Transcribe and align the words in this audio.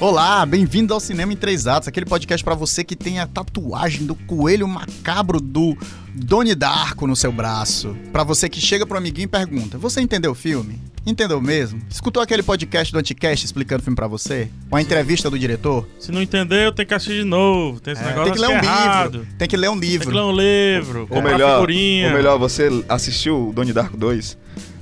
Olá, 0.00 0.46
bem-vindo 0.46 0.94
ao 0.94 1.00
Cinema 1.00 1.32
em 1.32 1.36
Três 1.36 1.66
Atos, 1.66 1.88
aquele 1.88 2.06
podcast 2.06 2.44
pra 2.44 2.54
você 2.54 2.84
que 2.84 2.94
tem 2.94 3.18
a 3.18 3.26
tatuagem 3.26 4.06
do 4.06 4.14
coelho 4.14 4.68
macabro 4.68 5.40
do 5.40 5.76
Doni 6.14 6.54
Darko 6.54 7.04
no 7.04 7.16
seu 7.16 7.32
braço. 7.32 7.96
Pra 8.12 8.22
você 8.22 8.48
que 8.48 8.60
chega 8.60 8.86
pro 8.86 8.96
amiguinho 8.96 9.24
e 9.24 9.28
pergunta: 9.28 9.76
Você 9.76 10.00
entendeu 10.00 10.30
o 10.30 10.36
filme? 10.36 10.80
Entendeu 11.04 11.40
mesmo? 11.40 11.80
Escutou 11.90 12.22
aquele 12.22 12.44
podcast 12.44 12.92
do 12.92 12.98
Anticast 12.98 13.44
explicando 13.44 13.80
o 13.80 13.84
filme 13.84 13.96
pra 13.96 14.06
você? 14.06 14.48
Ou 14.70 14.76
a 14.78 14.82
entrevista 14.82 15.28
do 15.30 15.38
diretor? 15.38 15.88
Se 15.98 16.12
não 16.12 16.22
entendeu, 16.22 16.70
tem 16.70 16.86
que 16.86 16.94
assistir 16.94 17.20
de 17.20 17.24
novo. 17.24 17.80
Tem 17.80 17.94
esse 17.94 18.02
É, 18.02 18.06
negócio 18.06 18.24
tem 18.26 18.34
que 18.34 18.40
ler 18.40 18.48
um 18.48 18.58
é 18.58 18.62
errado. 18.64 19.12
livro. 19.18 19.26
Tem 19.36 19.48
que 19.48 19.56
ler 19.56 19.68
um 19.70 19.72
Tem 19.72 19.80
que 19.80 19.86
livro. 19.98 20.10
ler 20.14 20.22
um 20.22 20.32
livro. 20.36 21.06
Ou 21.10 21.22
melhor, 21.22 21.60
ou 21.62 21.66
melhor, 21.66 22.38
você 22.38 22.68
assistiu 22.88 23.48
o 23.48 23.52
Donnie 23.52 23.72
Darko 23.72 23.96
2? 23.96 24.36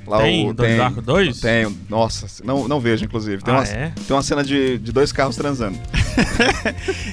Lá 0.06 0.18
Tem 0.18 0.48
o, 0.48 0.54
Donnie 0.54 0.76
Darko 0.76 1.02
2? 1.02 1.40
Tem, 1.40 1.76
nossa, 1.88 2.26
não, 2.44 2.68
não 2.68 2.78
vejo, 2.78 3.04
inclusive. 3.04 3.42
Tem, 3.42 3.52
Ah, 3.52 3.58
uma, 3.58 3.64
é? 3.66 3.92
tem 4.06 4.16
uma 4.16 4.22
cena 4.22 4.44
de, 4.44 4.78
de 4.78 4.92
dois 4.92 5.12
carros 5.12 5.36
transando. 5.36 5.78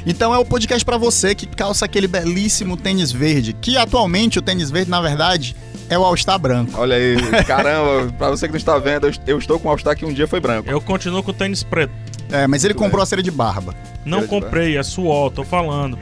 Então 0.05 0.33
é 0.33 0.37
o 0.37 0.45
podcast 0.45 0.83
pra 0.83 0.97
você 0.97 1.33
que 1.35 1.45
calça 1.45 1.85
aquele 1.85 2.07
belíssimo 2.07 2.75
tênis 2.77 3.11
verde, 3.11 3.53
que 3.53 3.77
atualmente 3.77 4.39
o 4.39 4.41
tênis 4.41 4.69
verde, 4.69 4.89
na 4.89 5.01
verdade, 5.01 5.55
é 5.89 5.97
o 5.97 6.03
All-Star 6.03 6.39
branco. 6.39 6.71
Olha 6.75 6.95
aí, 6.95 7.15
caramba, 7.45 8.11
pra 8.17 8.29
você 8.29 8.47
que 8.47 8.53
não 8.53 8.57
está 8.57 8.77
vendo, 8.77 9.11
eu, 9.25 9.37
estou 9.37 9.59
com 9.59 9.67
um 9.67 9.71
All-Star 9.71 9.95
que 9.95 10.05
um 10.05 10.13
dia 10.13 10.27
foi 10.27 10.39
branco. 10.39 10.69
Eu 10.69 10.81
continuo 10.81 11.23
com 11.23 11.31
o 11.31 11.33
tênis 11.33 11.63
preto. 11.63 11.93
É, 12.31 12.47
mas 12.47 12.63
ele 12.63 12.73
Muito 12.73 12.83
comprou 12.83 13.03
a 13.03 13.05
cera 13.05 13.21
de 13.21 13.31
barba. 13.31 13.75
Não 14.05 14.25
comprei, 14.25 14.77
é 14.77 14.83
suor, 14.83 15.31
tô 15.31 15.43
falando. 15.43 15.97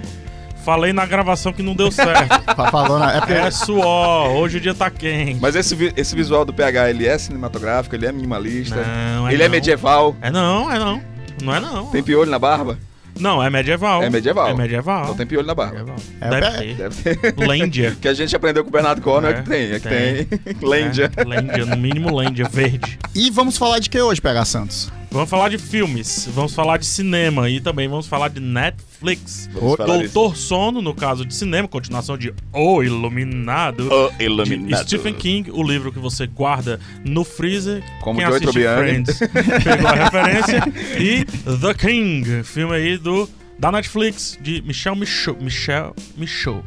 Falei 0.64 0.94
na 0.94 1.06
gravação 1.06 1.52
que 1.52 1.64
não 1.64 1.74
deu 1.76 1.92
certo. 1.92 2.30
Fa- 2.56 2.70
Falando, 2.72 3.10
é 3.10 3.20
porque 3.20 3.34
é 3.34 3.50
suor, 3.52 4.30
hoje 4.32 4.58
o 4.58 4.62
dia 4.62 4.74
tá 4.74 4.90
quente. 4.92 5.40
Mas 5.42 5.56
esse, 5.56 5.74
vi- 5.76 5.92
esse 5.98 6.16
visual 6.16 6.46
do 6.46 6.54
PH, 6.54 6.90
ele 6.90 7.08
é 7.08 7.18
cinematográfico, 7.18 7.96
ele 7.96 8.06
é 8.06 8.12
minimalista, 8.12 8.76
Não, 8.76 9.28
é 9.28 9.34
ele 9.34 9.42
é 9.44 9.48
não. 9.48 9.52
medieval, 9.52 10.16
É 10.22 10.30
não, 10.30 10.72
é 10.72 10.78
não. 10.78 11.02
Não 11.44 11.56
é 11.56 11.60
não. 11.60 11.88
tem 11.88 12.04
piolho 12.04 12.30
na 12.30 12.38
barba? 12.38 12.78
Não, 13.20 13.44
é 13.44 13.50
medieval. 13.50 14.02
É 14.04 14.10
medieval. 14.10 14.48
É 14.50 14.54
medieval. 14.54 15.04
Então 15.04 15.16
tem 15.16 15.26
piolho 15.28 15.46
na 15.46 15.54
barba. 15.54 15.80
Medieval. 15.80 15.96
É, 16.22 16.30
Deve 16.30 16.46
é- 16.46 16.52
ter. 16.52 16.76
Deve 16.76 17.16
ter. 17.34 17.46
Lândia. 17.48 17.98
que 18.00 18.08
a 18.08 18.14
gente 18.14 18.36
aprendeu 18.36 18.64
com 18.64 18.70
o 18.70 18.72
Bernardo 18.72 19.02
Cornwell 19.02 19.34
é, 19.34 19.40
É, 19.40 19.42
que 19.42 19.50
tem, 19.50 19.72
é 19.72 19.80
que 19.80 19.90
tem. 19.90 20.54
tem. 20.54 20.56
Lândia. 20.68 21.12
É, 21.18 21.24
Lândia, 21.24 21.66
no 21.66 21.76
mínimo 21.76 22.14
Lândia, 22.16 22.48
verde. 22.50 22.98
E 23.14 23.30
vamos 23.30 23.58
falar 23.58 23.80
de 23.80 23.90
que 23.90 24.00
hoje, 24.00 24.22
PH 24.22 24.46
Santos? 24.46 24.92
Vamos 25.14 25.30
falar 25.30 25.50
de 25.50 25.58
filmes, 25.58 26.30
vamos 26.34 26.56
falar 26.56 26.78
de 26.78 26.86
cinema 26.86 27.50
e 27.50 27.60
também 27.60 27.86
vamos 27.86 28.08
falar 28.08 28.30
de 28.30 28.40
Netflix. 28.40 29.50
Vamos 29.52 29.76
Doutor 29.76 30.38
Sono, 30.38 30.82
no 30.82 30.96
caso 30.96 31.26
de 31.26 31.36
cinema, 31.36 31.68
continuação 31.68 32.18
de 32.18 32.34
O 32.54 32.82
Iluminado. 32.82 33.90
O 33.92 34.24
Iluminado. 34.24 34.88
Stephen 34.88 35.14
King, 35.14 35.52
o 35.52 35.62
livro 35.62 35.92
que 35.92 36.00
você 36.00 36.26
guarda 36.26 36.80
no 37.04 37.26
freezer. 37.26 37.84
Como 38.00 38.22
Quem 38.22 38.54
Joey. 38.54 38.78
Friends 38.78 39.20
pegou 39.66 39.88
a 39.88 39.96
referência. 39.96 40.64
E 40.98 41.26
The 41.60 41.74
King, 41.74 42.44
filme 42.46 42.74
aí 42.74 42.98
do, 42.98 43.30
da 43.60 43.70
Netflix, 43.70 44.40
de 44.42 44.62
Michel 44.62 44.96
Michaud. 44.96 45.44
Michel 45.44 45.94
Michaud. 46.16 46.64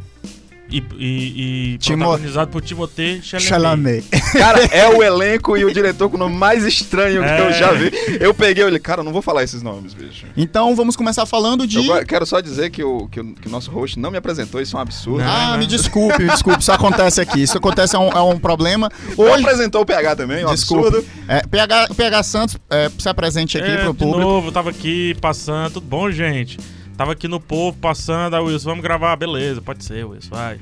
E, 0.71 0.83
e, 0.99 1.73
e 1.75 1.79
Timo- 1.79 2.05
protagonizado 2.05 2.51
por 2.51 2.61
Timothée 2.63 3.21
Chalamet. 3.23 3.47
Chalamet. 3.49 4.09
Cara, 4.33 4.61
é 4.75 4.89
o 4.89 5.03
elenco 5.03 5.57
e 5.57 5.65
o 5.65 5.73
diretor 5.73 6.09
com 6.09 6.17
o 6.17 6.19
nome 6.19 6.35
mais 6.35 6.65
estranho 6.65 7.23
que 7.23 7.29
É. 7.29 7.41
eu 7.49 7.53
já 7.53 7.71
vi. 7.73 7.93
Eu 8.19 8.33
peguei 8.35 8.65
e 8.65 8.67
falei, 8.67 8.81
cara, 8.81 9.01
eu 9.01 9.05
não 9.05 9.13
vou 9.13 9.21
falar 9.23 9.45
esses 9.45 9.63
nomes, 9.63 9.93
bicho. 9.95 10.27
Então 10.37 10.75
vamos 10.75 10.97
começar 10.97 11.27
falando 11.27 11.67
de. 11.67 11.87
Eu 11.87 12.05
quero 12.07 12.25
só 12.27 12.41
dizer 12.41 12.71
que 12.71 12.83
o, 12.83 13.07
que, 13.09 13.21
o, 13.21 13.35
que 13.35 13.47
o 13.47 13.51
nosso 13.51 13.71
host 13.71 13.99
não 13.99 14.11
me 14.11 14.17
apresentou, 14.17 14.61
isso 14.61 14.75
é 14.75 14.79
um 14.79 14.83
absurdo. 14.83 15.23
Não. 15.23 15.31
Ah, 15.31 15.53
né? 15.53 15.59
me 15.59 15.67
desculpe, 15.67 16.23
me 16.23 16.31
desculpe, 16.31 16.61
isso 16.61 16.73
acontece 16.73 17.21
aqui. 17.21 17.43
Isso 17.43 17.59
acontece, 17.59 17.95
é 17.95 17.99
um, 17.99 18.09
é 18.09 18.23
um 18.23 18.39
problema. 18.39 18.91
Não 19.17 19.25
Hoje. 19.27 19.43
apresentou 19.45 19.83
o 19.83 19.87
PH 19.87 20.17
também, 20.17 20.45
um 20.45 20.51
Desculpe. 20.51 20.89
absurdo. 20.89 21.07
É, 21.29 21.43
PH, 21.47 21.89
PH 21.95 22.23
Santos, 22.23 22.57
é, 22.71 22.91
se 22.99 23.09
apresente 23.09 23.59
aqui 23.59 23.71
É, 23.71 23.77
pro 23.83 23.93
de 23.93 23.99
público. 23.99 24.19
novo, 24.21 24.51
tava 24.51 24.71
aqui 24.71 25.15
passando, 25.21 25.75
tudo 25.75 25.87
bom, 25.87 26.11
gente? 26.11 26.59
Tava 26.97 27.13
aqui 27.13 27.27
no 27.29 27.41
povo 27.41 27.77
passando, 27.79 28.35
aí 28.37 28.43
Wilson, 28.43 28.69
vamos 28.71 28.83
gravar, 28.83 29.17
beleza, 29.17 29.61
pode 29.61 29.85
ser, 29.85 30.05
Wilson, 30.05 30.29
vai. 30.31 30.59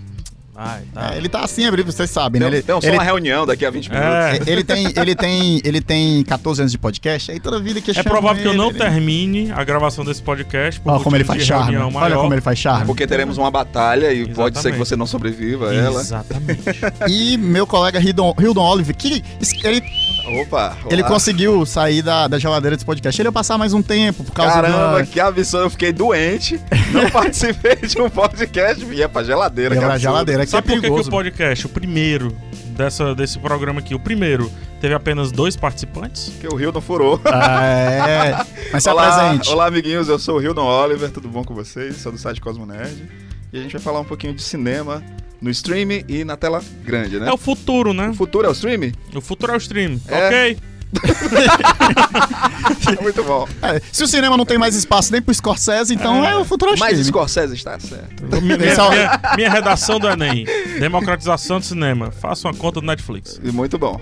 Vai, 0.55 0.83
tá. 0.93 1.15
É, 1.15 1.17
ele 1.17 1.31
tá 1.31 1.41
assim, 1.41 1.63
vocês 1.83 2.11
sabem, 2.11 2.39
né? 2.39 2.47
Ele, 2.47 2.61
tem 2.63 2.79
só 2.79 2.87
ele- 2.87 2.97
uma 2.99 3.03
reunião 3.03 3.47
daqui 3.47 3.65
a 3.65 3.71
20 3.71 3.89
minutos. 3.89 4.11
É. 4.11 4.39
ele 4.47 4.63
tem, 4.63 4.93
ele, 4.95 5.15
tem, 5.15 5.61
ele 5.65 5.81
tem 5.81 6.23
14 6.25 6.61
anos 6.61 6.73
de 6.73 6.77
podcast, 6.77 7.31
aí 7.33 7.41
toda 7.41 7.59
vida 7.59 7.81
que 7.81 7.91
É 7.99 8.03
provável 8.03 8.43
que 8.43 8.49
eu 8.49 8.53
ele, 8.53 8.59
não 8.59 8.69
ele- 8.69 8.79
termine 8.79 9.51
a 9.51 9.65
gravação 9.65 10.05
desse 10.05 10.23
podcast. 10.23 10.79
por 10.83 10.93
Ó, 10.93 11.01
como 11.01 11.17
ele 11.17 11.25
faz 11.25 11.43
charme. 11.43 11.71
reunião 11.71 11.89
Olha 11.89 12.01
maior. 12.11 12.21
como 12.21 12.35
ele 12.35 12.43
faz 12.43 12.59
charme. 12.59 12.85
Porque 12.85 13.07
teremos 13.07 13.39
uma 13.39 13.51
batalha 13.51 14.13
e 14.13 14.27
pode 14.29 14.59
ser 14.59 14.65
que 14.65 14.69
Exatamente. 14.75 14.79
você 14.79 14.95
não 14.95 15.07
sobreviva 15.07 15.71
a 15.71 15.75
ela. 15.75 16.01
Exatamente. 16.03 16.63
E 17.09 17.39
meu 17.39 17.67
colega 17.67 17.99
Hildon, 17.99 18.35
Hildon 18.39 18.63
Olive, 18.63 18.93
que 18.93 19.09
ele, 19.09 19.25
Opa, 20.25 20.77
ele 20.89 21.03
olá. 21.03 21.11
conseguiu 21.11 21.67
sair 21.67 22.03
da, 22.03 22.29
da 22.29 22.39
geladeira 22.39 22.77
desse 22.77 22.85
podcast. 22.85 23.21
Ele 23.21 23.29
ia 23.29 23.33
passar 23.33 23.59
mais 23.59 23.75
um 23.75 23.83
tempo 23.83 24.23
por 24.25 24.33
causa 24.33 24.55
Caramba, 24.55 24.99
da... 24.99 25.07
que 25.07 25.19
absurdo. 25.19 25.67
Eu 25.67 25.71
fiquei 25.71 25.93
doente, 25.93 26.61
não 26.93 27.09
participei 27.11 27.77
de 27.77 28.01
um 28.01 28.09
podcast 28.09 28.85
e 28.85 28.95
ia 28.95 29.09
pra 29.09 29.25
geladeira. 29.25 29.75
Ia 29.75 29.81
que 29.81 29.87
pra 29.87 29.99
geladeira, 29.99 30.45
que 30.45 30.51
Sabe 30.51 30.69
é 30.69 30.75
por 30.75 30.81
que, 30.81 30.91
que 30.91 31.09
o 31.09 31.11
podcast, 31.11 31.67
o 31.67 31.69
primeiro 31.69 32.35
dessa, 32.77 33.15
desse 33.15 33.39
programa 33.39 33.81
aqui, 33.81 33.95
o 33.95 34.01
primeiro, 34.01 34.51
teve 34.81 34.95
apenas 34.95 35.33
dois 35.33 35.57
participantes? 35.57 36.31
Porque 36.31 36.55
o 36.55 36.61
Hildon 36.61 36.81
furou. 36.81 37.21
Ah, 37.25 37.65
é. 37.65 38.47
Mas 38.73 38.83
se 38.83 38.91
olá, 38.91 39.27
apresente. 39.27 39.51
olá, 39.51 39.67
amiguinhos. 39.67 40.09
Eu 40.09 40.19
sou 40.19 40.39
o 40.39 40.43
Hildon 40.43 40.65
Oliver. 40.65 41.11
Tudo 41.11 41.29
bom 41.29 41.45
com 41.45 41.55
vocês? 41.55 41.97
Sou 41.97 42.13
do 42.13 42.19
site 42.19 42.41
Cosmo 42.41 42.65
Nerd. 42.65 43.09
E 43.53 43.59
a 43.59 43.63
gente 43.63 43.73
vai 43.73 43.83
falar 43.83 44.01
um 44.01 44.05
pouquinho 44.05 44.35
de 44.35 44.43
cinema 44.43 45.03
no 45.43 45.51
stream 45.51 45.89
e 46.09 46.25
na 46.25 46.37
tela 46.37 46.63
grande, 46.85 47.19
né? 47.21 47.29
É 47.29 47.33
o 47.33 47.37
futuro, 47.37 47.93
né? 47.93 48.09
O 48.09 48.15
futuro 48.15 48.47
é 48.47 48.49
o 48.51 48.53
stream? 48.53 48.93
O 49.15 49.21
futuro 49.21 49.53
é 49.53 49.57
o 49.57 49.59
stream, 49.59 50.01
É. 50.09 50.27
ok? 50.27 50.59
É 52.99 53.03
muito 53.03 53.23
bom. 53.25 53.49
É, 53.63 53.81
se 53.91 54.05
o 54.05 54.07
cinema 54.07 54.37
não 54.37 54.45
tem 54.45 54.59
mais 54.59 54.75
espaço 54.75 55.11
nem 55.11 55.23
pro 55.23 55.35
Scorsese, 55.35 55.95
então 55.95 56.25
é, 56.25 56.37
o 56.37 56.45
futuro 56.45 56.71
Mas 56.73 56.81
streaming. 56.81 57.05
Scorsese 57.05 57.55
está 57.55 57.79
certo. 57.81 58.25
Minha, 58.43 58.55
é 58.57 58.83
o- 58.83 58.91
minha- 58.91 59.21
minha 59.37 59.51
redação 59.51 59.99
do 59.99 60.09
Enem. 60.09 60.45
Democratização 60.79 61.59
do 61.61 61.65
cinema. 61.67 62.11
Faça 62.11 62.47
uma 62.47 62.55
conta 62.55 62.81
do 62.81 62.87
Netflix. 62.87 63.41
E 63.43 63.51
muito 63.51 63.79
bom. 63.79 64.01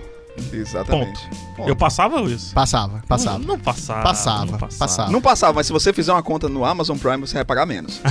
Exatamente. 0.52 1.20
Ponto. 1.56 1.68
Eu 1.68 1.76
passava 1.76 2.20
isso? 2.22 2.54
Passava, 2.54 3.02
passava. 3.06 3.38
Não, 3.38 3.46
não 3.48 3.58
passava. 3.58 4.02
Passava, 4.02 4.44
não 4.46 4.58
passava. 4.58 5.10
Não 5.12 5.20
passava, 5.20 5.52
mas 5.54 5.66
se 5.66 5.72
você 5.72 5.92
fizer 5.92 6.12
uma 6.12 6.22
conta 6.22 6.48
no 6.48 6.64
Amazon 6.64 6.96
Prime, 6.96 7.18
você 7.18 7.34
vai 7.34 7.44
pagar 7.44 7.66
menos. 7.66 8.00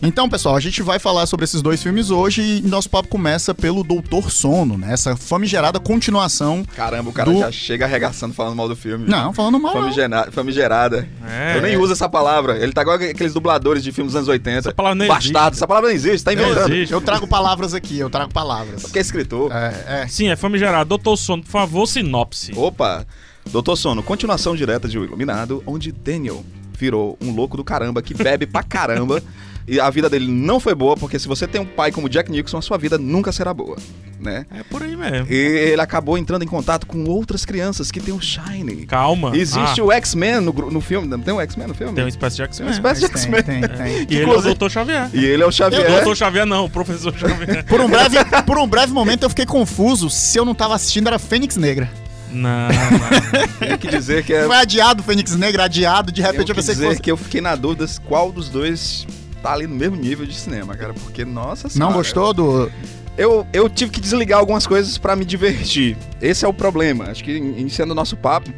Então, 0.00 0.28
pessoal, 0.28 0.56
a 0.56 0.60
gente 0.60 0.82
vai 0.82 0.98
falar 0.98 1.26
sobre 1.26 1.44
esses 1.44 1.60
dois 1.60 1.82
filmes 1.82 2.10
hoje 2.10 2.40
e 2.42 2.62
nosso 2.62 2.88
papo 2.88 3.08
começa 3.08 3.54
pelo 3.54 3.82
Doutor 3.82 4.30
Sono, 4.30 4.78
né? 4.78 4.92
Essa 4.92 5.16
famigerada 5.16 5.78
continuação. 5.80 6.64
Caramba, 6.76 7.10
o 7.10 7.12
cara 7.12 7.30
Do- 7.30 7.40
já 7.40 7.50
chega 7.52 7.84
arregaçando 7.84 8.32
falando 8.32 8.54
mal 8.56 8.68
do 8.68 8.76
filme. 8.76 9.06
Não, 9.08 9.32
falando 9.32 9.58
mal. 9.58 9.74
não. 9.74 9.82
Famigera- 9.82 10.28
Famigerada. 10.30 11.08
É, 11.26 11.56
Eu 11.56 11.62
nem 11.62 11.74
é. 11.74 11.78
uso 11.78 11.92
essa 11.92 12.08
palavra. 12.08 12.58
Ele 12.58 12.72
tá 12.72 12.82
igual 12.82 12.96
aqueles 12.96 13.34
dubladores 13.34 13.82
de 13.82 13.90
filmes 13.92 14.12
dos 14.12 14.16
anos 14.18 14.28
80. 14.28 14.58
Essa 14.58 14.72
palavra 14.74 14.94
nem 14.94 15.08
Bastardo. 15.08 15.38
existe. 15.48 15.56
Essa 15.58 15.66
palavra 15.66 15.88
não 15.90 15.94
existe, 15.96 16.24
tá 16.24 16.32
Não 16.32 16.42
inventando. 16.42 16.72
existe. 16.72 16.92
Eu 16.92 17.00
trago 17.00 17.26
palavras 17.26 17.74
aqui, 17.74 17.98
eu 17.98 18.08
trago 18.08 18.32
palavras. 18.32 18.82
Porque 18.82 18.98
é 18.98 19.02
escritor. 19.02 19.50
É, 19.52 20.02
é. 20.02 20.06
Sim, 20.06 20.27
é 20.30 20.36
famigerado. 20.36 20.88
Doutor 20.88 21.16
Sono, 21.16 21.42
por 21.42 21.50
favor, 21.50 21.86
sinopse. 21.86 22.52
Opa! 22.56 23.06
Doutor 23.50 23.76
Sono, 23.76 24.02
continuação 24.02 24.54
direta 24.54 24.88
de 24.88 24.98
O 24.98 25.04
Iluminado, 25.04 25.62
onde 25.66 25.90
Daniel 25.90 26.44
virou 26.78 27.18
um 27.20 27.34
louco 27.34 27.56
do 27.56 27.64
caramba 27.64 28.02
que 28.02 28.14
bebe 28.14 28.46
pra 28.46 28.62
caramba. 28.62 29.22
E 29.68 29.78
a 29.78 29.90
vida 29.90 30.08
dele 30.08 30.26
não 30.30 30.58
foi 30.58 30.74
boa, 30.74 30.96
porque 30.96 31.18
se 31.18 31.28
você 31.28 31.46
tem 31.46 31.60
um 31.60 31.66
pai 31.66 31.92
como 31.92 32.08
Jack 32.08 32.30
Nicholson, 32.30 32.58
a 32.58 32.62
sua 32.62 32.78
vida 32.78 32.96
nunca 32.96 33.30
será 33.32 33.52
boa, 33.52 33.76
né? 34.18 34.46
É 34.50 34.62
por 34.62 34.82
aí 34.82 34.96
mesmo. 34.96 35.26
E 35.30 35.34
ele 35.36 35.80
acabou 35.82 36.16
entrando 36.16 36.42
em 36.42 36.46
contato 36.46 36.86
com 36.86 37.04
outras 37.04 37.44
crianças 37.44 37.90
que 37.90 38.00
tem 38.00 38.14
o 38.14 38.20
Shine. 38.20 38.86
Calma. 38.86 39.36
Existe 39.36 39.80
Ah, 39.80 39.84
o 39.84 39.92
X-Men 39.92 40.40
no, 40.40 40.52
no 40.52 40.80
filme. 40.80 41.06
Não 41.06 41.20
tem 41.20 41.34
o 41.34 41.40
X-Men 41.40 41.68
no 41.68 41.74
filme? 41.74 41.92
Tem 41.92 42.02
uma 42.04 42.08
espécie 42.08 42.36
de 42.36 42.48
Tem 42.48 42.64
uma 42.66 42.72
X-Men. 42.72 42.92
espécie 42.92 43.00
de 43.00 43.06
X-Men. 43.06 43.42
tem, 43.42 43.60
tem, 43.60 43.68
tem. 43.76 44.06
E 44.08 44.16
ele 44.22 44.30
é 44.30 44.34
o 44.36 44.40
Doutor 44.40 44.70
Xavier. 44.70 45.10
E 45.12 45.24
ele 45.24 45.42
é 45.42 45.46
o 45.46 45.50
O 45.50 45.52
Xavier. 45.52 45.86
Doutor 45.90 46.16
Xavier 46.16 46.46
não, 46.46 46.64
o 46.64 46.70
Professor 46.70 47.14
Xavier. 47.16 47.64
Por 47.68 47.80
um, 47.80 47.88
breve, 47.88 48.16
por 48.46 48.58
um 48.58 48.66
breve 48.66 48.92
momento 48.92 49.24
eu 49.24 49.28
fiquei 49.28 49.44
confuso 49.44 50.08
se 50.08 50.38
eu 50.38 50.44
não 50.46 50.54
tava 50.54 50.74
assistindo 50.74 51.06
era 51.08 51.18
Fênix 51.18 51.56
Negra. 51.56 51.90
não, 52.32 52.68
não. 52.68 53.48
Tem 53.68 53.76
que 53.78 53.88
dizer 53.88 54.24
que 54.24 54.32
é. 54.32 54.44
Foi 54.46 54.56
adiado 54.56 55.02
Fênix 55.02 55.34
Negra, 55.36 55.64
adiado, 55.64 56.10
de 56.12 56.20
repente 56.22 56.48
eu 56.48 56.54
pensei 56.54 56.74
que 56.74 56.80
dizer 56.80 56.88
fosse. 56.90 57.02
que 57.02 57.10
eu 57.10 57.16
fiquei 57.16 57.40
na 57.40 57.54
dúvida 57.54 57.86
qual 58.06 58.30
dos 58.32 58.48
dois 58.48 59.06
tá 59.42 59.52
ali 59.52 59.66
no 59.66 59.74
mesmo 59.74 59.96
nível 59.96 60.26
de 60.26 60.34
cinema, 60.34 60.76
cara. 60.76 60.92
Porque, 60.94 61.24
nossa 61.24 61.64
Não 61.64 61.70
senhora, 61.70 61.94
gostou 61.94 62.32
do. 62.34 62.70
Eu, 63.16 63.46
eu 63.52 63.68
tive 63.68 63.90
que 63.90 64.00
desligar 64.00 64.38
algumas 64.38 64.66
coisas 64.66 64.96
pra 64.96 65.16
me 65.16 65.24
divertir. 65.24 65.96
Esse 66.22 66.44
é 66.44 66.48
o 66.48 66.52
problema. 66.54 67.04
Acho 67.04 67.24
que 67.24 67.36
in- 67.36 67.58
iniciando 67.58 67.92
o 67.92 67.94
nosso 67.94 68.16
papo, 68.16 68.50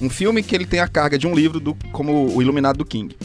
um 0.00 0.10
filme 0.10 0.42
que 0.42 0.54
ele 0.54 0.66
tem 0.66 0.80
a 0.80 0.88
carga 0.88 1.16
de 1.18 1.26
um 1.26 1.34
livro 1.34 1.60
do, 1.60 1.76
como 1.92 2.34
O 2.34 2.42
Iluminado 2.42 2.78
do 2.78 2.84
King. 2.84 3.16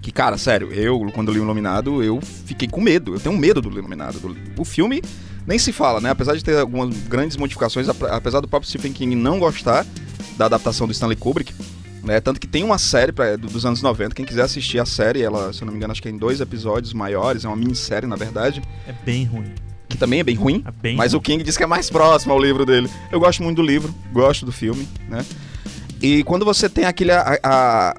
Que, 0.00 0.12
cara, 0.12 0.38
sério, 0.38 0.72
eu, 0.72 1.10
quando 1.12 1.32
li 1.32 1.40
o 1.40 1.42
Iluminado, 1.42 2.02
eu 2.02 2.20
fiquei 2.46 2.68
com 2.68 2.80
medo. 2.80 3.14
Eu 3.14 3.20
tenho 3.20 3.36
medo 3.36 3.60
do 3.60 3.68
Iluminado. 3.76 4.18
Do- 4.20 4.36
o 4.56 4.64
filme 4.64 5.02
nem 5.46 5.58
se 5.58 5.72
fala, 5.72 6.00
né? 6.00 6.10
Apesar 6.10 6.36
de 6.36 6.44
ter 6.44 6.56
algumas 6.58 6.94
grandes 7.08 7.36
modificações, 7.36 7.88
ap- 7.88 8.04
apesar 8.04 8.40
do 8.40 8.46
próprio 8.46 8.68
Stephen 8.68 8.92
King 8.92 9.16
não 9.16 9.38
gostar 9.40 9.84
da 10.36 10.44
adaptação 10.46 10.86
do 10.86 10.92
Stanley 10.92 11.16
Kubrick, 11.16 11.52
né? 12.08 12.20
Tanto 12.20 12.40
que 12.40 12.46
tem 12.46 12.64
uma 12.64 12.78
série 12.78 13.12
pra, 13.12 13.36
do- 13.36 13.46
dos 13.48 13.64
anos 13.64 13.80
90. 13.82 14.14
Quem 14.14 14.24
quiser 14.24 14.42
assistir 14.42 14.78
a 14.80 14.86
série, 14.86 15.22
ela, 15.22 15.52
se 15.52 15.62
eu 15.62 15.66
não 15.66 15.72
me 15.72 15.76
engano, 15.78 15.92
acho 15.92 16.02
que 16.02 16.08
é 16.08 16.10
em 16.10 16.16
dois 16.18 16.40
episódios 16.40 16.92
maiores, 16.92 17.44
é 17.44 17.48
uma 17.48 17.56
minissérie, 17.56 18.08
na 18.08 18.16
verdade, 18.16 18.60
É 18.86 18.92
bem 19.04 19.24
ruim. 19.24 19.52
que 19.88 19.96
também 19.96 20.20
é 20.20 20.24
bem 20.24 20.34
ruim. 20.34 20.64
É 20.66 20.70
bem 20.72 20.96
Mas 20.96 21.12
o 21.14 21.18
ruim. 21.18 21.22
King 21.22 21.44
diz 21.44 21.56
que 21.56 21.62
é 21.62 21.66
mais 21.66 21.88
próximo 21.90 22.32
ao 22.32 22.40
livro 22.42 22.66
dele. 22.66 22.90
Eu 23.12 23.20
gosto 23.20 23.42
muito 23.42 23.56
do 23.56 23.62
livro, 23.62 23.94
gosto 24.12 24.44
do 24.44 24.50
filme, 24.52 24.88
né? 25.08 25.24
E 26.02 26.22
quando 26.24 26.44
você 26.44 26.68
tem 26.68 26.84
aquele, 26.84 27.12
a, 27.12 27.38
a- 27.42 27.94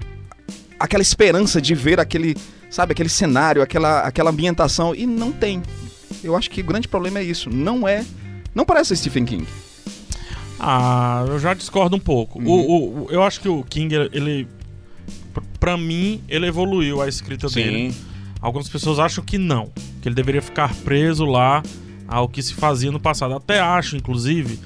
aquela 0.79 1.01
esperança 1.01 1.61
de 1.61 1.75
ver 1.75 1.99
aquele, 1.99 2.35
sabe, 2.69 2.91
aquele 2.93 3.09
cenário, 3.09 3.61
aquela, 3.61 4.01
aquela 4.01 4.29
ambientação, 4.31 4.93
e 4.95 5.05
não 5.05 5.31
tem. 5.31 5.61
Eu 6.23 6.35
acho 6.35 6.49
que 6.49 6.61
o 6.61 6.65
grande 6.65 6.87
problema 6.87 7.19
é 7.19 7.23
isso. 7.23 7.49
Não 7.49 7.87
é. 7.87 8.05
Não 8.55 8.65
parece 8.65 8.95
Stephen 8.95 9.25
King. 9.25 9.47
Ah, 10.59 11.23
eu 11.27 11.39
já 11.39 11.53
discordo 11.53 11.95
um 11.95 11.99
pouco. 11.99 12.39
Uhum. 12.39 12.47
O, 12.47 13.03
o- 13.05 13.07
eu 13.11 13.23
acho 13.23 13.39
que 13.39 13.47
o 13.49 13.63
King, 13.63 13.95
ele. 14.11 14.47
pr- 15.33 15.41
Pra 15.59 15.77
mim, 15.77 16.21
ele 16.27 16.47
evoluiu 16.47 17.01
a 17.01 17.07
escrita 17.07 17.47
dele. 17.49 17.93
Algumas 18.41 18.69
pessoas 18.69 18.97
acham 18.99 19.23
que 19.23 19.37
não, 19.37 19.69
que 20.01 20.07
ele 20.07 20.15
deveria 20.15 20.41
ficar 20.41 20.73
preso 20.85 21.25
lá 21.25 21.61
ao 22.07 22.27
que 22.29 22.41
se 22.41 22.53
fazia 22.53 22.89
no 22.91 22.99
passado. 22.99 23.33
Até 23.35 23.59
acho, 23.59 23.97
inclusive, 23.97 24.57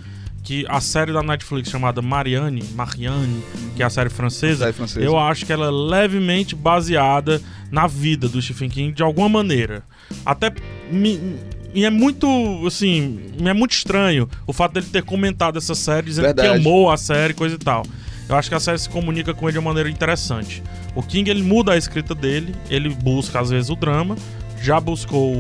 que 0.44 0.64
a 0.70 0.80
série 0.80 1.12
da 1.12 1.24
Netflix 1.24 1.70
chamada 1.70 2.02
Marianne, 2.02 2.64
Marianne, 2.76 3.44
que 3.76 3.82
é 3.82 3.86
a 3.86 3.90
série 3.90 4.10
francesa, 4.12 4.66
Série 4.66 4.74
francesa. 4.74 5.04
eu 5.04 5.18
acho 5.18 5.46
que 5.46 5.52
ela 5.54 5.66
é 5.68 5.72
levemente 5.72 6.56
baseada 6.56 7.42
na 7.72 7.88
vida 7.88 8.28
do 8.30 8.40
Stephen 8.42 8.70
King 8.70 8.92
de 8.94 9.02
alguma 9.02 9.28
maneira. 9.30 9.84
Até 10.24 10.54
me, 10.92 11.38
me 11.74 11.84
é 11.84 11.90
muito, 11.90 12.28
assim, 12.68 13.20
é 13.44 13.54
muito 13.54 13.72
estranho 13.72 14.30
o 14.48 14.54
fato 14.54 14.74
dele 14.74 14.86
ter 14.92 15.04
comentado 15.04 15.58
essa 15.58 15.76
série 15.76 16.06
dizendo 16.08 16.28
que 16.30 16.34
Verdade. 16.42 16.60
amou 16.60 16.92
a 16.92 16.98
série, 16.98 17.34
coisa 17.34 17.56
e 17.56 17.60
tal. 17.60 17.84
Eu 18.30 18.36
acho 18.36 18.48
que 18.50 18.56
a 18.56 18.60
série 18.60 18.78
se 18.78 18.90
comunica 18.90 19.34
com 19.34 19.46
ele 19.48 19.54
de 19.54 19.60
uma 19.60 19.70
maneira 19.72 19.90
interessante. 19.90 20.64
O 20.96 21.04
King 21.04 21.30
ele 21.30 21.44
muda 21.44 21.74
a 21.74 21.78
escrita 21.78 22.16
dele, 22.16 22.56
ele 22.70 22.90
busca 22.90 23.40
às 23.40 23.50
vezes 23.50 23.70
o 23.70 23.76
drama, 23.76 24.16
já 24.62 24.80
buscou 24.80 25.34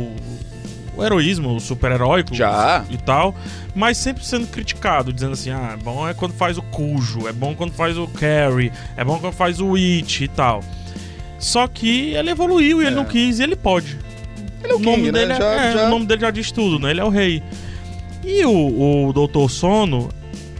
o, 0.97 1.03
heroísmo, 1.03 1.55
o 1.55 1.59
super-heróico 1.59 2.35
Já. 2.35 2.83
e 2.89 2.97
tal, 2.97 3.33
mas 3.73 3.97
sempre 3.97 4.23
sendo 4.25 4.47
criticado, 4.47 5.13
dizendo 5.13 5.33
assim: 5.33 5.49
ah, 5.49 5.71
é 5.79 5.83
bom 5.83 6.07
é 6.07 6.13
quando 6.13 6.33
faz 6.33 6.57
o 6.57 6.61
Cujo, 6.61 7.27
é 7.27 7.31
bom 7.31 7.55
quando 7.55 7.71
faz 7.71 7.97
o 7.97 8.05
Carrie, 8.07 8.71
é 8.97 9.03
bom 9.03 9.17
quando 9.17 9.33
faz 9.33 9.59
o 9.61 9.75
It 9.75 10.23
e 10.23 10.27
tal. 10.27 10.61
Só 11.39 11.67
que 11.67 12.13
ele 12.13 12.29
evoluiu 12.29 12.81
e 12.81 12.85
ele 12.85 12.93
É. 12.93 12.97
não 12.97 13.05
quis 13.05 13.39
e 13.39 13.43
ele 13.43 13.55
pode. 13.55 13.97
Ele 14.63 14.73
é 14.73 14.75
o, 14.75 14.79
nome 14.79 14.97
King, 14.97 15.11
dele 15.11 15.25
né? 15.27 15.33
é- 15.35 15.37
Já- 15.37 15.53
é, 15.53 15.73
já- 15.73 15.87
o 15.87 15.89
nome 15.89 16.05
dele 16.05 16.21
já 16.21 16.31
diz 16.31 16.51
tudo, 16.51 16.79
né? 16.79 16.91
Ele 16.91 16.99
é 17.01 17.03
o 17.03 17.09
rei. 17.09 17.43
E 18.23 18.45
o, 18.45 19.07
o 19.09 19.13
Doutor 19.13 19.49
Sono 19.51 20.09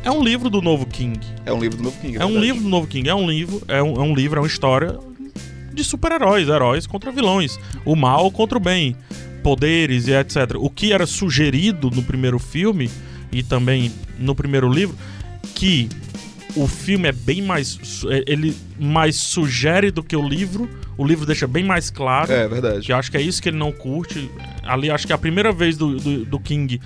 é 0.03 0.11
um 0.11 0.23
livro 0.23 0.50
do 0.50 0.61
novo 0.61 0.85
King. 0.85 1.19
É 1.45 1.53
um 1.53 1.59
livro 1.59 1.77
do 1.77 1.83
novo 1.83 1.97
King. 2.01 2.15
É 2.17 2.25
um 2.25 2.27
verdade. 2.27 2.45
livro 2.45 2.61
do 2.63 2.69
novo 2.69 2.88
King, 2.88 3.09
é 3.09 3.15
um 3.15 3.29
livro, 3.29 3.61
é 3.67 3.81
um, 3.81 3.94
é 3.95 4.00
um 4.01 4.13
livro, 4.13 4.38
é 4.38 4.41
uma 4.41 4.47
história 4.47 4.97
de 5.73 5.83
super-heróis, 5.83 6.47
heróis 6.50 6.85
contra 6.85 7.11
vilões, 7.11 7.57
o 7.85 7.95
mal 7.95 8.29
contra 8.31 8.57
o 8.57 8.61
bem, 8.61 8.95
poderes 9.41 10.07
e 10.07 10.13
etc. 10.13 10.56
O 10.57 10.69
que 10.69 10.91
era 10.94 11.06
sugerido 11.07 11.89
no 11.89 12.03
primeiro 12.03 12.38
filme 12.38 12.89
e 13.31 13.41
também 13.41 13.91
no 14.19 14.35
primeiro 14.35 14.69
livro, 14.71 14.95
que 15.56 15.89
o 16.55 16.67
filme 16.67 17.07
é 17.07 17.11
bem 17.11 17.41
mais. 17.41 17.79
é- 18.09 18.23
ele 18.27 18.55
mais 18.79 19.15
sugere 19.17 19.91
do 19.91 20.03
que 20.03 20.15
o 20.15 20.27
livro, 20.27 20.69
o 20.97 21.05
livro 21.05 21.25
deixa 21.25 21.47
bem 21.47 21.63
mais 21.63 21.89
claro. 21.89 22.31
É 22.31 22.47
verdade. 22.47 22.81
Que 22.85 22.91
eu 22.91 22.95
acho 22.97 23.09
que 23.11 23.17
é 23.17 23.21
isso 23.21 23.41
que 23.41 23.50
ele 23.50 23.57
não 23.57 23.71
curte. 23.71 24.29
Ali, 24.63 24.89
acho 24.91 25.05
que 25.07 25.13
é 25.13 25.15
a 25.15 25.19
primeira 25.19 25.51
vez 25.51 25.77
do, 25.77 25.97
do, 26.00 26.25
do 26.25 26.39
King 26.39 26.79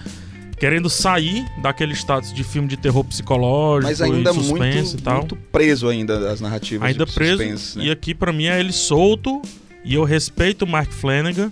querendo 0.59 0.89
sair 0.89 1.45
daquele 1.61 1.93
status 1.93 2.33
de 2.33 2.43
filme 2.43 2.67
de 2.67 2.77
terror 2.77 3.03
psicológico 3.03 3.89
Mas 3.91 4.01
ainda 4.01 4.31
e 4.31 4.33
suspense 4.33 4.77
muito, 4.93 4.97
e 4.99 5.01
tal. 5.03 5.17
muito 5.17 5.35
preso 5.51 5.87
ainda 5.87 6.19
das 6.19 6.41
narrativas 6.41 6.89
ainda 6.89 7.05
preso. 7.05 7.37
suspense, 7.37 7.77
né? 7.77 7.85
E 7.85 7.91
aqui, 7.91 8.15
pra 8.15 8.33
mim, 8.33 8.45
é 8.45 8.59
ele 8.59 8.71
solto. 8.73 9.39
E 9.85 9.93
eu 9.93 10.03
respeito 10.03 10.63
o 10.63 10.67
Mark 10.67 10.91
Flanagan, 10.91 11.51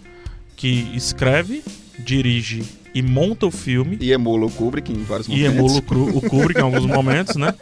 que 0.55 0.89
escreve, 0.95 1.63
dirige 1.99 2.63
e 2.95 3.01
monta 3.01 3.45
o 3.45 3.51
filme. 3.51 3.97
E 4.01 4.11
emula 4.11 4.45
o 4.47 4.51
Kubrick 4.51 4.91
em 4.91 5.03
vários 5.03 5.27
E 5.27 5.31
momentos. 5.31 5.55
emula 5.55 5.73
o, 6.13 6.17
o 6.17 6.21
Kubrick 6.21 6.59
em 6.59 6.63
alguns 6.63 6.85
momentos, 6.87 7.35
né? 7.35 7.53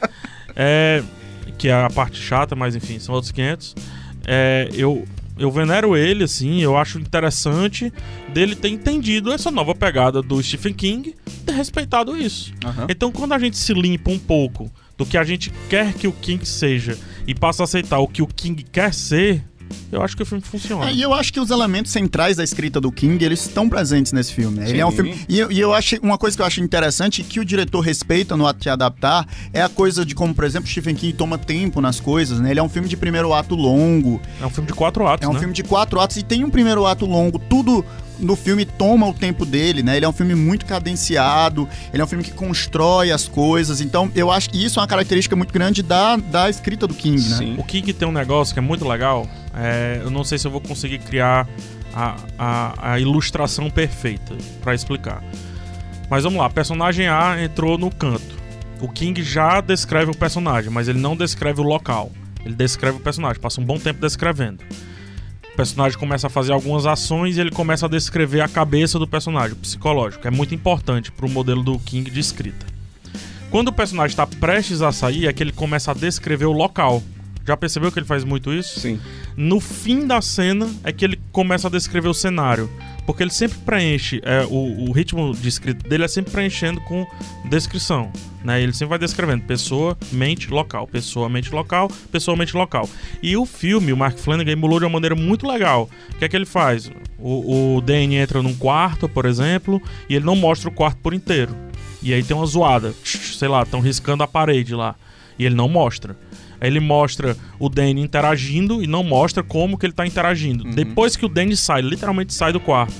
É, 0.56 1.04
que 1.58 1.68
é 1.68 1.74
a 1.74 1.90
parte 1.90 2.20
chata, 2.20 2.56
mas 2.56 2.76
enfim, 2.76 3.00
são 3.00 3.16
outros 3.16 3.32
500. 3.32 3.76
É, 4.26 4.70
eu, 4.74 5.06
eu 5.38 5.52
venero 5.52 5.96
ele, 5.96 6.24
assim, 6.24 6.62
eu 6.62 6.78
acho 6.78 7.00
interessante 7.00 7.92
dele 8.30 8.56
ter 8.56 8.70
entendido 8.70 9.32
essa 9.32 9.52
nova 9.52 9.74
pegada 9.76 10.22
do 10.22 10.42
Stephen 10.42 10.74
King, 10.74 11.16
ter 11.46 11.54
respeitado 11.54 12.16
isso. 12.16 12.54
Aham. 12.64 12.88
Então, 12.90 13.12
quando 13.12 13.34
a 13.34 13.40
gente 13.40 13.58
se 13.58 13.74
limpa 13.74 14.12
um 14.12 14.20
pouco 14.20 14.72
do 14.98 15.06
que 15.06 15.18
a 15.18 15.24
gente 15.24 15.52
quer 15.70 15.94
que 15.94 16.08
o 16.08 16.12
King 16.12 16.46
seja 16.48 16.98
e 17.28 17.34
passa 17.34 17.64
a 17.64 17.66
aceitar 17.66 18.00
o 18.00 18.08
que 18.08 18.22
o 18.22 18.28
King 18.28 18.64
quer 18.64 18.94
ser, 18.94 19.44
eu 19.92 20.02
acho 20.02 20.16
que 20.16 20.24
o 20.24 20.26
filme 20.26 20.44
funciona. 20.44 20.90
É, 20.90 20.94
e 20.94 21.02
eu 21.02 21.14
acho 21.14 21.32
que 21.32 21.40
os 21.40 21.50
elementos 21.50 21.92
centrais 21.92 22.38
da 22.38 22.44
escrita 22.44 22.80
do 22.82 22.92
King, 22.92 23.24
eles 23.24 23.42
estão 23.46 23.70
presentes 23.70 24.12
nesse 24.12 24.34
filme. 24.34 24.60
né? 24.60 24.70
Ele 24.70 24.80
é 24.80 24.86
um 24.86 24.92
filme. 24.92 25.16
E 25.28 25.40
eu, 25.40 25.52
e 25.52 25.60
eu 25.60 25.74
acho 25.74 25.98
uma 26.02 26.18
coisa 26.18 26.36
que 26.36 26.42
eu 26.42 26.46
acho 26.46 26.62
interessante 26.62 27.22
e 27.22 27.24
que 27.24 27.40
o 27.40 27.46
diretor 27.46 27.80
respeita 27.82 28.36
no 28.38 28.46
ato 28.48 28.60
de 28.60 28.70
adaptar 28.70 29.28
é 29.52 29.62
a 29.62 29.70
coisa 29.70 30.06
de 30.06 30.16
como, 30.16 30.34
por 30.34 30.44
exemplo, 30.44 30.70
Stephen 30.70 30.96
King 30.96 31.14
toma 31.14 31.38
tempo 31.38 31.80
nas 31.82 32.00
coisas, 32.00 32.40
né? 32.40 32.52
Ele 32.52 32.60
é 32.60 32.64
um 32.64 32.70
filme 32.70 32.88
de 32.88 32.98
primeiro 32.98 33.34
ato 33.34 33.56
longo, 33.56 34.22
É 34.42 34.46
um 34.46 34.50
filme 34.50 34.68
de 34.68 34.74
quatro 34.74 35.08
atos, 35.08 35.26
é 35.26 35.30
um 35.30 35.34
né? 35.34 35.40
filme 35.40 35.54
de 35.54 35.64
quatro 35.64 36.00
atos 36.00 36.18
e 36.18 36.24
tem 36.24 36.44
um 36.44 36.50
primeiro 36.50 36.86
ato 36.86 37.06
longo, 37.06 37.40
tudo 37.40 37.86
no 38.26 38.36
filme 38.36 38.66
toma 38.66 39.08
o 39.08 39.14
tempo 39.14 39.46
dele, 39.46 39.84
né? 39.84 39.98
Ele 39.98 40.06
é 40.06 40.10
um 40.10 40.14
filme 40.14 40.36
muito 40.36 40.66
cadenciado, 40.66 41.68
ele 41.92 42.02
é 42.02 42.06
um 42.06 42.08
filme 42.08 42.24
que 42.24 42.32
constrói 42.32 43.12
as 43.12 43.28
coisas. 43.28 43.82
Então, 43.82 44.12
eu 44.16 44.32
acho 44.32 44.50
que 44.50 44.64
isso 44.64 44.80
é 44.80 44.82
uma 44.82 44.88
característica 44.88 45.36
muito 45.36 45.54
grande 45.54 45.84
da, 45.84 46.16
da 46.16 46.50
escrita 46.50 46.88
do 46.88 46.94
King, 46.94 47.22
né? 47.30 47.38
Sim. 47.38 47.56
O 47.58 47.64
King 47.64 47.92
tem 47.94 48.08
um 48.08 48.12
negócio 48.12 48.54
que 48.54 48.60
é 48.60 48.62
muito 48.62 48.88
legal. 48.88 49.28
é, 49.56 50.02
eu 50.04 50.10
não 50.10 50.24
sei 50.24 50.38
se 50.38 50.48
eu 50.48 50.52
vou 50.52 50.62
conseguir 50.62 51.00
criar 51.00 51.48
a, 51.94 52.16
a, 52.38 52.94
a 52.94 53.00
ilustração 53.00 53.70
perfeita 53.70 54.36
pra 54.62 54.74
explicar. 54.74 55.24
Mas 56.10 56.24
vamos 56.24 56.40
lá, 56.40 56.50
personagem 56.50 57.08
A 57.08 57.42
entrou 57.44 57.78
no 57.78 57.90
canto. 57.90 58.44
O 58.82 58.90
King 58.90 59.24
já 59.24 59.62
descreve 59.62 60.12
o 60.12 60.16
personagem, 60.16 60.70
mas 60.70 60.88
ele 60.88 61.00
não 61.00 61.16
descreve 61.16 61.62
o 61.62 61.64
local. 61.64 62.12
Ele 62.46 62.56
descreve 62.56 62.98
o 62.98 63.00
personagem, 63.00 63.40
passa 63.40 63.62
um 63.62 63.64
bom 63.64 63.80
tempo 63.80 64.02
descrevendo. 64.02 64.60
O 65.54 65.56
personagem 65.56 66.00
começa 66.00 66.26
a 66.26 66.30
fazer 66.32 66.52
algumas 66.52 66.88
ações 66.88 67.38
e 67.38 67.42
ele 67.42 67.52
começa 67.52 67.86
a 67.86 67.90
descrever 67.90 68.42
a 68.42 68.48
cabeça 68.48 68.98
do 68.98 69.08
personagem, 69.08 69.54
o 69.54 69.56
psicológico. 69.56 70.28
É 70.28 70.32
muito 70.32 70.56
importante 70.56 71.12
pro 71.12 71.30
modelo 71.30 71.62
do 71.62 71.78
King 71.78 72.10
de 72.10 72.20
escrita. 72.20 72.66
Quando 73.52 73.68
o 73.68 73.72
personagem 73.72 74.14
está 74.14 74.26
prestes 74.26 74.82
a 74.82 74.92
sair, 74.92 75.28
é 75.28 75.32
que 75.32 75.44
ele 75.44 75.52
começa 75.52 75.92
a 75.92 75.94
descrever 75.94 76.46
o 76.46 76.52
local. 76.52 77.04
Já 77.46 77.56
percebeu 77.56 77.92
que 77.92 78.00
ele 78.00 78.06
faz 78.06 78.24
muito 78.24 78.52
isso? 78.52 78.80
Sim. 78.80 79.00
No 79.38 79.60
fim 79.60 80.08
da 80.08 80.24
cena 80.24 80.68
é 80.84 80.92
que 80.92 81.06
ele 81.06 81.20
começa 81.32 81.68
a 81.68 81.72
descrever 81.72 82.08
o 82.08 82.16
cenário. 82.16 82.68
Porque 83.06 83.22
ele 83.22 83.32
sempre 83.32 83.60
preenche, 83.60 84.22
é, 84.24 84.48
o, 84.50 84.90
o 84.90 84.92
ritmo 84.92 85.36
de 85.36 85.50
escrita 85.50 85.88
dele 85.88 86.06
é 86.06 86.08
sempre 86.08 86.32
preenchendo 86.32 86.82
com 86.82 87.06
descrição. 87.48 88.12
Né? 88.44 88.62
Ele 88.62 88.74
sempre 88.74 88.90
vai 88.90 89.00
descrevendo 89.00 89.44
pessoa, 89.44 89.98
mente, 90.12 90.52
local. 90.52 90.86
Pessoa, 90.88 91.30
mente, 91.30 91.54
local. 91.54 91.90
Pessoa, 92.12 92.36
mente, 92.36 92.56
local. 92.56 92.90
E 93.22 93.38
o 93.38 93.46
filme, 93.46 93.94
o 93.94 93.98
Mark 93.98 94.18
Flanagan, 94.18 94.52
emulou 94.52 94.80
de 94.80 94.86
uma 94.86 94.92
maneira 94.92 95.16
muito 95.16 95.48
legal. 95.48 95.90
O 96.12 96.18
que 96.18 96.26
é 96.26 96.30
que 96.30 96.36
ele 96.36 96.46
faz? 96.46 96.92
O, 97.18 97.78
o 97.78 97.82
Danny 97.82 98.16
entra 98.16 98.42
num 98.42 98.54
quarto, 98.54 99.08
por 99.08 99.26
exemplo, 99.26 99.82
e 100.10 100.16
ele 100.16 100.26
não 100.26 100.36
mostra 100.36 100.70
o 100.70 100.74
quarto 100.74 100.98
por 100.98 101.14
inteiro. 101.14 101.56
E 102.02 102.14
aí 102.14 102.22
tem 102.22 102.36
uma 102.36 102.46
zoada. 102.46 102.94
Sei 103.04 103.48
lá, 103.48 103.64
estão 103.64 103.80
riscando 103.80 104.24
a 104.24 104.28
parede 104.28 104.76
lá. 104.76 104.96
E 105.40 105.46
ele 105.46 105.56
não 105.56 105.70
mostra. 105.70 106.18
Aí 106.60 106.70
ele 106.70 106.80
mostra 106.80 107.36
o 107.60 107.70
Danny 107.70 108.02
interagindo 108.02 108.84
e 108.84 108.88
não 108.88 109.04
mostra 109.04 109.42
como 109.42 109.78
que 109.78 109.86
ele 109.86 109.94
tá 109.94 110.06
interagindo. 110.06 110.66
Uhum. 110.66 110.72
Depois 110.72 111.16
que 111.16 111.26
o 111.26 111.30
Danny 111.30 111.56
sai, 111.56 111.82
literalmente 111.82 112.34
sai 112.34 112.54
do 112.54 112.60
quarto, 112.60 112.94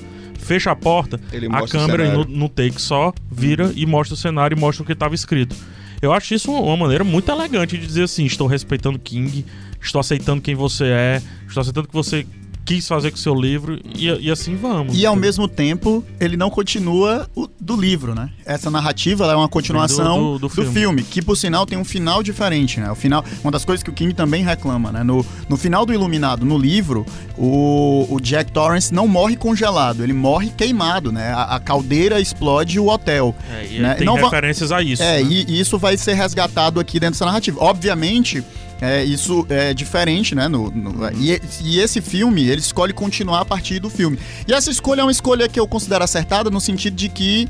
fecha 0.44 0.72
a 0.72 0.76
porta, 0.76 1.20
Ele 1.32 1.48
a 1.52 1.68
câmera 1.68 2.12
no, 2.12 2.26
no 2.26 2.50
take 2.50 2.82
só 2.82 3.14
vira 3.32 3.72
e 3.76 3.86
mostra 3.86 4.14
o 4.14 4.18
cenário 4.18 4.56
e 4.56 4.60
mostra 4.60 4.84
o 4.84 4.86
que 4.86 4.94
estava 4.94 5.16
escrito. 5.16 5.56
Eu 6.02 6.12
acho 6.12 6.34
isso 6.34 6.52
uma 6.52 6.76
maneira 6.76 7.04
muito 7.04 7.32
elegante 7.32 7.78
de 7.78 7.88
dizer 7.88 8.04
assim: 8.04 8.26
estou 8.26 8.46
respeitando 8.46 9.00
King, 9.00 9.46
estou 9.82 10.00
aceitando 10.00 10.42
quem 10.42 10.54
você 10.54 10.86
é, 10.86 11.22
estou 11.48 11.62
aceitando 11.62 11.88
que 11.88 11.94
você 11.94 12.26
quis 12.66 12.88
fazer 12.88 13.12
com 13.12 13.18
o 13.18 13.20
seu 13.20 13.36
livro 13.36 13.80
e, 13.96 14.08
e 14.08 14.32
assim 14.32 14.56
vamos. 14.56 14.98
E 14.98 15.06
ao 15.06 15.16
mesmo 15.16 15.48
tempo, 15.48 16.04
ele 16.20 16.38
não 16.38 16.50
continua 16.50 17.30
o, 17.36 17.48
do 17.60 17.76
livro, 17.76 18.16
né? 18.16 18.30
Essa 18.46 18.72
narrativa 18.72 19.26
é 19.26 19.36
uma 19.36 19.50
continuação 19.50 20.18
Do- 20.18 20.24
do- 20.24 20.40
do 20.40 20.48
do, 20.48 20.50
filme. 20.50 20.72
filme. 20.74 21.04
que 21.04 21.22
por 21.22 21.36
sinal 21.36 21.66
tem 21.66 21.78
um 21.78 21.84
final 21.84 22.24
diferente, 22.24 22.80
né? 22.80 22.90
O 22.90 22.96
final, 22.96 23.24
uma 23.44 23.52
das 23.52 23.66
coisas 23.66 23.84
que 23.84 23.90
o 23.90 23.94
King 23.94 24.14
também 24.14 24.44
reclama, 24.44 24.92
né? 24.92 25.04
No, 25.04 25.26
no 25.50 25.58
final 25.58 25.86
do 25.86 25.94
Iluminado, 25.94 26.46
no 26.46 26.58
livro, 26.58 27.06
o, 27.38 28.08
o 28.10 28.20
Jack 28.22 28.52
Torrance 28.52 28.94
não 28.94 29.08
morre 29.08 29.36
congelado, 29.36 30.04
ele 30.04 30.14
morre 30.14 30.50
queimado, 30.56 31.12
né? 31.12 31.34
A, 31.34 31.56
a 31.56 31.60
caldeira 31.60 32.22
explode 32.22 32.80
o 32.80 32.88
hotel. 32.88 33.36
É, 33.52 33.68
e 33.70 33.80
né? 33.80 33.96
tem 33.96 34.06
Não 34.06 34.16
referências 34.16 34.72
a 34.72 34.82
isso. 34.82 35.04
É, 35.04 35.22
né? 35.22 35.30
e, 35.30 35.46
e 35.50 35.60
isso 35.60 35.78
vai 35.78 35.98
ser 35.98 36.14
resgatado 36.14 36.80
aqui 36.80 37.00
dentro 37.00 37.16
dessa 37.16 37.26
narrativa. 37.26 37.58
Obviamente, 37.62 38.44
é, 38.84 39.04
isso 39.04 39.46
é 39.50 39.74
diferente, 39.74 40.36
né? 40.36 40.48
No, 40.48 40.70
no- 40.70 41.10
e, 41.14 41.40
e 41.64 41.80
esse 41.80 42.02
filme, 42.02 42.44
ele 42.48 42.60
escolhe 42.62 42.92
continuar 42.94 43.42
a 43.42 43.46
partir 43.46 43.80
do 43.80 43.90
filme. 43.90 44.18
E 44.48 44.54
essa 44.54 44.70
escolha 44.70 45.02
é 45.02 45.04
uma 45.04 45.12
escolha 45.12 45.48
que 45.48 45.60
eu 45.60 45.68
considero 45.68 46.04
acertada 46.04 46.50
no 46.50 46.60
sentido 46.60 46.96
de 46.96 47.08
que 47.10 47.48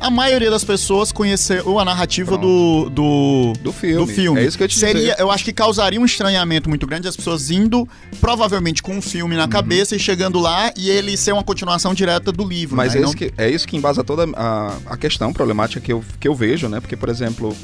a 0.00 0.10
maioria 0.10 0.50
das 0.50 0.64
pessoas 0.64 1.12
conheceu 1.12 1.78
a 1.78 1.84
narrativa 1.84 2.36
do, 2.36 2.90
do, 2.90 3.52
Do 3.62 3.72
filme. 3.72 3.96
do 4.04 4.06
filme. 4.12 4.40
É 4.40 4.44
isso 4.44 4.58
que 4.58 4.64
eu 4.64 4.68
te 4.68 4.76
Seria, 4.76 5.00
dizer. 5.12 5.16
eu 5.20 5.30
acho 5.30 5.44
que 5.44 5.52
causaria 5.52 6.00
um 6.00 6.04
estranhamento 6.04 6.68
muito 6.68 6.84
grande 6.88 7.06
as 7.06 7.14
pessoas 7.16 7.52
indo, 7.52 7.88
provavelmente 8.20 8.82
com 8.82 8.96
um 8.96 9.00
filme 9.00 9.36
Uhum. 9.36 9.40
na 9.40 9.46
cabeça 9.46 9.94
e 9.94 10.00
chegando 10.00 10.40
lá 10.40 10.72
e 10.76 10.90
ele 10.90 11.16
ser 11.16 11.30
uma 11.30 11.44
continuação 11.44 11.94
direta 11.94 12.32
do 12.32 12.44
livro. 12.44 12.76
Mas 12.76 12.94
né? 12.94 12.98
é, 12.98 13.02
não- 13.02 13.08
isso 13.10 13.16
que, 13.16 13.32
é 13.38 13.48
isso 13.48 13.68
que 13.68 13.76
embasa 13.76 14.02
toda 14.02 14.24
a, 14.36 14.76
a 14.86 14.96
questão 14.96 15.32
problemática 15.32 15.80
que 15.80 15.92
eu, 15.92 16.04
que 16.18 16.26
eu 16.26 16.34
vejo, 16.34 16.68
né? 16.68 16.80
Porque, 16.80 16.96
por 16.96 17.08
exemplo, 17.08 17.56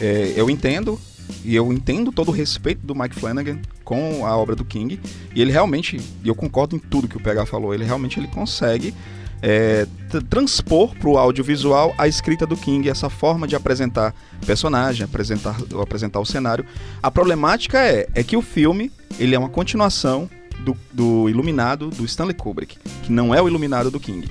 é, 0.00 0.32
eu 0.34 0.50
entendo 0.50 0.98
E 1.44 1.54
eu 1.54 1.72
entendo 1.72 2.10
todo 2.10 2.28
o 2.28 2.32
respeito 2.32 2.86
do 2.86 2.94
Mike 2.94 3.18
Flanagan 3.18 3.58
com 3.84 4.26
a 4.26 4.36
obra 4.36 4.56
do 4.56 4.64
King. 4.64 5.00
E 5.34 5.40
ele 5.40 5.52
realmente, 5.52 6.00
e 6.22 6.28
eu 6.28 6.34
concordo 6.34 6.74
em 6.76 6.78
tudo 6.78 7.08
que 7.08 7.16
o 7.16 7.20
PH 7.20 7.46
falou, 7.46 7.74
ele 7.74 7.84
realmente 7.84 8.18
ele 8.18 8.28
consegue 8.28 8.94
é, 9.42 9.86
transpor 10.30 10.94
para 10.96 11.08
o 11.08 11.18
audiovisual 11.18 11.94
a 11.98 12.08
escrita 12.08 12.46
do 12.46 12.56
King, 12.56 12.88
essa 12.88 13.10
forma 13.10 13.46
de 13.46 13.54
apresentar 13.54 14.14
personagem, 14.46 15.04
apresentar, 15.04 15.56
apresentar 15.80 16.20
o 16.20 16.24
cenário. 16.24 16.64
A 17.02 17.10
problemática 17.10 17.78
é, 17.78 18.08
é 18.14 18.22
que 18.22 18.36
o 18.36 18.42
filme 18.42 18.90
ele 19.18 19.34
é 19.34 19.38
uma 19.38 19.50
continuação 19.50 20.30
do, 20.60 20.76
do 20.92 21.28
Iluminado 21.28 21.90
do 21.90 22.04
Stanley 22.04 22.34
Kubrick, 22.34 22.78
que 23.02 23.12
não 23.12 23.34
é 23.34 23.42
o 23.42 23.46
Iluminado 23.46 23.90
do 23.90 24.00
King. 24.00 24.26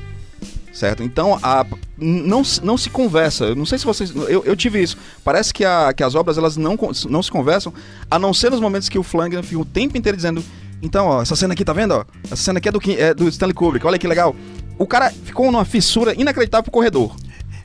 Certo? 0.73 1.03
Então, 1.03 1.39
a, 1.43 1.65
não, 1.97 2.41
não 2.63 2.77
se 2.77 2.89
conversa. 2.89 3.45
Eu 3.45 3.55
não 3.55 3.65
sei 3.65 3.77
se 3.77 3.85
vocês. 3.85 4.11
Eu, 4.15 4.43
eu 4.43 4.55
tive 4.55 4.81
isso. 4.81 4.97
Parece 5.23 5.53
que, 5.53 5.63
a, 5.63 5.93
que 5.93 6.03
as 6.03 6.15
obras 6.15 6.37
elas 6.37 6.57
não, 6.57 6.75
não 7.09 7.21
se 7.21 7.31
conversam, 7.31 7.71
a 8.09 8.17
não 8.17 8.33
ser 8.33 8.49
nos 8.49 8.59
momentos 8.59 8.89
que 8.89 8.97
o 8.97 9.03
Flanagan 9.03 9.43
fica 9.43 9.61
o 9.61 9.65
tempo 9.65 9.97
inteiro 9.97 10.15
dizendo. 10.15 10.43
Então, 10.81 11.05
ó, 11.05 11.21
essa 11.21 11.35
cena 11.35 11.53
aqui, 11.53 11.63
tá 11.63 11.73
vendo? 11.73 11.93
Ó? 11.93 12.03
Essa 12.25 12.35
cena 12.37 12.57
aqui 12.57 12.67
é 12.67 12.71
do, 12.71 12.79
é 12.91 13.13
do 13.13 13.27
Stanley 13.29 13.53
Kubrick, 13.53 13.85
olha 13.85 13.99
que 13.99 14.07
legal. 14.07 14.35
O 14.77 14.87
cara 14.87 15.11
ficou 15.11 15.51
numa 15.51 15.63
fissura 15.63 16.19
inacreditável 16.19 16.63
pro 16.63 16.71
corredor. 16.71 17.15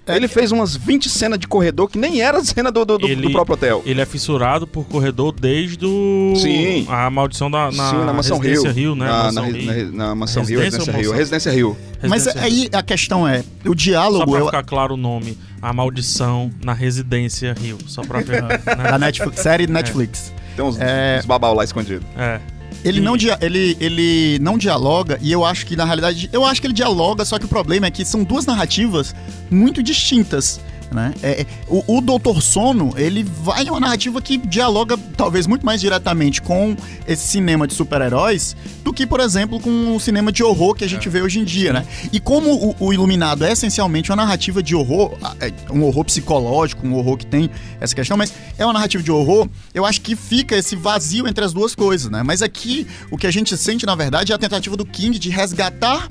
É 0.08 0.16
Ele 0.16 0.26
fez 0.28 0.50
umas 0.52 0.74
20 0.76 1.08
cenas 1.08 1.38
de 1.38 1.46
corredor 1.46 1.88
que 1.88 1.98
nem 1.98 2.20
era 2.20 2.42
cena 2.42 2.70
do, 2.72 2.84
do, 2.84 2.98
do- 2.98 3.06
Ele- 3.06 3.22
do 3.28 3.30
próprio 3.30 3.54
hotel. 3.54 3.82
Ele 3.84 4.00
é 4.00 4.06
fissurado 4.06 4.66
por 4.66 4.84
corredor 4.86 5.32
desde 5.38 5.84
o... 5.84 6.32
Sim. 6.36 6.86
a 6.88 7.08
maldição 7.10 7.50
da 7.50 7.70
na, 7.70 7.90
Sim, 7.90 8.04
na 8.04 8.12
Mansão 8.12 8.38
Rio. 8.38 8.50
Residência 8.50 8.72
Rio, 8.80 8.94
né? 8.94 9.06
Na, 9.06 9.22
Mansão 9.24 9.42
na, 9.42 9.48
Rio. 9.58 9.92
na- 9.92 10.06
na 10.08 10.14
Mansão 10.14 10.42
Rio, 10.44 10.60
Residência 10.60 10.78
Residência 10.78 10.92
ou 10.96 11.00
Rio. 11.00 11.12
Residência 11.18 11.52
Rio. 11.52 11.76
Mas 12.08 12.24
Residência 12.26 12.42
aí 12.42 12.68
a 12.72 12.82
questão 12.82 13.28
é, 13.28 13.44
o 13.64 13.68
Só 13.68 13.74
diálogo 13.74 14.30
pra 14.30 14.40
eu- 14.40 14.46
ficar 14.46 14.62
claro 14.62 14.94
o 14.94 14.96
nome, 14.96 15.36
a 15.60 15.72
maldição 15.72 16.50
na 16.64 16.72
residência 16.72 17.54
Rio. 17.60 17.78
Só 17.86 18.02
pra 18.02 18.20
ver. 18.20 18.42
né? 18.42 18.58
da 18.64 18.98
Netflix, 18.98 19.40
série 19.40 19.66
Netflix. 19.66 20.32
Tem 20.56 20.64
uns, 20.64 20.76
É. 20.80 21.18
uns 21.20 21.26
babau 21.26 21.54
lá 21.54 21.62
escondidos. 21.64 22.06
É. 22.16 22.40
Ele 22.84 22.98
E- 22.98 23.02
não, 23.02 23.16
dia- 23.16 23.38
ele, 23.40 23.76
ele 23.80 24.38
não 24.40 24.56
dialoga, 24.56 25.18
e 25.20 25.32
eu 25.32 25.44
acho 25.44 25.66
que, 25.66 25.74
na 25.74 25.84
realidade, 25.84 26.28
eu 26.32 26.44
acho 26.44 26.60
que 26.60 26.66
ele 26.66 26.74
dialoga, 26.74 27.24
só 27.24 27.38
que 27.38 27.44
o 27.44 27.48
problema 27.48 27.86
é 27.86 27.90
que 27.90 28.04
são 28.04 28.22
duas 28.22 28.46
narrativas 28.46 29.14
muito 29.50 29.82
distintas. 29.82 30.60
Né? 30.90 31.12
É, 31.22 31.42
é, 31.42 31.46
o, 31.68 31.98
o 31.98 32.00
Doutor 32.00 32.40
Sono, 32.42 32.94
ele 32.96 33.22
vai 33.22 33.64
em 33.64 33.68
uma 33.68 33.78
narrativa 33.78 34.22
que 34.22 34.38
dialoga 34.38 34.96
talvez 35.18 35.46
muito 35.46 35.64
mais 35.66 35.82
diretamente 35.82 36.40
com 36.40 36.74
esse 37.06 37.28
cinema 37.28 37.66
de 37.66 37.74
super-heróis 37.74 38.56
do 38.82 38.90
que, 38.90 39.06
por 39.06 39.20
exemplo, 39.20 39.60
com 39.60 39.94
o 39.94 40.00
cinema 40.00 40.32
de 40.32 40.42
horror 40.42 40.74
que 40.74 40.84
a 40.84 40.88
gente 40.88 41.06
vê 41.10 41.20
hoje 41.20 41.40
em 41.40 41.44
dia, 41.44 41.74
né? 41.74 41.86
E 42.10 42.18
como 42.18 42.54
o, 42.54 42.76
o 42.86 42.92
Iluminado 42.92 43.44
é 43.44 43.52
essencialmente 43.52 44.10
uma 44.10 44.16
narrativa 44.16 44.62
de 44.62 44.74
horror, 44.74 45.12
é 45.40 45.52
um 45.70 45.82
horror 45.82 46.06
psicológico, 46.06 46.86
um 46.86 46.94
horror 46.94 47.18
que 47.18 47.26
tem 47.26 47.50
essa 47.78 47.94
questão, 47.94 48.16
mas 48.16 48.32
é 48.56 48.64
uma 48.64 48.72
narrativa 48.72 49.02
de 49.02 49.12
horror, 49.12 49.46
eu 49.74 49.84
acho 49.84 50.00
que 50.00 50.16
fica 50.16 50.56
esse 50.56 50.74
vazio 50.74 51.28
entre 51.28 51.44
as 51.44 51.52
duas 51.52 51.74
coisas, 51.74 52.10
né? 52.10 52.22
Mas 52.22 52.40
aqui, 52.40 52.86
o 53.10 53.18
que 53.18 53.26
a 53.26 53.30
gente 53.30 53.54
sente, 53.58 53.84
na 53.84 53.94
verdade, 53.94 54.32
é 54.32 54.34
a 54.34 54.38
tentativa 54.38 54.74
do 54.74 54.86
King 54.86 55.18
de 55.18 55.28
resgatar. 55.28 56.10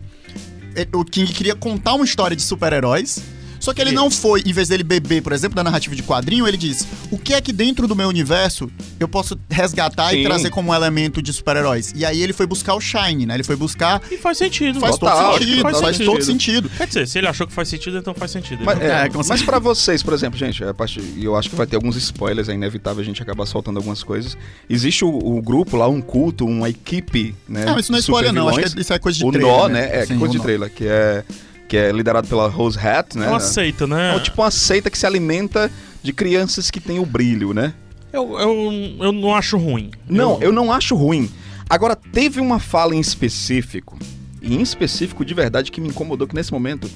eh, 0.76 0.88
O 0.94 1.04
King 1.04 1.34
queria 1.34 1.56
contar 1.56 1.96
uma 1.96 2.06
história 2.06 2.36
de 2.38 2.44
super-heróis. 2.44 3.20
Só 3.68 3.74
que 3.74 3.82
ele 3.82 3.92
não 3.92 4.10
foi, 4.10 4.42
em 4.46 4.54
vez 4.54 4.70
dele 4.70 4.82
beber, 4.82 5.22
por 5.22 5.34
exemplo, 5.34 5.54
da 5.54 5.62
narrativa 5.62 5.94
de 5.94 6.02
quadrinho, 6.02 6.48
ele 6.48 6.56
diz: 6.56 6.88
o 7.12 7.18
que 7.18 7.34
é 7.34 7.42
que 7.42 7.52
dentro 7.52 7.86
do 7.86 7.98
meu 7.98 8.08
universo 8.08 8.72
eu 8.98 9.10
posso 9.10 9.38
resgatar 9.50 10.14
e 10.14 10.20
Sim. 10.20 10.24
trazer 10.24 10.50
como 10.52 10.72
um 10.72 10.74
elemento 10.74 11.22
de 11.22 11.34
super-heróis? 11.34 11.94
E 11.94 12.06
aí 12.06 12.22
ele 12.22 12.32
foi 12.32 12.48
buscar 12.48 12.76
o 12.76 12.80
Shine, 12.80 13.26
né? 13.26 13.34
Ele 13.34 13.44
foi 13.44 13.58
buscar. 13.58 14.02
E 14.10 14.16
faz 14.16 14.38
sentido. 14.38 14.80
Faz 14.80 14.98
Total, 14.98 15.34
todo 15.34 15.44
sentido, 15.44 15.62
faz 15.64 15.82
faz, 15.82 15.98
sentido. 15.98 16.12
todo 16.14 16.24
sentido. 16.24 16.70
Quer 16.78 16.88
dizer, 16.88 17.08
se 17.10 17.18
ele 17.18 17.28
achou 17.28 17.46
que 17.46 17.52
faz 17.52 17.68
sentido, 17.68 17.98
então 17.98 18.14
faz 18.14 18.32
sentido. 18.32 18.64
Mas, 18.64 18.80
é, 18.80 18.86
É, 18.86 19.10
mas 19.28 19.44
pra 19.44 19.60
vocês, 19.60 20.02
por 20.02 20.14
exemplo, 20.14 20.40
gente, 20.40 20.64
a 20.64 20.74
parte, 20.74 21.02
e 21.02 21.26
eu 21.26 21.36
acho 21.36 21.50
que 21.50 21.56
vai 21.58 21.68
ter 21.68 21.76
alguns 21.76 21.98
spoilers, 21.98 22.48
é 22.48 22.54
inevitável 22.54 23.02
a 23.02 23.06
gente 23.06 23.22
acabar 23.22 23.46
soltando 23.46 23.76
algumas 23.76 24.02
coisas. 24.02 24.38
Existe 24.70 25.04
o, 25.04 25.10
o 25.10 25.42
grupo 25.42 25.76
lá, 25.76 25.90
um 25.90 26.00
culto, 26.00 26.46
uma 26.46 26.70
equipe, 26.70 27.36
né? 27.50 27.66
Não, 27.66 27.78
isso 27.78 27.92
não 27.92 27.98
é 27.98 28.00
spoiler, 28.00 28.32
não. 28.32 28.48
Acho 28.48 28.62
que 28.76 28.80
isso 28.80 28.94
é 28.94 28.98
coisa 28.98 29.18
de 29.18 29.26
o 29.26 29.32
trailer. 29.34 29.52
nó, 29.52 29.68
né? 29.68 29.90
É, 29.92 30.06
Sim, 30.06 30.18
coisa 30.18 30.34
o 30.34 30.38
de 30.38 30.42
trailer, 30.42 30.72
que 30.72 30.88
é, 30.88 31.26
que 31.68 31.76
é 31.78 31.92
liderado 31.92 32.28
pela 32.28 32.48
Rose 32.48 32.78
Hat, 32.80 33.18
né? 33.18 33.26
É 33.26 33.30
uma 33.30 33.40
seita, 33.40 33.86
né? 33.88 34.16
É 34.16 34.20
tipo 34.20 34.42
uma 34.42 34.52
seita 34.52 34.90
que 34.90 34.98
se 34.98 35.06
alimenta 35.06 35.70
de 36.02 36.14
crianças 36.14 36.72
que 36.72 36.80
têm 36.80 37.00
o 37.00 37.06
brilho, 37.06 37.54
né? 37.54 37.74
eu, 38.14 38.40
eu, 38.40 38.72
eu 39.00 39.12
não 39.12 39.36
acho 39.36 39.58
ruim. 39.58 39.92
Não, 40.10 40.42
eu 40.42 40.52
não 40.52 40.72
acho 40.72 40.96
ruim. 40.96 41.30
Agora, 41.70 41.96
teve 41.96 42.40
uma 42.40 42.58
fala 42.60 42.96
em 42.96 43.00
específico, 43.00 43.98
e 44.42 44.56
em 44.56 44.62
específico 44.62 45.26
de 45.26 45.34
verdade, 45.34 45.72
que 45.72 45.82
me 45.82 45.90
incomodou, 45.90 46.26
que 46.28 46.34
nesse 46.34 46.52
momento 46.52 46.90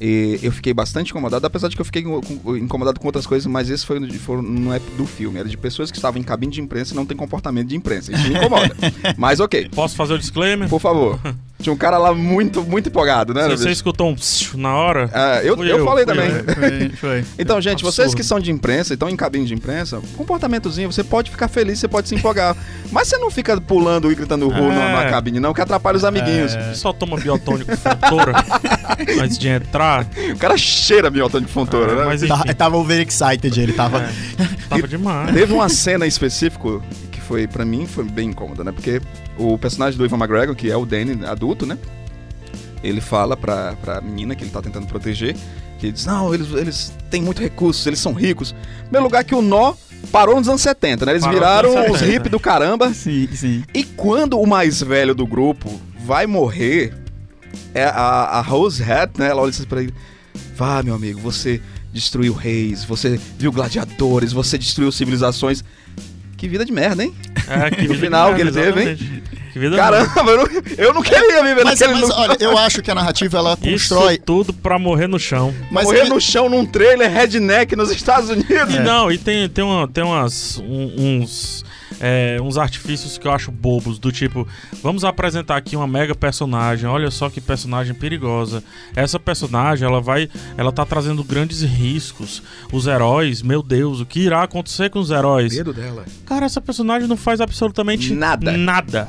eh, 0.00 0.38
eu 0.42 0.50
fiquei 0.52 0.74
bastante 0.74 1.10
incomodado, 1.12 1.46
apesar 1.46 1.68
de 1.68 1.76
que 1.76 1.80
eu 1.80 1.84
fiquei 1.86 2.02
com- 2.02 2.20
com- 2.20 2.56
incomodado 2.56 2.98
com 3.00 3.06
outras 3.06 3.26
coisas, 3.26 3.46
mas 3.46 3.70
esse 3.70 3.86
foi, 3.86 3.98
no- 4.00 4.12
foi, 4.14 4.42
não 4.42 4.74
é 4.74 4.80
do 4.98 5.06
filme, 5.06 5.38
era 5.38 5.48
de 5.48 5.56
pessoas 5.56 5.90
que 5.90 5.96
estavam 5.96 6.20
em 6.20 6.24
cabine 6.24 6.52
de 6.52 6.60
imprensa 6.60 6.92
e 6.92 6.96
não 6.96 7.06
tem 7.06 7.16
comportamento 7.16 7.68
de 7.68 7.76
imprensa. 7.76 8.12
Isso 8.12 8.28
me 8.28 8.34
incomoda. 8.34 8.76
mas 9.16 9.38
ok, 9.40 9.68
Posso 9.70 9.94
fazer 9.96 10.14
o 10.14 10.18
disclaimer? 10.18 10.68
por 10.68 10.80
favor. 10.80 11.18
Tinha 11.58 11.72
um 11.72 11.76
cara 11.76 11.96
lá 11.96 12.12
muito, 12.14 12.62
muito 12.62 12.88
empolgado, 12.90 13.32
né? 13.32 13.44
Se 13.44 13.48
bicho? 13.48 13.62
você 13.62 13.70
escutou 13.70 14.08
um 14.10 14.14
psiu 14.14 14.58
na 14.58 14.74
hora, 14.74 15.08
Ah, 15.12 15.40
eu, 15.42 15.56
eu, 15.56 15.64
eu, 15.78 15.84
falei 15.86 16.04
também. 16.04 16.28
eu. 16.30 16.44
Foi, 16.54 16.88
foi. 16.90 17.24
Então, 17.38 17.58
gente, 17.60 17.82
vocês 17.82 18.06
Absurdo. 18.08 18.16
que 18.16 18.22
são 18.22 18.38
de 18.38 18.50
imprensa 18.52 18.92
e 18.92 18.94
estão 18.94 19.08
em 19.08 19.16
cabine 19.16 19.46
de 19.46 19.54
imprensa, 19.54 20.00
comportamentozinho, 20.16 20.92
você 20.92 21.02
pode 21.02 21.30
ficar 21.30 21.48
feliz, 21.48 21.78
você 21.78 21.88
pode 21.88 22.08
se 22.08 22.14
empolgar. 22.14 22.54
Mas 22.92 23.08
você 23.08 23.16
não 23.16 23.30
fica 23.30 23.58
pulando 23.60 24.12
e 24.12 24.14
gritando 24.14 24.48
ru 24.48 24.54
É. 24.70 24.74
na, 24.74 25.04
na 25.04 25.10
cabine, 25.10 25.40
não, 25.40 25.54
que 25.54 25.60
atrapalha 25.60 25.96
os 25.96 26.04
amiguinhos. 26.04 26.52
só 26.74 26.92
toma 26.92 27.16
biotônico 27.16 27.74
fontora 27.76 28.32
antes 29.22 29.38
de 29.38 29.48
entrar. 29.48 30.06
O 30.34 30.36
cara 30.38 30.56
cheira 30.58 31.08
biotônico 31.10 31.48
de 31.48 31.54
fontoura, 31.54 31.92
É, 31.92 31.96
né? 31.96 32.04
mas 32.04 32.20
Tava, 32.20 32.42
enfim, 32.44 32.54
tava 32.54 32.76
over 32.76 33.00
excited, 33.06 33.58
ele 33.60 33.72
tava. 33.72 34.00
é, 34.02 34.08
tava 34.68 34.86
demais. 34.86 35.32
Teve 35.34 35.52
uma 35.54 35.68
cena 35.70 36.04
em 36.04 36.08
específico 36.08 36.82
foi, 37.26 37.46
pra 37.46 37.64
mim, 37.64 37.86
foi 37.86 38.04
bem 38.04 38.30
incômoda, 38.30 38.62
né? 38.62 38.72
Porque 38.72 39.00
o 39.36 39.58
personagem 39.58 39.98
do 39.98 40.04
Ivan 40.04 40.16
McGregor, 40.16 40.54
que 40.54 40.70
é 40.70 40.76
o 40.76 40.86
Danny 40.86 41.24
adulto, 41.24 41.66
né? 41.66 41.76
Ele 42.82 43.00
fala 43.00 43.36
pra, 43.36 43.74
pra 43.82 44.00
menina 44.00 44.34
que 44.34 44.44
ele 44.44 44.50
tá 44.50 44.62
tentando 44.62 44.86
proteger, 44.86 45.34
que 45.78 45.86
ele 45.86 45.92
diz, 45.92 46.06
não, 46.06 46.32
eles, 46.32 46.52
eles 46.52 46.92
têm 47.10 47.22
muito 47.22 47.42
recursos, 47.42 47.84
eles 47.86 47.98
são 47.98 48.12
ricos. 48.12 48.54
Primeiro 48.82 49.04
lugar 49.04 49.24
que 49.24 49.34
o 49.34 49.42
nó 49.42 49.74
parou 50.12 50.36
nos 50.36 50.48
anos 50.48 50.60
70, 50.60 51.04
né? 51.04 51.12
Eles 51.12 51.22
Parou 51.22 51.34
viraram 51.38 51.70
os 51.90 51.98
70. 51.98 52.04
hippies 52.04 52.30
do 52.30 52.40
caramba. 52.40 52.92
Sim, 52.94 53.28
sim. 53.32 53.64
E 53.74 53.82
quando 53.82 54.38
o 54.38 54.46
mais 54.46 54.80
velho 54.80 55.14
do 55.14 55.26
grupo 55.26 55.80
vai 56.04 56.26
morrer, 56.26 56.94
é 57.74 57.84
a, 57.84 58.38
a 58.38 58.40
Rose 58.40 58.82
Hat, 58.82 59.18
né? 59.18 59.28
Ela 59.30 59.42
olha 59.42 59.50
assim 59.50 59.64
pra 59.64 59.82
ele. 59.82 59.92
Vá, 60.54 60.82
meu 60.82 60.94
amigo, 60.94 61.18
você 61.20 61.60
destruiu 61.92 62.34
reis, 62.34 62.84
você 62.84 63.18
viu 63.38 63.50
gladiadores, 63.50 64.32
você 64.32 64.56
destruiu 64.56 64.92
civilizações. 64.92 65.64
Que 66.36 66.48
vida 66.48 66.64
de 66.64 66.72
merda, 66.72 67.02
hein? 67.04 67.14
É, 67.48 67.70
que 67.70 67.82
No 67.88 67.94
vida 67.94 68.06
final 68.06 68.30
de 68.30 68.36
que 68.36 68.40
ele 68.42 68.50
merda, 68.50 68.72
teve, 68.72 68.90
hein? 68.90 69.22
Que 69.52 69.58
vida 69.58 69.74
Caramba, 69.76 70.30
eu 70.30 70.36
não, 70.36 70.46
eu 70.76 70.92
não 70.94 71.02
queria 71.02 71.42
viver 71.42 71.64
Mas, 71.64 71.80
naquele 71.80 71.98
mas, 72.00 72.10
olha, 72.10 72.36
eu 72.40 72.58
acho 72.58 72.82
que 72.82 72.90
a 72.90 72.94
narrativa 72.94 73.38
ela 73.38 73.58
Isso 73.62 73.94
constrói. 73.94 74.18
tudo 74.18 74.52
pra 74.52 74.78
morrer 74.78 75.06
no 75.06 75.18
chão. 75.18 75.54
Mas 75.70 75.84
Morrer 75.84 76.00
ele- 76.00 76.10
no 76.10 76.20
chão 76.20 76.48
num 76.50 76.66
trailer 76.66 77.10
redneck 77.10 77.74
nos 77.74 77.90
Estados 77.90 78.28
Unidos. 78.28 78.74
E 78.74 78.80
não, 78.80 79.10
e 79.12 79.16
tem, 79.16 79.48
tem, 79.48 79.64
uma, 79.64 79.88
tem 79.88 80.04
umas, 80.04 80.58
um- 80.58 81.20
uns, 81.22 81.64
é, 82.00 82.38
uns 82.42 82.58
artifícios 82.58 83.18
que 83.18 83.26
eu 83.26 83.32
acho 83.32 83.50
bobos, 83.50 83.98
do 83.98 84.12
tipo, 84.12 84.46
vamos 84.82 85.04
apresentar 85.04 85.56
aqui 85.56 85.76
uma 85.76 85.86
mega 85.86 86.14
personagem, 86.14 86.88
olha 86.88 87.10
só 87.10 87.30
que 87.30 87.40
personagem 87.40 87.94
perigosa. 87.94 88.62
Essa 88.94 89.18
personagem, 89.18 89.86
ela 89.86 90.00
vai, 90.00 90.28
ela 90.56 90.72
tá 90.72 90.84
trazendo 90.84 91.22
grandes 91.24 91.62
riscos. 91.62 92.42
Os 92.72 92.86
heróis, 92.86 93.42
meu 93.42 93.62
Deus, 93.62 94.00
o 94.00 94.06
que 94.06 94.20
irá 94.20 94.42
acontecer 94.42 94.90
com 94.90 94.98
os 94.98 95.10
heróis? 95.10 95.54
Medo 95.54 95.72
dela. 95.72 96.04
Cara, 96.24 96.46
essa 96.46 96.60
personagem 96.60 97.08
não 97.08 97.16
faz 97.16 97.40
absolutamente 97.40 98.12
Nada. 98.12 98.52
Nada. 98.52 99.08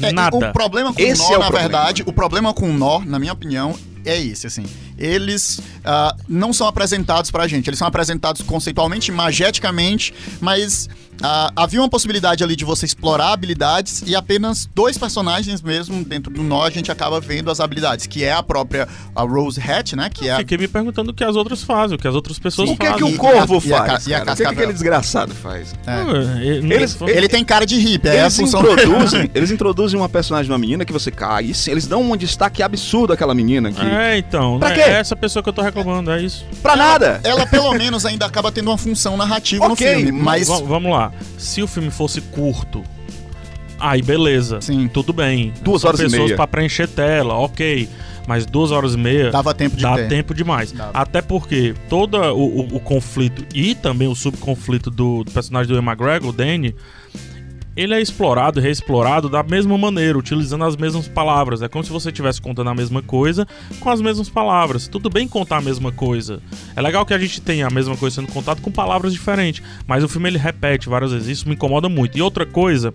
É, 0.00 0.12
Nada. 0.12 0.36
O 0.36 0.52
problema 0.52 0.92
com 0.92 1.00
Esse 1.00 1.20
o 1.20 1.24
nó, 1.24 1.34
é 1.34 1.36
o 1.36 1.40
na 1.40 1.46
problema. 1.46 1.68
verdade, 1.68 2.02
o 2.06 2.12
problema 2.12 2.54
com 2.54 2.70
o 2.70 2.72
nó, 2.72 3.00
na 3.00 3.18
minha 3.18 3.32
opinião, 3.32 3.76
é 4.04 4.18
esse, 4.18 4.46
assim. 4.46 4.64
Eles 4.96 5.60
ah, 5.84 6.14
não 6.28 6.52
são 6.52 6.66
apresentados 6.66 7.30
pra 7.30 7.46
gente. 7.46 7.68
Eles 7.68 7.78
são 7.78 7.88
apresentados 7.88 8.42
conceitualmente, 8.42 9.12
mageticamente, 9.12 10.14
mas 10.40 10.88
ah, 11.22 11.50
havia 11.56 11.80
uma 11.80 11.88
possibilidade 11.88 12.42
ali 12.44 12.56
de 12.56 12.64
você 12.64 12.86
explorar 12.86 13.32
habilidades 13.32 14.02
e 14.06 14.14
apenas 14.14 14.68
dois 14.74 14.96
personagens 14.98 15.60
mesmo 15.62 16.04
dentro 16.04 16.32
do 16.32 16.42
nó 16.42 16.62
a 16.64 16.70
gente 16.70 16.90
acaba 16.90 17.20
vendo 17.20 17.50
as 17.50 17.60
habilidades, 17.60 18.06
que 18.06 18.24
é 18.24 18.32
a 18.32 18.42
própria 18.42 18.88
a 19.14 19.22
Rose 19.22 19.60
Hat, 19.60 19.94
né? 19.96 20.08
Que 20.12 20.28
é 20.28 20.32
a, 20.32 20.36
Fiquei 20.38 20.56
me 20.58 20.68
perguntando 20.68 21.10
o 21.10 21.14
que 21.14 21.24
as 21.24 21.36
outras 21.36 21.62
fazem, 21.62 21.96
o 21.96 21.98
que 21.98 22.08
as 22.08 22.14
outras 22.14 22.38
pessoas 22.38 22.70
O 22.70 22.76
que 22.76 22.86
é 22.86 22.90
fazem. 22.90 23.06
que 23.06 23.12
o 23.12 23.14
E- 23.14 23.18
corvo 23.18 23.54
e 23.54 23.58
a- 23.58 23.70
e 23.70 23.72
a 23.74 23.84
faz? 23.86 24.06
e 24.06 24.14
a 24.14 24.18
cara? 24.20 24.32
O 24.32 24.36
que, 24.36 24.42
é 24.42 24.46
que 24.46 24.52
aquele 24.52 24.72
desgraçado 24.72 25.34
faz? 25.34 25.74
é. 25.86 26.44
Ele- 26.46 26.74
Eles- 26.74 26.96
Ele 27.02 27.28
tem 27.28 27.44
cara 27.44 27.64
de 27.66 27.76
hippie, 27.78 28.08
é 28.08 28.12
a 28.12 28.22
Eles 28.22 28.36
função 28.36 28.60
introduzem, 28.60 29.30
eles 29.34 29.50
introduzem 29.50 29.98
uma 30.00 30.08
personagem 30.08 30.46
de 30.46 30.52
uma 30.52 30.58
menina 30.58 30.84
que 30.84 30.92
você 30.92 31.10
cai, 31.10 31.44
e 31.46 31.54
sim, 31.54 31.70
eles 31.72 31.86
dão 31.86 32.02
um 32.02 32.16
destaque 32.16 32.62
absurdo 32.62 33.12
àquela 33.12 33.34
menina 33.34 33.70
que 33.72 33.80
É, 33.84 34.18
então. 34.18 34.58
Pra 34.58 34.70
né, 34.70 34.74
quê? 34.74 34.80
É 34.82 34.92
essa 34.94 35.14
pessoa 35.16 35.42
que 35.42 35.48
eu 35.48 35.52
tô 35.52 35.62
reclamando, 35.62 36.10
é 36.10 36.22
isso. 36.22 36.44
pra 36.62 36.76
nada. 36.76 37.20
Ela 37.24 37.46
pelo 37.46 37.72
menos 37.74 38.04
ainda 38.06 38.26
acaba 38.26 38.50
tendo 38.52 38.68
uma 38.70 38.78
função 38.78 39.16
narrativa 39.16 39.66
no 39.66 39.74
Ok, 39.74 39.86
filme, 39.96 40.12
mas 40.12 40.48
Va- 40.48 40.60
vamos 40.60 40.90
lá. 40.92 41.09
Se 41.38 41.62
o 41.62 41.66
filme 41.66 41.90
fosse 41.90 42.20
curto, 42.20 42.82
aí 43.78 44.02
beleza. 44.02 44.60
Sim. 44.60 44.88
Tudo 44.88 45.12
bem. 45.12 45.52
Duas 45.62 45.82
São 45.82 45.88
horas 45.88 46.00
e 46.00 46.04
pessoas 46.04 46.24
meia. 46.24 46.36
pra 46.36 46.46
preencher 46.46 46.86
tela, 46.88 47.34
ok. 47.34 47.88
Mas 48.28 48.46
duas 48.46 48.70
horas 48.70 48.94
e 48.94 48.98
meia 48.98 49.30
Dava 49.30 49.52
tempo 49.54 49.76
de 49.76 49.82
dá 49.82 49.96
ter. 49.96 50.08
tempo 50.08 50.34
demais. 50.34 50.70
Dava. 50.70 50.90
Até 50.94 51.20
porque 51.22 51.74
todo 51.88 52.16
o, 52.16 52.60
o- 52.60 52.76
o 52.76 52.80
conflito 52.80 53.44
e 53.54 53.74
também 53.74 54.06
o 54.06 54.14
subconflito 54.14 54.90
do, 54.90 55.24
do 55.24 55.30
personagem 55.32 55.72
do 55.72 55.74
Ian 55.76 55.82
McGregor, 55.84 56.28
o 56.28 56.32
Danny, 56.32 56.74
ele 57.80 57.94
é 57.94 58.00
explorado 58.00 58.60
e 58.60 58.62
reexplorado 58.62 59.28
da 59.28 59.42
mesma 59.42 59.78
maneira, 59.78 60.18
utilizando 60.18 60.64
as 60.64 60.76
mesmas 60.76 61.08
palavras. 61.08 61.62
É 61.62 61.68
como 61.68 61.82
se 61.82 61.90
você 61.90 62.10
estivesse 62.10 62.40
contando 62.40 62.68
a 62.68 62.74
mesma 62.74 63.00
coisa 63.00 63.46
com 63.80 63.88
as 63.88 64.02
mesmas 64.02 64.28
palavras. 64.28 64.86
Tudo 64.86 65.08
bem 65.08 65.26
contar 65.26 65.56
a 65.56 65.60
mesma 65.62 65.90
coisa. 65.90 66.42
É 66.76 66.82
legal 66.82 67.06
que 67.06 67.14
a 67.14 67.18
gente 67.18 67.40
tenha 67.40 67.66
a 67.66 67.70
mesma 67.70 67.96
coisa 67.96 68.16
sendo 68.16 68.30
contada 68.30 68.60
com 68.60 68.70
palavras 68.70 69.14
diferentes, 69.14 69.62
mas 69.86 70.04
o 70.04 70.08
filme 70.08 70.28
ele 70.28 70.36
repete 70.36 70.90
várias 70.90 71.10
vezes. 71.10 71.28
Isso 71.28 71.48
me 71.48 71.54
incomoda 71.54 71.88
muito. 71.88 72.18
E 72.18 72.22
outra 72.22 72.44
coisa, 72.44 72.92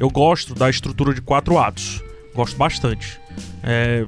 eu 0.00 0.10
gosto 0.10 0.52
da 0.52 0.68
estrutura 0.68 1.14
de 1.14 1.20
quatro 1.20 1.56
atos. 1.56 2.02
Gosto 2.34 2.56
bastante. 2.56 3.20
É, 3.62 4.04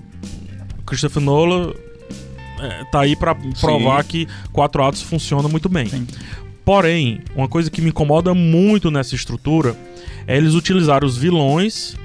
Christopher 0.85 1.23
Nolan 1.23 1.73
é, 2.61 2.85
tá 2.91 3.03
aí 3.03 3.15
pra 3.15 3.37
provar 3.61 4.03
que 4.03 4.27
quatro 4.53 4.83
atos 4.83 5.03
funciona 5.03 5.49
muito 5.49 5.69
bem. 5.69 5.87
Sim. 5.87 6.07
Porém, 6.65 7.21
uma 7.37 7.47
coisa 7.47 7.71
que 7.71 7.81
me 7.81 7.91
incomoda 7.91 8.35
muito 8.35 8.91
nessa 8.91 9.15
estrutura 9.15 9.77
eles 10.27 10.55
utilizarem 10.55 11.07
os 11.07 11.17
vilões 11.17 11.97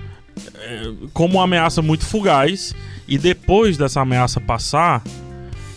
é, 0.55 0.91
como 1.13 1.35
uma 1.37 1.43
ameaça 1.43 1.81
muito 1.81 2.05
fugaz 2.05 2.73
e 3.07 3.17
depois 3.17 3.77
dessa 3.77 4.01
ameaça 4.01 4.39
passar, 4.39 5.03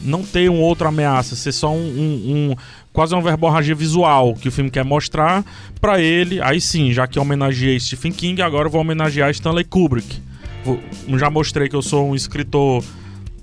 não 0.00 0.22
ter 0.22 0.48
uma 0.50 0.60
outra 0.60 0.88
ameaça, 0.88 1.34
ser 1.34 1.52
só 1.52 1.72
um, 1.72 1.76
um- 1.78 2.50
um- 2.52 2.56
quase 2.92 3.14
uma 3.14 3.22
verborragia 3.22 3.74
visual 3.74 4.34
que 4.34 4.48
o 4.48 4.52
filme 4.52 4.70
quer 4.70 4.84
mostrar 4.84 5.44
pra 5.80 6.00
ele. 6.00 6.40
Aí 6.42 6.60
sim, 6.60 6.92
já 6.92 7.06
que 7.06 7.18
homenageei 7.18 7.80
Stephen 7.80 8.12
King, 8.12 8.40
agora 8.42 8.68
vou 8.68 8.80
homenagear 8.80 9.30
Stanley 9.30 9.64
Kubrick. 9.64 10.22
Já 11.18 11.28
mostrei 11.30 11.68
que 11.68 11.74
eu 11.76 11.82
sou 11.82 12.10
um 12.10 12.14
escritor 12.14 12.84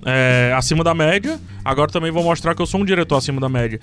é, 0.05 0.53
acima 0.55 0.83
da 0.83 0.93
média, 0.93 1.39
agora 1.63 1.91
também 1.91 2.11
vou 2.11 2.23
mostrar 2.23 2.55
que 2.55 2.61
eu 2.61 2.65
sou 2.65 2.81
um 2.81 2.85
diretor 2.85 3.17
acima 3.17 3.39
da 3.39 3.49
média. 3.49 3.79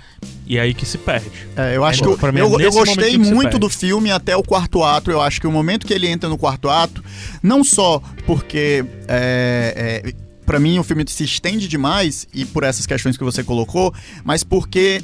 E 0.47 0.57
é 0.57 0.61
aí 0.61 0.75
que 0.75 0.87
se 0.87 0.99
perde. 0.99 1.31
É, 1.57 1.77
eu 1.77 1.85
acho 1.85 2.01
É, 2.01 2.07
que 2.07 2.13
eu, 2.13 2.19
pra 2.19 2.33
mim 2.33 2.41
é 2.41 2.43
eu, 2.43 2.61
eu 2.61 2.73
gostei 2.73 3.19
muito 3.19 3.59
do 3.59 3.69
filme 3.69 4.11
até 4.11 4.37
o 4.37 4.43
quarto 4.43 4.83
ato. 4.83 5.11
Eu 5.11 5.21
acho 5.21 5.41
que 5.41 5.47
o 5.47 5.53
momento 5.53 5.87
que 5.87 5.95
ele 5.95 6.07
entra 6.07 6.29
no 6.29 6.39
quarto 6.39 6.69
ato, 6.69 7.05
não 7.43 7.63
só 7.63 8.03
porque 8.27 8.85
é, 9.07 10.03
é, 10.05 10.13
para 10.47 10.59
mim 10.59 10.79
o 10.79 10.83
filme 10.85 11.05
se 11.07 11.25
estende 11.25 11.69
demais 11.69 12.27
e 12.33 12.45
por 12.45 12.63
essas 12.63 12.87
questões 12.87 13.17
que 13.17 13.25
você 13.25 13.45
colocou, 13.45 13.93
mas 14.25 14.43
porque 14.43 15.03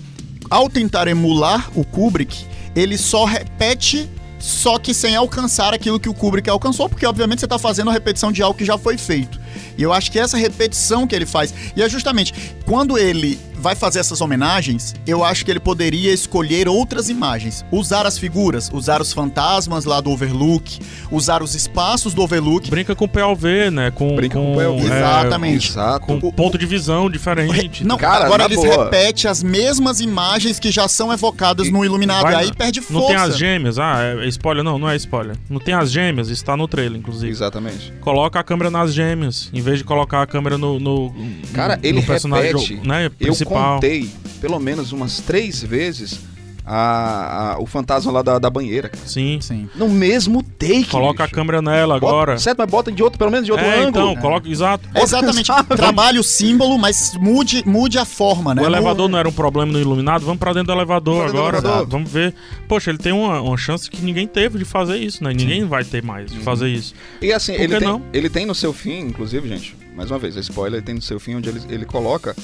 ao 0.50 0.68
tentar 0.68 1.08
emular 1.08 1.70
o 1.74 1.84
Kubrick, 1.84 2.46
ele 2.74 2.96
só 2.96 3.24
repete 3.24 4.08
só 4.44 4.78
que 4.78 4.92
sem 4.92 5.16
alcançar 5.16 5.72
aquilo 5.72 5.98
que 5.98 6.06
o 6.06 6.12
Kubrick 6.12 6.50
alcançou, 6.50 6.86
porque 6.86 7.06
obviamente 7.06 7.38
você 7.38 7.46
está 7.46 7.58
fazendo 7.58 7.88
a 7.88 7.94
repetição 7.94 8.30
de 8.30 8.42
algo 8.42 8.58
que 8.58 8.64
já 8.64 8.76
foi 8.76 8.98
feito. 8.98 9.40
E 9.78 9.82
eu 9.82 9.90
acho 9.90 10.12
que 10.12 10.18
essa 10.18 10.36
repetição 10.36 11.06
que 11.06 11.14
ele 11.14 11.24
faz, 11.24 11.54
e 11.74 11.82
é 11.82 11.88
justamente 11.88 12.34
quando 12.66 12.98
ele 12.98 13.40
vai 13.64 13.74
fazer 13.74 13.98
essas 14.00 14.20
homenagens, 14.20 14.94
eu 15.06 15.24
acho 15.24 15.42
que 15.42 15.50
ele 15.50 15.58
poderia 15.58 16.12
escolher 16.12 16.68
outras 16.68 17.08
imagens, 17.08 17.64
usar 17.72 18.04
as 18.04 18.18
figuras, 18.18 18.70
usar 18.70 19.00
os 19.00 19.10
fantasmas 19.10 19.86
lá 19.86 20.02
do 20.02 20.10
Overlook, 20.10 20.78
usar 21.10 21.42
os 21.42 21.54
espaços 21.54 22.12
do 22.12 22.20
Overlook. 22.20 22.68
Brinca 22.68 22.94
com 22.94 23.08
POV, 23.08 23.70
né? 23.70 23.90
Com, 23.90 24.14
Brinca 24.16 24.38
com 24.38 24.52
com, 24.52 24.54
POV. 24.54 24.82
é, 24.82 24.98
Exatamente. 24.98 25.70
Exato. 25.70 26.04
com 26.06 26.20
ponto 26.30 26.58
de 26.58 26.66
visão 26.66 27.08
diferente. 27.08 27.84
Não, 27.86 27.96
Cara, 27.96 28.26
agora 28.26 28.44
eles 28.44 28.56
boa. 28.56 28.84
repetem 28.84 29.30
as 29.30 29.42
mesmas 29.42 29.98
imagens 29.98 30.58
que 30.58 30.70
já 30.70 30.86
são 30.86 31.10
evocadas 31.10 31.68
E 31.68 31.70
no 31.70 31.82
Iluminado, 31.82 32.24
Vai 32.24 32.34
e 32.34 32.36
aí 32.36 32.52
perde 32.52 32.82
força. 32.82 33.00
Não 33.00 33.06
tem 33.06 33.16
as 33.16 33.38
gêmeas, 33.38 33.78
ah, 33.78 33.96
é 34.22 34.26
spoiler? 34.28 34.62
Não, 34.62 34.78
não 34.78 34.90
é 34.90 34.96
spoiler. 34.96 35.36
Não 35.48 35.58
tem 35.58 35.72
as 35.72 35.90
gêmeas, 35.90 36.28
isso 36.28 36.44
tá 36.44 36.54
no 36.54 36.68
trailer, 36.68 36.98
inclusive. 36.98 37.32
Exatamente. 37.32 37.94
Coloca 38.02 38.38
a 38.38 38.42
câmera 38.44 38.70
nas 38.70 38.92
gêmeas, 38.92 39.48
em 39.54 39.62
vez 39.62 39.78
de 39.78 39.84
colocar 39.84 40.20
a 40.20 40.26
câmera 40.26 40.58
no, 40.58 40.78
no, 40.78 41.14
Cara, 41.54 41.76
no 41.76 41.86
ele 41.86 42.02
personagem 42.02 42.52
repete. 42.52 42.86
né, 42.86 43.10
Eu. 43.18 43.34
Contei 43.54 44.10
pelo 44.40 44.58
menos 44.58 44.92
umas 44.92 45.20
três 45.20 45.62
vezes 45.62 46.20
a, 46.66 47.52
a- 47.52 47.58
o 47.58 47.66
fantasma 47.66 48.10
lá 48.10 48.22
da, 48.22 48.38
da 48.38 48.48
banheira, 48.48 48.88
cara. 48.88 49.06
Sim. 49.06 49.38
Sim. 49.38 49.68
No 49.76 49.86
mesmo 49.86 50.42
take. 50.42 50.84
Coloca 50.86 51.22
a 51.22 51.26
bicho. 51.26 51.34
câmera 51.34 51.60
nela 51.60 52.00
Bota- 52.00 52.06
agora. 52.12 52.38
Certo, 52.38 52.56
mas 52.56 52.70
bota 52.70 52.90
de 52.90 53.02
outro, 53.02 53.18
pelo 53.18 53.30
menos 53.30 53.44
de 53.44 53.52
outro 53.52 53.66
é, 53.66 53.80
ângulo. 53.84 53.88
então, 54.12 54.16
coloca. 54.16 54.48
Exato. 54.48 54.88
É 54.94 55.02
exatamente. 55.02 55.50
Trabalhe 55.76 56.18
o 56.18 56.22
símbolo, 56.22 56.78
mas 56.78 57.14
mude, 57.20 57.62
mude 57.66 57.98
a 57.98 58.06
forma, 58.06 58.54
né? 58.54 58.62
O 58.62 58.64
elevador 58.64 59.10
não 59.10 59.18
era 59.18 59.28
um 59.28 59.32
problema 59.32 59.72
no 59.72 59.78
iluminado, 59.78 60.24
vamos 60.24 60.38
pra 60.38 60.54
dentro 60.54 60.68
do 60.68 60.72
elevador 60.72 61.24
dentro 61.26 61.38
agora. 61.38 61.60
do 61.60 61.66
elevador. 61.68 61.86
Vamos 61.88 62.10
ver. 62.10 62.34
Poxa, 62.66 62.90
ele 62.90 62.98
tem 62.98 63.12
uma, 63.12 63.42
uma 63.42 63.58
chance 63.58 63.90
que 63.90 64.00
ninguém 64.00 64.26
teve 64.26 64.58
de 64.58 64.64
fazer 64.64 64.96
isso, 64.96 65.22
né? 65.22 65.34
Ninguém 65.34 65.66
vai 65.66 65.84
ter 65.84 66.02
mais 66.02 66.30
de 66.32 66.38
fazer 66.38 66.68
isso. 66.70 66.94
E 67.20 67.30
assim, 67.30 67.52
Por 67.52 67.60
ele 67.60 67.74
que 67.74 67.78
tem, 67.80 67.88
não? 67.88 68.02
ele 68.10 68.30
tem 68.30 68.46
no 68.46 68.54
seu 68.54 68.72
fim, 68.72 69.00
inclusive, 69.00 69.46
gente, 69.46 69.76
mais 69.94 70.10
uma 70.10 70.18
vez, 70.18 70.34
é 70.34 70.40
spoiler, 70.40 70.78
ele 70.78 70.86
tem 70.86 70.94
no 70.94 71.02
seu 71.02 71.20
fim 71.20 71.34
onde 71.34 71.50
ele, 71.50 71.60
ele 71.68 71.84
coloca 71.84 72.34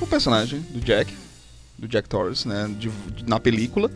o 0.00 0.06
personagem 0.06 0.60
do 0.70 0.80
Jack, 0.80 1.12
do 1.78 1.86
Jack 1.88 2.08
Torrance, 2.08 2.46
né, 2.46 2.68
de- 2.78 2.88
de- 2.88 3.28
na 3.28 3.38
película. 3.40 3.90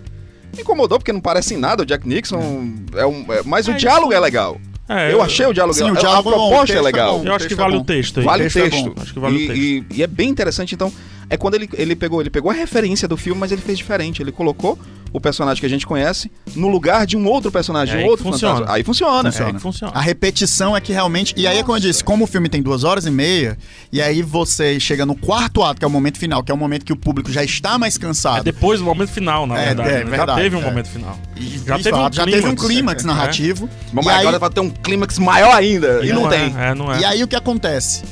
Me 0.54 0.60
incomodou 0.62 0.98
porque 0.98 1.12
não 1.12 1.20
parece 1.20 1.54
em 1.54 1.56
nada 1.56 1.82
o 1.82 1.86
Jack 1.86 2.06
Nixon, 2.06 2.74
é 2.94 3.06
um, 3.06 3.24
é- 3.32 3.42
mas 3.44 3.66
o 3.68 3.72
É, 3.72 3.74
diálogo 3.74 4.12
é 4.12 4.20
legal. 4.20 4.60
É, 4.88 5.12
eu 5.12 5.22
achei 5.22 5.46
o 5.46 5.52
diálogo 5.54 5.74
Sim, 5.78 5.84
o 5.84 5.86
legal, 5.86 6.00
diálogo 6.02 6.28
a 6.28 6.32
é 6.32 6.36
bom, 6.36 6.44
o 6.44 6.48
proposta 6.48 6.72
é 6.72 6.76
texto 6.76 6.78
é 6.78 6.82
legal. 6.92 7.18
bom. 7.18 7.24
Eu 7.24 7.34
acho 7.34 7.46
que 7.46 7.54
é 7.54 7.56
vale 7.56 7.74
bom. 7.76 7.80
o 7.80 7.84
texto. 7.84 8.22
Vale 8.22 8.46
o 8.46 8.50
texto 8.50 8.58
é 8.58 8.82
bom. 8.82 8.94
Acho 9.00 9.12
que 9.14 9.18
vale 9.20 9.36
e, 9.38 9.44
o 9.44 9.48
texto. 9.48 9.60
E, 9.94 9.96
e 9.98 10.02
é 10.02 10.06
bem 10.06 10.28
interessante, 10.28 10.74
então, 10.74 10.92
é 11.30 11.36
quando 11.36 11.54
ele, 11.54 11.68
ele 11.74 11.96
pegou, 11.96 12.20
ele 12.20 12.28
pegou 12.28 12.50
a 12.50 12.54
referência 12.54 13.08
do 13.08 13.16
filme, 13.16 13.40
mas 13.40 13.52
ele 13.52 13.62
fez 13.62 13.78
diferente. 13.78 14.20
Ele 14.20 14.32
colocou 14.32 14.78
o 15.12 15.20
personagem 15.20 15.60
que 15.60 15.66
a 15.66 15.68
gente 15.68 15.86
conhece 15.86 16.30
no 16.56 16.68
lugar 16.68 17.06
de 17.06 17.16
um 17.16 17.26
outro 17.26 17.50
personagem, 17.52 17.94
É 17.94 17.98
um 17.98 18.00
aí 18.04 18.08
outro 18.08 18.24
funciona. 18.24 18.54
fantasma. 18.54 18.74
Aí 18.76 18.82
funciona. 18.84 19.28
É 19.28 19.42
aí 19.44 19.52
que 19.52 19.58
funciona. 19.60 19.92
A 19.94 20.00
repetição 20.00 20.76
é 20.76 20.80
que 20.80 20.92
realmente. 20.92 21.34
E 21.36 21.46
aí 21.46 21.58
é 21.58 21.62
como 21.62 21.76
eu 21.76 21.80
disse, 21.80 22.02
como 22.02 22.24
o 22.24 22.26
filme 22.26 22.48
tem 22.48 22.62
duas 22.62 22.84
horas 22.84 23.06
e 23.06 23.10
meia, 23.10 23.56
e 23.92 24.00
aí 24.00 24.22
você 24.22 24.78
chega 24.80 25.04
no 25.04 25.14
quarto 25.14 25.62
ato, 25.62 25.78
que 25.78 25.84
é 25.84 25.88
o 25.88 25.90
momento 25.90 26.18
final, 26.18 26.42
que 26.42 26.50
é 26.50 26.54
o 26.54 26.58
momento 26.58 26.84
que 26.84 26.92
o 26.92 26.96
público 26.96 27.30
já 27.30 27.44
está 27.44 27.78
mais 27.78 27.96
É 27.96 27.98
cansado. 28.00 28.42
depois 28.44 28.80
do 28.80 28.86
momento 28.86 29.10
final, 29.10 29.46
na 29.46 29.58
É, 29.58 29.66
verdade. 29.66 29.88
é, 29.90 29.92
né? 29.92 30.04
verdade, 30.04 30.30
já 30.30 30.36
teve 30.36 30.56
um 30.56 30.60
é. 30.60 30.64
momento 30.64 30.88
final. 30.88 31.18
E, 31.36 31.58
já 31.66 31.76
teve 31.78 31.92
um 31.92 32.00
fato, 32.02 32.16
já 32.16 32.24
teve 32.24 32.36
um 32.48 32.54
clímax. 32.54 32.66
clímax 32.66 33.04
É. 33.04 33.06
narrativo. 33.08 33.68
Mas 33.92 34.06
e 34.06 34.08
aí, 34.08 34.20
agora 34.20 34.38
vai 34.38 34.50
ter 34.50 34.60
um 34.60 34.70
clímax 34.70 35.18
maior 35.18 35.54
ainda. 35.54 36.04
E, 36.04 36.12
não, 36.12 36.26
é, 36.32 36.36
tem. 36.38 36.54
É, 36.58 36.74
não 36.74 36.92
é. 36.92 37.00
E 37.00 37.04
aí 37.04 37.22
o 37.22 37.28
que 37.28 37.36
acontece? 37.36 38.02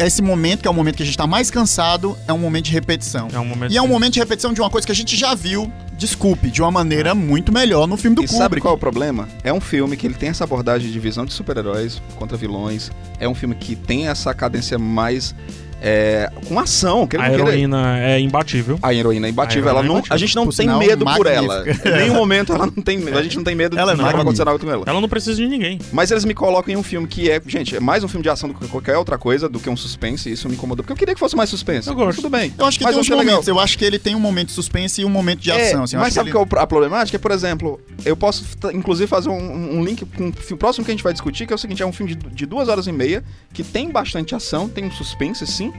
Esse 0.00 0.22
momento, 0.22 0.62
que 0.62 0.68
é 0.68 0.70
o 0.70 0.74
momento 0.74 0.96
que 0.96 1.02
a 1.02 1.06
gente 1.06 1.16
tá 1.18 1.26
mais 1.26 1.50
cansado, 1.50 2.16
é 2.26 2.32
um 2.32 2.38
momento 2.38 2.64
de 2.66 2.72
repetição. 2.72 3.28
É 3.32 3.38
um 3.38 3.44
momento 3.44 3.72
E 3.72 3.76
é 3.76 3.82
um 3.82 3.86
momento 3.88 4.14
de 4.14 4.18
repetição 4.18 4.52
de 4.52 4.60
uma 4.60 4.70
coisa 4.70 4.86
que 4.86 4.92
a 4.92 4.94
gente 4.94 5.14
já 5.14 5.34
viu, 5.34 5.70
desculpe, 5.92 6.50
de 6.50 6.62
uma 6.62 6.70
maneira 6.70 7.14
muito 7.14 7.52
melhor 7.52 7.86
no 7.86 7.96
filme 7.96 8.16
do 8.16 8.24
E 8.24 8.28
sabe 8.28 8.42
Kubrick. 8.44 8.62
qual 8.62 8.74
é 8.74 8.76
o 8.76 8.80
problema? 8.80 9.28
É 9.44 9.52
um 9.52 9.60
filme 9.60 9.96
que 9.96 10.06
ele 10.06 10.14
tem 10.14 10.30
essa 10.30 10.44
abordagem 10.44 10.90
de 10.90 10.98
visão 10.98 11.26
de 11.26 11.32
super-heróis 11.34 12.00
contra 12.16 12.36
vilões. 12.36 12.90
É 13.18 13.28
um 13.28 13.34
filme 13.34 13.54
que 13.54 13.76
tem 13.76 14.08
essa 14.08 14.32
cadência 14.32 14.78
mais 14.78 15.34
é, 15.80 16.30
com 16.46 16.58
ação. 16.58 17.06
Que 17.06 17.16
A 17.16 17.20
queira- 17.28 17.34
heroína 17.42 17.98
é 18.00 18.20
imbatível. 18.20 18.78
A 18.82 18.92
heroína 18.94 19.26
é 19.26 19.30
imbatível. 19.30 19.68
A 19.68 19.70
ela 19.70 19.80
é 19.80 19.82
não, 19.82 19.92
imbatível. 19.94 20.14
a 20.14 20.18
gente 20.18 20.36
não 20.36 20.44
Por 20.44 20.54
tem 20.54 20.64
sinal, 20.66 20.78
medo 20.78 21.04
por 21.04 21.26
ela. 21.26 21.58
magnífica. 21.58 21.88
Em 21.88 21.92
nenhum 22.02 22.14
momento 22.14 22.52
ela 22.52 22.66
não 22.66 22.82
tem, 22.82 22.98
a 23.08 23.22
gente 23.22 23.36
não 23.36 23.44
tem 23.44 23.54
medo 23.54 23.78
Ela 23.78 23.92
é 23.92 23.94
de 23.94 24.00
nada 24.02 24.12
vai 24.12 24.20
acontecer 24.22 24.44
magnífica. 24.44 24.44
nada 24.44 24.58
com 24.58 24.70
ela. 24.70 24.84
Ela 24.92 25.00
não 25.00 25.08
precisa 25.08 25.36
de 25.36 25.46
ninguém. 25.48 25.78
Mas 25.92 26.10
eles 26.10 26.24
me 26.24 26.34
colocam 26.34 26.72
em 26.74 26.76
um 26.76 26.82
filme 26.82 27.06
que 27.06 27.30
é, 27.30 27.40
gente, 27.46 27.76
é 27.76 27.80
mais 27.80 28.04
um 28.04 28.08
filme 28.08 28.22
de 28.22 28.28
ação 28.28 28.48
do 28.48 28.54
que 28.54 28.68
qualquer 28.68 28.96
outra 28.96 29.16
coisa, 29.18 29.48
do 29.48 29.58
que 29.58 29.68
um 29.70 29.76
suspense, 29.76 30.28
e 30.28 30.32
isso 30.32 30.48
me 30.48 30.54
incomodou. 30.54 30.82
Porque 30.84 30.92
eu 30.92 30.96
queria 30.96 31.14
que 31.14 31.20
fosse 31.20 31.34
mais 31.36 31.48
suspense. 31.50 31.88
Eu 31.88 31.94
gosto. 31.94 32.16
Tudo 32.22 32.30
bem. 32.30 32.52
Eu 32.58 32.66
acho 32.66 32.78
que 32.78 32.84
Mas 32.84 32.92
tem 32.94 33.00
uns 33.00 33.06
achei 33.06 33.16
legal. 33.16 33.32
momentos. 33.32 33.48
Eu 33.48 33.58
acho 33.58 33.78
que 33.78 33.84
ele 33.84 33.98
tem 33.98 34.14
um 34.14 34.20
momento 34.20 34.48
de 34.48 34.54
suspense 34.54 35.00
e 35.00 35.04
um 35.04 35.08
momento 35.10 35.40
de 35.40 35.50
É, 35.50 35.68
ação. 35.68 35.84
assim, 35.84 35.96
eu 35.96 36.00
mas 36.00 36.12
sabe 36.12 36.30
que 36.30 36.36
qual 36.36 36.46
ele... 36.50 36.58
é 36.58 36.62
a 36.62 36.66
problemática? 36.66 37.18
Por 37.18 37.30
exemplo, 37.30 37.80
eu 38.04 38.16
posso, 38.16 38.44
inclusive, 38.74 39.06
fazer 39.06 39.28
um, 39.30 39.78
um 39.78 39.84
link 39.84 40.04
com 40.04 40.28
o 40.28 40.56
próximo 40.56 40.84
que 40.84 40.90
a 40.90 40.94
gente 40.94 41.02
vai 41.04 41.12
discutir, 41.12 41.46
que 41.46 41.52
é 41.52 41.56
o 41.56 41.58
seguinte: 41.58 41.82
é 41.82 41.86
um 41.86 41.92
filme 41.92 42.14
de, 42.14 42.28
de 42.30 42.46
duas 42.46 42.68
horas 42.68 42.86
e 42.86 42.92
meia, 42.92 43.22
que 43.52 43.62
tem 43.62 43.90
bastante 43.90 44.34
ação, 44.34 44.68
tem 44.68 44.84
um 44.84 44.90
suspense, 44.90 45.46
sim, 45.46 45.69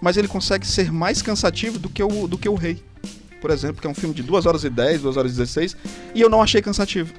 mas 0.00 0.16
ele 0.16 0.28
consegue 0.28 0.66
ser 0.66 0.92
mais 0.92 1.20
cansativo 1.22 1.78
do 1.78 1.88
que 1.88 2.02
o, 2.02 2.26
do 2.26 2.38
que 2.38 2.48
o 2.48 2.54
Rei. 2.54 2.82
Por 3.40 3.50
exemplo, 3.50 3.80
que 3.80 3.86
é 3.86 3.90
um 3.90 3.94
filme 3.94 4.14
de 4.14 4.22
2 4.22 4.46
horas 4.46 4.64
e 4.64 4.70
10, 4.70 5.02
2 5.02 5.16
horas 5.16 5.32
e 5.32 5.36
16, 5.36 5.76
e 6.14 6.20
eu 6.20 6.28
não 6.28 6.42
achei 6.42 6.60
cansativo. 6.60 7.12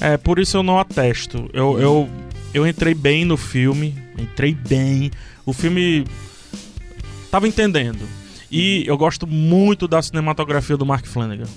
É, 0.00 0.16
por 0.16 0.38
isso 0.38 0.56
eu 0.56 0.62
não 0.62 0.78
atesto. 0.78 1.48
Eu, 1.52 1.78
eu, 1.78 2.08
eu 2.52 2.66
entrei 2.66 2.94
bem 2.94 3.24
no 3.24 3.36
filme. 3.36 3.94
Entrei 4.18 4.54
bem. 4.54 5.10
O 5.46 5.52
filme. 5.52 6.04
Tava 7.30 7.48
entendendo. 7.48 8.00
E 8.50 8.84
eu 8.86 8.96
gosto 8.96 9.26
muito 9.26 9.88
da 9.88 10.00
cinematografia 10.02 10.76
do 10.76 10.86
Mark 10.86 11.06
Flanagan. 11.06 11.48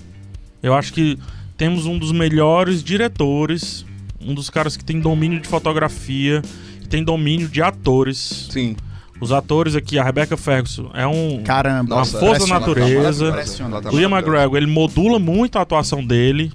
Eu 0.62 0.74
acho 0.74 0.94
que 0.94 1.18
temos 1.56 1.86
um 1.86 1.98
dos 1.98 2.12
melhores 2.12 2.84
diretores. 2.84 3.86
Um 4.20 4.34
dos 4.34 4.50
caras 4.50 4.78
que 4.78 4.84
tem 4.84 5.00
domínio 5.00 5.40
de 5.40 5.48
fotografia. 5.48 6.42
Tem 6.90 7.04
domínio 7.04 7.48
de 7.48 7.62
atores. 7.62 8.48
Sim. 8.50 8.76
Os 9.20 9.32
atores 9.32 9.76
aqui, 9.76 9.98
a 9.98 10.04
Rebecca 10.04 10.38
Ferguson, 10.38 10.92
é 10.94 11.08
um. 11.08 11.42
Caramba. 11.44 11.96
Uma 11.96 12.06
força 12.06 12.46
da 12.46 12.60
natureza. 12.60 13.34
O 13.92 14.00
Ian 14.00 14.10
McGregor, 14.10 14.58
ele 14.58 14.68
modula 14.68 15.18
muito 15.18 15.58
a 15.58 15.62
atuação 15.62 16.06
dele. 16.06 16.52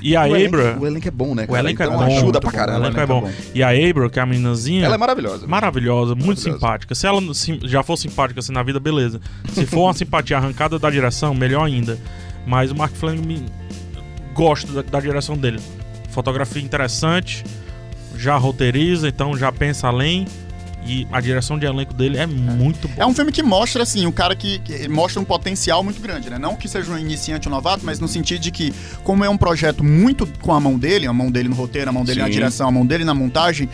E 0.00 0.14
a 0.14 0.20
o 0.20 0.24
Abra. 0.26 0.62
Elenco, 0.62 0.80
o 0.80 0.86
elenco 0.86 1.08
é 1.08 1.10
bom, 1.10 1.34
né? 1.34 1.46
O 1.48 1.56
elenco 1.56 1.82
é 1.82 1.86
então 1.86 1.98
bom, 1.98 2.04
ajuda 2.04 2.38
pra 2.40 2.52
caramba. 2.52 2.78
o 2.78 2.84
elenco 2.84 3.00
é 3.00 3.06
bom. 3.06 3.30
E 3.54 3.62
a 3.62 3.70
Abra, 3.70 4.08
que 4.08 4.20
é 4.20 4.22
a 4.22 4.26
meninazinha. 4.26 4.84
Ela 4.84 4.94
é 4.94 4.98
maravilhosa. 4.98 5.46
Maravilhosa, 5.48 6.14
muito 6.14 6.26
Maravilhosa. 6.26 6.52
simpática. 6.52 6.94
Se 6.94 7.06
ela 7.08 7.20
já 7.64 7.82
for 7.82 7.96
simpática 7.96 8.38
assim 8.38 8.52
na 8.52 8.62
vida, 8.62 8.78
beleza. 8.78 9.20
Se 9.52 9.66
for 9.66 9.80
uma 9.80 9.94
simpatia 9.94 10.36
arrancada 10.36 10.78
da 10.78 10.88
direção, 10.90 11.34
melhor 11.34 11.64
ainda. 11.64 11.98
Mas 12.46 12.70
o 12.70 12.76
Mark 12.76 12.94
Flanagan 12.94 13.22
me... 13.26 13.44
gosto 14.32 14.70
da, 14.72 14.82
da 14.82 15.00
direção 15.00 15.36
dele. 15.36 15.58
Fotografia 16.10 16.62
interessante, 16.62 17.42
já 18.16 18.36
roteiriza, 18.36 19.08
então 19.08 19.36
já 19.36 19.50
pensa 19.50 19.88
além. 19.88 20.26
E 20.86 21.06
a 21.10 21.20
direção 21.20 21.58
de 21.58 21.66
elenco 21.66 21.92
dele 21.92 22.16
é 22.16 22.26
muito 22.26 22.88
boa. 22.88 23.02
É 23.02 23.06
um 23.06 23.12
filme 23.14 23.32
que 23.32 23.42
mostra, 23.42 23.82
assim, 23.82 24.06
um 24.06 24.12
cara 24.12 24.34
que, 24.36 24.58
que 24.60 24.88
mostra 24.88 25.20
um 25.20 25.24
potencial 25.24 25.82
muito 25.82 26.00
grande, 26.00 26.30
né? 26.30 26.38
Não 26.38 26.54
que 26.56 26.68
seja 26.68 26.90
um 26.92 26.98
iniciante 26.98 27.48
ou 27.48 27.54
novato, 27.54 27.84
mas 27.84 27.98
no 28.00 28.06
sentido 28.08 28.40
de 28.40 28.50
que, 28.50 28.72
como 29.02 29.24
é 29.24 29.28
um 29.28 29.36
projeto 29.36 29.82
muito 29.82 30.26
com 30.40 30.52
a 30.54 30.60
mão 30.60 30.78
dele, 30.78 31.06
a 31.06 31.12
mão 31.12 31.30
dele 31.30 31.48
no 31.48 31.54
roteiro, 31.56 31.90
a 31.90 31.92
mão 31.92 32.04
dele 32.04 32.20
na 32.20 32.26
Sim. 32.26 32.32
direção, 32.32 32.68
a 32.68 32.70
mão 32.70 32.86
dele 32.86 33.04
na 33.04 33.14
montagem, 33.14 33.68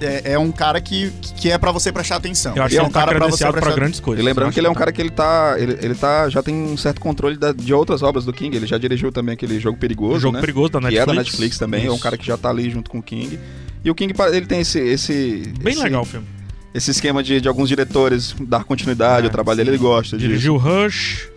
é, 0.00 0.32
é 0.32 0.38
um 0.38 0.52
cara 0.52 0.80
que, 0.80 1.12
que 1.36 1.50
é 1.50 1.58
pra 1.58 1.72
você 1.72 1.90
prestar 1.92 2.16
atenção. 2.16 2.54
Eu 2.54 2.62
acho 2.62 2.74
é 2.74 2.78
que 2.78 2.82
um 2.82 2.86
ele 2.86 2.92
tá 2.92 3.00
cara 3.00 3.10
pra 3.12 3.18
você 3.18 3.24
credenciado 3.26 3.52
pra 3.54 3.62
prestar 3.62 3.80
grandes 3.80 4.00
coisas. 4.00 4.22
E 4.22 4.24
lembrando 4.24 4.52
que 4.52 4.60
ele 4.60 4.66
é 4.66 4.70
um 4.70 4.74
cara 4.74 4.92
que 4.92 5.00
ele 5.00 5.10
tá. 5.10 5.56
Ele, 5.58 5.76
ele 5.80 5.94
tá. 5.94 6.28
Já 6.28 6.42
tem 6.42 6.54
um 6.54 6.76
certo 6.76 7.00
controle 7.00 7.36
da- 7.36 7.52
de 7.52 7.74
outras 7.74 8.02
obras 8.02 8.24
do 8.24 8.32
King. 8.32 8.56
Ele 8.56 8.66
já 8.66 8.78
dirigiu 8.78 9.10
também 9.10 9.32
aquele 9.34 9.58
jogo 9.58 9.76
perigoso. 9.78 10.20
Jogo 10.20 10.34
né? 10.34 10.40
perigoso 10.40 10.70
da 10.72 10.78
Que 10.78 10.84
Netflix. 10.86 11.02
é 11.02 11.06
da 11.06 11.14
Netflix 11.14 11.58
também. 11.58 11.86
É 11.86 11.90
um 11.90 11.94
Isso. 11.94 12.02
cara 12.02 12.16
que 12.16 12.26
já 12.26 12.36
tá 12.36 12.50
ali 12.50 12.70
junto 12.70 12.90
com 12.90 12.98
o 12.98 13.02
King. 13.02 13.38
E 13.84 13.90
o 13.90 13.94
King, 13.94 14.14
ele 14.32 14.46
tem 14.46 14.60
esse. 14.60 14.78
esse 14.78 15.52
Bem 15.60 15.72
esse, 15.74 15.82
legal 15.82 16.02
o 16.02 16.04
filme. 16.04 16.26
Esse 16.74 16.90
esquema 16.90 17.22
de, 17.22 17.40
de 17.40 17.48
alguns 17.48 17.68
diretores 17.68 18.34
dar 18.40 18.64
continuidade 18.64 19.26
É, 19.26 19.28
ao 19.28 19.32
trabalho 19.32 19.58
dele, 19.58 19.70
ele 19.70 19.78
gosta 19.78 20.16
disso. 20.16 20.28
Dirigiu 20.28 20.56
Rush 20.56 21.31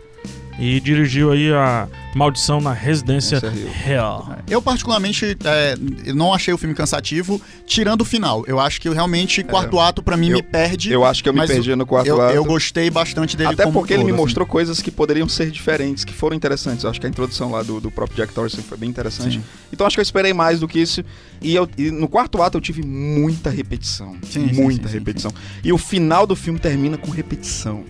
e 0.58 0.80
dirigiu 0.80 1.32
aí 1.32 1.52
a 1.52 1.88
Maldição 2.15 2.62
na 2.62 2.72
Residência 2.72 3.41
é 3.44 3.48
Hill. 3.48 3.70
Hell. 3.86 4.26
Eu, 4.50 4.62
particularmente, 4.62 5.38
é, 5.44 5.76
não 6.13 6.34
achei 6.34 6.54
o 6.54 6.58
filme 6.58 6.74
cansativo, 6.74 7.41
tirando 7.65 8.02
o 8.02 8.06
final. 8.06 8.44
Eu 8.48 8.60
acho 8.60 8.80
que 8.80 8.89
realmente 8.89 9.44
quarto 9.44 9.80
ato, 9.80 10.02
pra 10.02 10.15
mim, 10.15 10.28
É. 10.30 10.32
Eu- 10.32 10.36
me 10.38 10.44
perde. 10.44 10.91
Eu 10.94 11.04
acho 11.04 11.22
que 11.22 11.28
eu 11.28 11.34
me 11.34 11.46
perdi 11.46 11.76
no 11.76 11.86
quarto 11.86 12.08
eu, 12.08 12.22
ato. 12.22 12.34
eu 12.36 12.46
gostei 12.46 12.89
bastante 12.89 13.36
dele 13.36 13.50
Até 13.54 13.63
como 13.63 13.80
porque 13.80 13.94
ele 13.94 14.04
me 14.04 14.12
todo, 14.12 14.15
assim. 14.15 14.24
mostrou 14.24 14.48
coisas 14.48 14.82
que 14.82 14.89
poderiam 14.91 15.28
ser 15.28 15.52
diferentes, 15.52 16.06
que 16.06 16.13
foram 16.13 16.36
interessantes. 16.36 16.84
Eu 16.86 16.89
acho 16.89 17.02
que 17.02 17.06
a 17.06 17.10
introdução 17.10 17.52
lá 17.52 17.62
do, 17.62 17.82
do 17.82 17.91
próprio 17.91 18.15
Jack 18.18 18.34
Torrance 18.34 18.62
foi 18.62 18.78
bem 18.78 18.89
interessante. 18.89 19.38
Sim. 19.38 19.44
Então 19.74 19.86
acho 19.86 19.96
que 19.96 20.00
eu 20.00 20.04
esperei 20.04 20.34
mais 20.34 20.60
do 20.62 20.68
que 20.70 20.80
isso. 20.80 21.04
E, 21.41 21.54
eu- 21.54 21.68
e 21.78 21.91
no 21.91 22.08
quarto 22.08 22.41
ato 22.41 22.58
eu 22.58 22.62
tive 22.62 22.82
muita 22.82 23.50
repetição. 23.50 24.15
Sim, 24.24 24.50
muita 24.54 24.84
sim, 24.84 24.94
sim, 24.94 25.00
repetição. 25.00 25.32
E 25.63 25.74
o 25.74 25.78
final 25.78 26.26
do 26.26 26.36
filme 26.36 26.60
termina 26.60 26.98
com 26.98 27.12
repetição. 27.12 27.84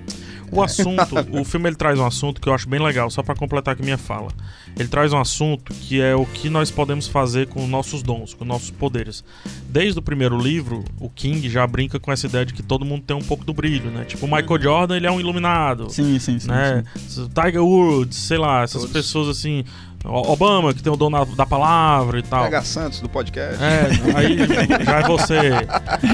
O 0.56 0.64
assunto, 0.64 1.16
o 1.32 1.44
filme 1.44 1.70
ele 1.70 1.76
traz 1.76 2.00
um 2.00 2.06
assunto 2.06 2.40
que 2.40 2.48
eu 2.48 2.54
acho 2.54 2.68
bem 2.70 2.80
legal, 2.82 3.10
só 3.10 3.22
pra 3.22 3.36
completar 3.36 3.74
aqui 3.74 3.84
minha 3.84 3.98
fala. 3.98 4.30
Ele 4.78 4.88
traz 4.88 5.12
um 5.12 5.20
assunto 5.20 5.74
que 5.74 6.02
é 6.02 6.16
o 6.16 6.26
que 6.26 6.50
nós 6.50 6.72
podemos 6.72 7.08
fazer 7.08 7.48
com 7.48 7.68
nossos 7.68 8.02
dons, 8.02 8.34
com 8.34 8.46
nossos 8.46 8.72
poderes. 8.72 9.24
Desde 9.70 10.00
o 10.00 10.02
primeiro 10.02 10.38
livro, 10.38 10.84
o 11.00 11.10
King 11.10 11.50
já 11.50 11.68
brinca 11.68 12.00
com 12.00 12.12
essa 12.12 12.26
ideia 12.26 12.46
de 12.46 12.54
que 12.54 12.64
todo 12.64 12.86
mundo 12.86 13.04
tem 13.04 13.16
um 13.16 13.22
pouco 13.22 13.44
do 13.44 13.54
brilho, 13.54 13.92
né? 13.92 14.06
Tipo, 14.06 14.26
o 14.26 14.30
Michael 14.32 14.62
Jordan, 14.62 14.96
ele 14.96 15.08
é 15.08 15.12
um 15.12 15.20
iluminado. 15.20 15.90
Sim, 15.90 16.18
sim, 16.20 16.40
sim. 16.40 16.48
né? 16.48 16.84
sim. 16.96 17.30
Tiger 17.30 17.64
Woods, 17.64 18.18
sei 18.18 18.38
lá, 18.38 18.64
essas 18.64 18.82
Todos. 18.82 18.94
pessoas 18.94 19.28
assim. 19.28 19.66
Obama, 20.08 20.74
que 20.74 20.82
tem 20.82 20.92
o 20.92 20.96
dom 20.96 21.10
da, 21.10 21.46
palavra 21.46 22.20
e 22.20 22.24
tal. 22.24 22.44
PH 22.44 22.62
Santos 22.64 23.00
do 23.00 23.10
podcast. 23.10 23.62
É, 23.62 23.88
aí 24.16 24.38
já 24.86 25.00
é 25.00 25.04
você. 25.04 25.50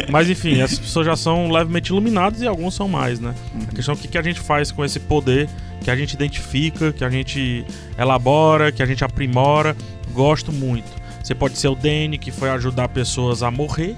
Mas 0.09 0.29
enfim, 0.29 0.61
essas 0.61 0.79
pessoas 0.79 1.05
já 1.05 1.15
são 1.15 1.51
levemente 1.51 1.89
iluminadas 1.89 2.41
e 2.41 2.47
alguns 2.47 2.73
são 2.73 2.87
mais, 2.87 3.19
né? 3.19 3.33
A 3.69 3.75
questão 3.75 3.93
é 3.93 3.97
o 3.97 3.99
que, 3.99 4.07
que 4.07 4.17
a 4.17 4.21
gente 4.21 4.39
faz 4.39 4.71
com 4.71 4.83
esse 4.83 4.99
poder 4.99 5.49
que 5.81 5.89
a 5.89 5.95
gente 5.95 6.13
identifica, 6.13 6.91
que 6.91 7.03
a 7.03 7.09
gente 7.09 7.65
elabora, 7.97 8.71
que 8.71 8.81
a 8.81 8.85
gente 8.85 9.03
aprimora. 9.03 9.75
Gosto 10.13 10.51
muito. 10.51 10.89
Você 11.23 11.35
pode 11.35 11.57
ser 11.57 11.67
o 11.67 11.75
Danny, 11.75 12.17
que 12.17 12.31
foi 12.31 12.49
ajudar 12.49 12.89
pessoas 12.89 13.43
a 13.43 13.51
morrer, 13.51 13.95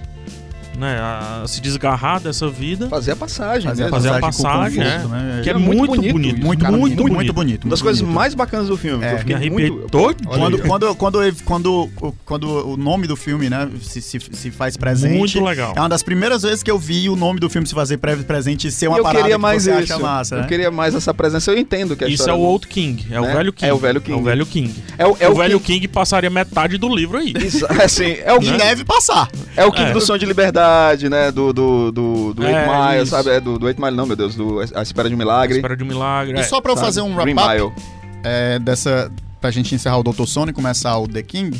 né? 0.77 0.97
A 0.99 1.43
se 1.47 1.61
desgarrar 1.61 2.19
dessa 2.19 2.47
vida. 2.49 2.87
Fazer 2.89 3.11
a 3.11 3.15
passagem, 3.15 3.67
Fazer, 3.69 3.81
né? 3.83 3.87
a 3.87 3.91
Fazer 3.91 4.09
a 4.09 4.19
passagem, 4.19 4.81
é. 4.81 4.97
né? 4.99 5.41
Que 5.43 5.49
é 5.49 5.53
É 5.53 5.57
muito 5.57 5.77
muito 5.79 5.95
bonito 5.95 6.13
bonito. 6.13 6.45
muito, 6.45 6.59
cara, 6.63 6.77
muito, 6.77 7.01
muito 7.01 7.13
muito, 7.15 7.33
bonito. 7.33 7.63
Uma 7.65 7.69
das 7.71 7.81
coisas 7.81 8.01
bonito. 8.01 8.15
mais 8.15 8.33
bacanas 8.33 8.67
do 8.67 8.77
filme. 8.77 9.03
É, 9.03 9.09
que 9.09 9.13
eu 9.15 9.19
fiquei 9.19 9.35
Me 9.35 9.41
arrepiei 9.47 9.71
muito... 9.71 9.89
todo. 9.89 10.15
Quando, 10.27 10.57
quando, 10.59 10.95
quando, 10.95 11.33
quando, 11.45 11.89
quando 12.25 12.67
o 12.69 12.77
nome 12.77 13.07
do 13.07 13.15
filme, 13.15 13.49
né, 13.49 13.69
se, 13.81 14.01
se, 14.01 14.19
se 14.31 14.51
faz 14.51 14.75
presente. 14.77 15.17
Muito 15.17 15.43
legal. 15.43 15.73
É 15.75 15.79
uma 15.79 15.89
das 15.89 16.03
primeiras 16.03 16.43
vezes 16.43 16.63
que 16.63 16.71
eu 16.71 16.79
vi 16.79 17.09
o 17.09 17.15
nome 17.15 17.39
do 17.39 17.49
filme 17.49 17.67
se 17.67 17.73
fazer 17.73 17.97
pre- 17.97 18.17
presente 18.17 18.67
e 18.67 18.71
ser 18.71 18.87
uma 18.87 18.97
eu 18.97 19.03
parada 19.03 19.21
queria 19.23 19.35
que 19.35 19.41
mais 19.41 19.63
você 19.63 19.79
isso. 19.81 19.99
massa, 19.99 20.35
eu 20.35 20.41
né? 20.41 20.47
queria 20.47 20.71
mais 20.71 20.95
essa 20.95 21.13
presença. 21.13 21.51
Eu 21.51 21.57
entendo 21.57 21.95
que 21.95 22.03
a 22.03 22.07
Isso 22.07 22.29
é 22.29 22.33
o 22.33 22.39
Old 22.39 22.67
King, 22.67 23.05
é 23.11 23.19
o 23.19 23.23
né? 23.25 23.33
velho 23.33 23.53
King. 23.53 23.69
É 23.69 23.73
o 23.73 23.77
velho 23.77 24.01
King. 24.01 24.17
É 24.17 24.21
o 24.21 24.23
velho 24.23 24.45
King. 24.45 24.83
É 24.97 25.05
o, 25.07 25.17
é 25.19 25.27
o 25.29 25.31
o 25.31 25.35
velho 25.35 25.59
King- 25.59 25.79
King 25.81 25.87
passaria 25.87 26.29
metade 26.29 26.77
do 26.77 26.93
livro 26.93 27.17
aí. 27.17 27.33
Isso, 27.43 27.65
assim, 27.81 28.17
é 28.23 28.33
o 28.33 28.37
E 28.37 28.45
King, 28.45 28.57
deve 28.57 28.83
passar. 28.85 29.27
é 29.55 29.65
o 29.65 29.71
King 29.71 29.89
É. 29.89 29.93
do 29.93 30.01
Som 30.01 30.17
de 30.17 30.25
Liberdade, 30.25 30.62
né? 31.09 31.31
Do, 31.31 31.53
do, 31.53 31.91
do, 31.91 32.33
do 32.33 32.43
É, 32.45 32.51
Eight 32.51 32.69
Mile, 32.69 33.03
isso. 33.03 33.11
sabe? 33.11 33.29
É 33.29 33.39
do, 33.39 33.57
do 33.59 33.67
Eight 33.67 33.79
Mile, 33.81 33.95
não, 33.95 34.05
meu 34.05 34.15
Deus. 34.15 34.35
Do 34.35 34.59
A 34.73 34.81
Espera 34.81 35.07
de 35.09 35.15
um 35.15 35.17
Milagre. 35.17 35.57
Espera 35.57 35.75
de 35.77 35.83
um 35.83 35.87
milagre. 35.87 36.37
E 36.37 36.39
é. 36.41 36.43
só 36.43 36.59
pra 36.61 36.71
eu 36.71 36.75
sabe? 36.75 36.87
fazer 36.87 37.01
um 37.01 37.15
wrap-up 37.15 37.73
é, 38.23 38.59
dessa. 38.59 39.11
Pra 39.41 39.51
gente 39.51 39.75
encerrar 39.75 39.97
o 39.97 40.03
Dr. 40.03 40.25
Sono 40.25 40.51
e 40.51 40.53
começar 40.53 40.97
o 40.97 41.05
The 41.07 41.21
King. 41.21 41.59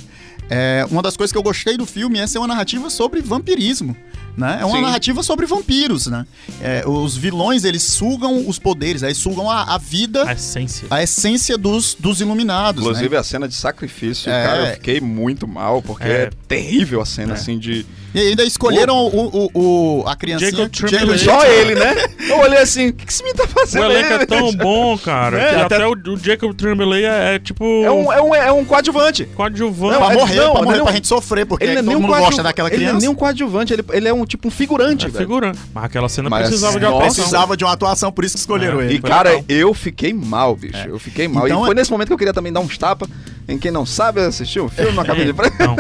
é, 0.50 0.86
uma 0.90 1.02
das 1.02 1.18
coisas 1.18 1.32
que 1.34 1.38
eu 1.38 1.44
gostei 1.44 1.76
do 1.76 1.86
filme 1.86 2.18
é 2.18 2.26
ser 2.28 2.38
uma 2.38 2.48
narrativa 2.48 2.90
sobre 2.90 3.20
vampirismo. 3.22 3.96
Né? 4.38 4.58
É 4.62 4.66
uma 4.66 4.78
Sim. 4.78 4.82
narrativa 4.82 5.22
sobre 5.22 5.46
vampiros, 5.46 6.08
né? 6.08 6.26
É, 6.60 6.84
os 6.88 7.16
vilões, 7.16 7.64
eles 7.66 7.84
sugam 7.84 8.48
os 8.48 8.58
poderes, 8.58 9.04
eles 9.04 9.18
sugam 9.18 9.48
a, 9.48 9.76
a 9.76 9.78
vida, 9.78 10.28
A 10.28 10.34
essência. 10.34 10.88
a 10.90 11.04
essência 11.04 11.56
dos, 11.56 11.96
dos 12.00 12.20
iluminados. 12.20 12.82
né? 12.84 12.90
Inclusive 12.90 13.16
a 13.16 13.22
cena 13.22 13.48
de 13.48 13.54
sacrifício, 13.54 14.32
É. 14.32 14.44
cara, 14.44 14.70
eu 14.70 14.74
fiquei 14.74 15.00
muito 15.00 15.48
mal, 15.48 15.84
porque 15.84 16.08
é, 16.08 16.24
É. 16.24 16.30
terrível 16.48 17.00
a 17.02 17.06
cena, 17.06 17.34
É. 17.34 17.36
assim, 17.36 17.60
de. 17.60 17.86
E 18.14 18.20
ainda 18.20 18.44
escolheram 18.44 18.96
o, 18.96 19.50
o, 19.54 19.60
o- 20.02 20.08
a 20.08 20.16
criancinha. 20.16 20.52
Jacob 20.52 20.70
Jacob 20.76 20.90
Tremblay. 20.90 21.18
Só 21.20 21.46
ele, 21.46 21.76
né? 21.76 21.96
Eu 22.30 22.40
olhei 22.40 22.60
assim, 22.60 22.90
o 22.90 22.94
que, 22.94 23.06
que 23.06 23.12
esse 23.12 23.24
menino 23.24 23.40
tá 23.40 23.46
O 23.46 23.48
fazendo 23.48 23.86
elenco 23.86 24.14
aí? 24.14 24.22
é 24.22 24.26
tão 24.26 24.54
bom, 24.54 24.98
cara, 24.98 25.38
É, 25.42 25.50
que 25.50 25.56
até- 25.62 25.76
até, 25.78 25.88
o, 25.88 25.92
o 25.94 26.18
Jacob 26.18 26.54
Tremblay 26.54 27.06
é, 27.06 27.36
é 27.36 27.40
tipo 27.40 27.64
É 27.84 27.90
um, 27.92 28.12
é 28.14 28.22
um, 28.22 28.36
é 28.36 28.52
um 28.52 28.64
coadjuvante. 28.64 29.26
coadjuvante. 29.36 29.94
Não, 29.94 30.02
Pra 30.06 30.14
é- 30.14 30.18
morrer, 30.18 30.36
não, 30.36 30.44
pra 30.44 30.54
mas 30.54 30.64
morrer, 30.66 30.78
não- 30.78 30.86
pra 30.86 30.94
gente 30.94 31.08
sofrer, 31.08 31.46
porque 31.46 31.64
Ele 31.66 31.74
não 31.82 31.92
é 31.92 31.96
todo 31.96 32.02
mundo 32.02 32.20
gosta 32.20 32.44
daquela 32.44 32.70
Ele 32.70 32.78
não 32.78 32.84
é 32.84 32.88
criança. 32.90 33.02
nem 33.06 33.10
um 33.10 33.16
coadjuvante, 33.16 33.74
ele, 33.74 33.84
ele 33.92 34.08
é 34.08 34.14
um 34.14 34.26
tipo 34.26 34.48
um 34.48 34.52
figurante, 34.52 35.06
é 35.06 35.10
velho. 35.10 35.20
figurante. 35.26 35.60
Mas 35.74 35.84
aquela 35.86 36.08
cena 36.10 36.30
Mas, 36.30 36.48
precisava 36.48 36.74
de 36.80 36.86
nossa, 36.86 36.96
atuação. 36.98 37.16
Precisava 37.24 37.58
de 37.58 37.64
uma 37.64 37.74
atuação, 37.74 38.12
por 38.12 38.24
isso 38.26 38.36
que 38.36 38.40
escolheram 38.42 38.80
É. 38.82 38.86
ele. 38.86 38.94
E, 38.96 39.02
cara, 39.02 39.30
legal. 39.32 39.46
eu 39.50 39.74
fiquei 39.74 40.14
mal, 40.14 40.56
bicho. 40.56 40.78
Eu 40.88 41.00
fiquei 41.00 41.28
mal. 41.28 41.48
Então 41.48 41.62
e 41.62 41.66
foi 41.66 41.72
é- 41.74 41.76
nesse 41.80 41.92
momento 41.92 42.08
que 42.08 42.14
eu 42.14 42.18
queria 42.18 42.34
também 42.34 42.54
dar 42.54 42.60
uns 42.60 42.78
tapas 42.78 43.10
em 43.48 43.58
quem 43.58 43.72
não 43.72 43.86
sabe 43.86 44.22
assistir 44.22 44.62
um 44.62 44.70
filme, 44.70 44.92
não 44.94 45.04
acabei 45.04 45.26
de... 45.26 45.34
Não, 45.60 45.76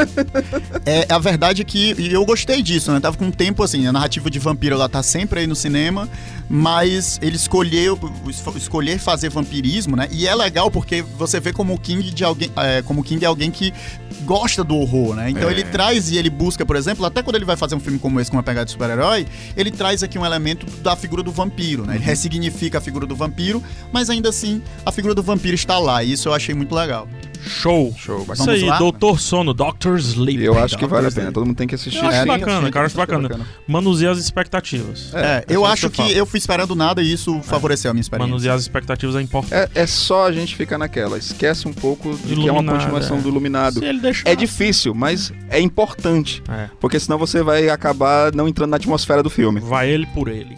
É, 0.86 1.06
a 1.10 1.17
verdade 1.19 1.62
é 1.62 1.65
que 1.65 1.95
e 1.97 2.12
eu 2.12 2.26
gostei 2.26 2.62
disso, 2.62 2.91
né? 2.91 2.99
Tava 2.99 3.15
com 3.17 3.26
um 3.26 3.32
tempo 3.32 3.63
assim, 3.63 3.88
a 3.88 3.91
narrativa 3.93 4.30
de 4.30 4.38
vampiro 4.39 4.76
ela 4.76 4.89
tá 4.89 5.02
sempre 5.02 5.39
aí 5.41 5.47
no 5.47 5.56
cinema, 5.56 6.10
mas 6.49 7.17
ele 7.21 7.36
escolheu 7.36 7.97
es- 8.28 8.43
escolher 8.58 8.99
fazer 8.99 9.30
vampirismo, 9.30 9.95
né? 9.95 10.08
E 10.12 10.28
é 10.28 10.36
legal 10.36 10.69
porque 10.69 11.02
você 11.02 11.39
vê 11.39 11.54
como 11.54 11.73
o 11.73 11.80
King 11.80 12.12
de 12.12 12.23
alguém, 12.23 12.52
é, 12.58 12.82
como 12.82 13.02
o 13.02 13.04
King 13.04 13.23
é 13.23 13.28
alguém 13.28 13.49
que 13.49 13.73
gosta 14.26 14.63
do 14.63 14.76
horror, 14.76 15.15
né? 15.15 15.30
Então 15.30 15.49
É. 15.49 15.52
ele 15.52 15.63
traz 15.63 16.12
e 16.12 16.17
ele 16.17 16.30
busca, 16.30 16.65
por 16.65 16.76
exemplo, 16.76 17.06
até 17.06 17.21
quando 17.23 17.36
ele 17.38 17.45
vai 17.45 17.56
fazer 17.58 17.76
um 17.76 17.80
filme 17.80 17.97
como 17.97 18.19
esse 18.19 18.30
com 18.30 18.38
uma 18.38 18.43
pegada 18.43 18.65
de 18.65 18.71
super-herói, 18.71 19.26
ele 19.56 19.71
traz 19.71 20.04
aqui 20.04 20.17
um 20.19 20.26
elemento 20.26 20.65
da 20.82 20.95
figura 20.95 21.23
do 21.23 21.32
vampiro, 21.32 21.86
né? 21.86 21.95
Ele 21.95 22.04
ressignifica 22.04 22.78
a 22.78 22.82
figura 22.82 23.06
do 23.08 23.15
vampiro, 23.15 23.63
mas 23.91 24.10
ainda 24.10 24.30
assim 24.30 24.62
a 24.86 24.91
figura 24.91 25.15
do 25.15 25.23
vampiro 25.23 25.56
está 25.56 25.78
lá, 25.80 26.04
e 26.04 26.12
isso 26.12 26.28
eu 26.30 26.34
achei 26.34 26.54
muito 26.54 26.73
legal. 26.76 27.08
Show. 27.43 27.93
Show, 27.97 28.19
Isso 28.19 28.27
bacana. 28.27 28.51
aí, 28.51 28.63
lá? 28.63 28.77
Doutor 28.77 29.19
Sono, 29.19 29.53
Doctor 29.53 29.97
Sleep. 29.97 30.43
Eu 30.43 30.58
acho 30.58 30.77
que 30.77 30.86
vale 30.86 31.08
a 31.08 31.12
pena, 31.12 31.32
todo 31.32 31.45
mundo 31.45 31.56
tem 31.56 31.67
que 31.67 31.75
assistir. 31.75 31.99
Eu 31.99 32.10
acho 32.10 32.21
sim. 32.21 32.27
bacana, 32.27 32.71
cara, 32.71 32.86
acho 32.86 32.95
sim, 32.95 33.01
bacana. 33.01 33.47
Manusear 33.67 34.13
as 34.13 34.19
expectativas. 34.19 35.13
É, 35.13 35.45
eu 35.47 35.65
acho 35.65 35.89
que 35.89 36.01
eu 36.13 36.25
fui 36.25 36.38
esperando 36.38 36.75
nada 36.75 37.01
e 37.01 37.12
isso 37.12 37.41
favoreceu 37.41 37.91
a 37.91 37.93
minha 37.93 38.01
experiência. 38.01 38.29
Manusear 38.29 38.56
as 38.56 38.62
expectativas 38.62 39.15
é 39.15 39.21
importante. 39.21 39.53
É, 39.53 39.69
é 39.75 39.88
só 39.88 40.27
a 40.27 40.32
gente 40.32 40.56
ficar 40.56 40.77
naquela. 40.77 41.17
Esquece 41.17 41.67
um 41.67 41.73
pouco 41.73 42.15
de 42.15 42.36
que 42.36 42.47
é 42.47 42.51
uma 42.51 42.62
Iluminado, 42.62 42.79
continuação 42.79 43.17
é. 43.17 43.21
do 43.21 43.29
Iluminado. 43.29 43.79
Se 43.79 43.86
ele 43.86 43.99
deixar. 43.99 44.29
É 44.29 44.36
difícil, 44.36 44.93
mas 44.93 45.32
é 45.49 45.60
importante. 45.60 46.41
É. 46.49 46.69
Porque 46.79 46.99
senão 46.99 47.17
você 47.17 47.43
vai 47.43 47.69
acabar 47.69 48.34
não 48.34 48.47
entrando 48.47 48.71
na 48.71 48.77
atmosfera 48.77 49.21
do 49.21 49.29
filme. 49.29 49.60
Vai 49.60 49.89
ele 49.89 50.06
por 50.08 50.27
ele. 50.27 50.58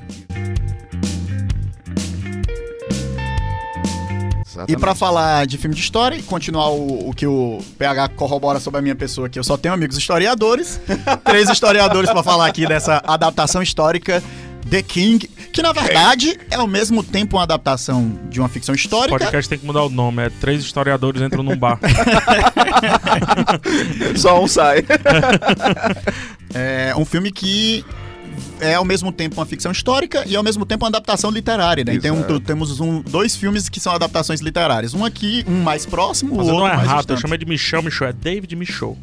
E 4.67 4.77
pra 4.77 4.95
falar 4.95 5.45
de 5.45 5.57
filme 5.57 5.75
de 5.75 5.81
história 5.81 6.15
e 6.15 6.23
continuar 6.23 6.69
o, 6.69 7.09
o 7.09 7.13
que 7.13 7.27
o 7.27 7.59
PH 7.77 8.09
corrobora 8.09 8.59
sobre 8.59 8.79
a 8.79 8.81
minha 8.81 8.95
pessoa 8.95 9.27
aqui, 9.27 9.37
eu 9.39 9.43
só 9.43 9.57
tenho 9.57 9.73
amigos 9.73 9.97
historiadores. 9.97 10.79
três 11.23 11.49
historiadores 11.49 12.09
pra 12.09 12.23
falar 12.23 12.47
aqui 12.47 12.65
dessa 12.67 13.01
adaptação 13.05 13.61
histórica 13.61 14.23
The 14.69 14.81
King, 14.81 15.27
que 15.53 15.61
na 15.61 15.71
verdade 15.71 16.39
é 16.49 16.55
ao 16.55 16.67
mesmo 16.67 17.03
tempo 17.03 17.37
uma 17.37 17.43
adaptação 17.43 18.19
de 18.29 18.39
uma 18.39 18.49
ficção 18.49 18.73
O 18.73 18.75
histórica. 18.75 19.17
podcast 19.19 19.47
tem 19.47 19.59
que 19.59 19.65
mudar 19.65 19.83
o 19.83 19.89
nome. 19.89 20.23
É 20.23 20.29
três 20.29 20.63
historiadores 20.63 21.21
entram 21.21 21.43
num 21.43 21.55
bar. 21.55 21.79
Só 24.17 24.43
um 24.43 24.47
sai. 24.47 24.83
É 26.57 26.93
um 26.95 27.03
filme 27.03 27.33
que 27.33 27.83
é 28.59 28.75
ao 28.75 28.85
mesmo 28.85 29.11
tempo 29.11 29.35
uma 29.39 29.45
ficção 29.45 29.71
histórica 29.71 30.23
e 30.27 30.35
ao 30.35 30.43
mesmo 30.43 30.65
tempo 30.65 30.83
uma 30.85 30.89
adaptação 30.89 31.29
literária, 31.31 31.83
né? 31.83 31.93
Então 31.95 32.15
Exato. 32.17 32.39
temos 32.39 32.79
um- 32.79 33.01
dois 33.01 33.35
filmes 33.35 33.69
que 33.69 33.79
são 33.79 33.93
adaptações 33.93 34.41
literárias. 34.41 34.93
Um 34.93 35.03
aqui, 35.05 35.43
um 35.47 35.61
mais 35.63 35.85
próximo, 35.85 36.35
Mas 36.37 36.47
o 36.47 36.49
outro 36.49 36.59
não 36.61 36.67
é 36.67 36.75
mais 36.75 36.87
errado, 36.89 37.09
eu 37.11 37.17
chamei 37.17 37.37
de 37.37 37.45
Michel 37.45 37.81
Michel. 37.83 38.07
É 38.07 38.13
David 38.13 38.55
Michel. 38.55 38.97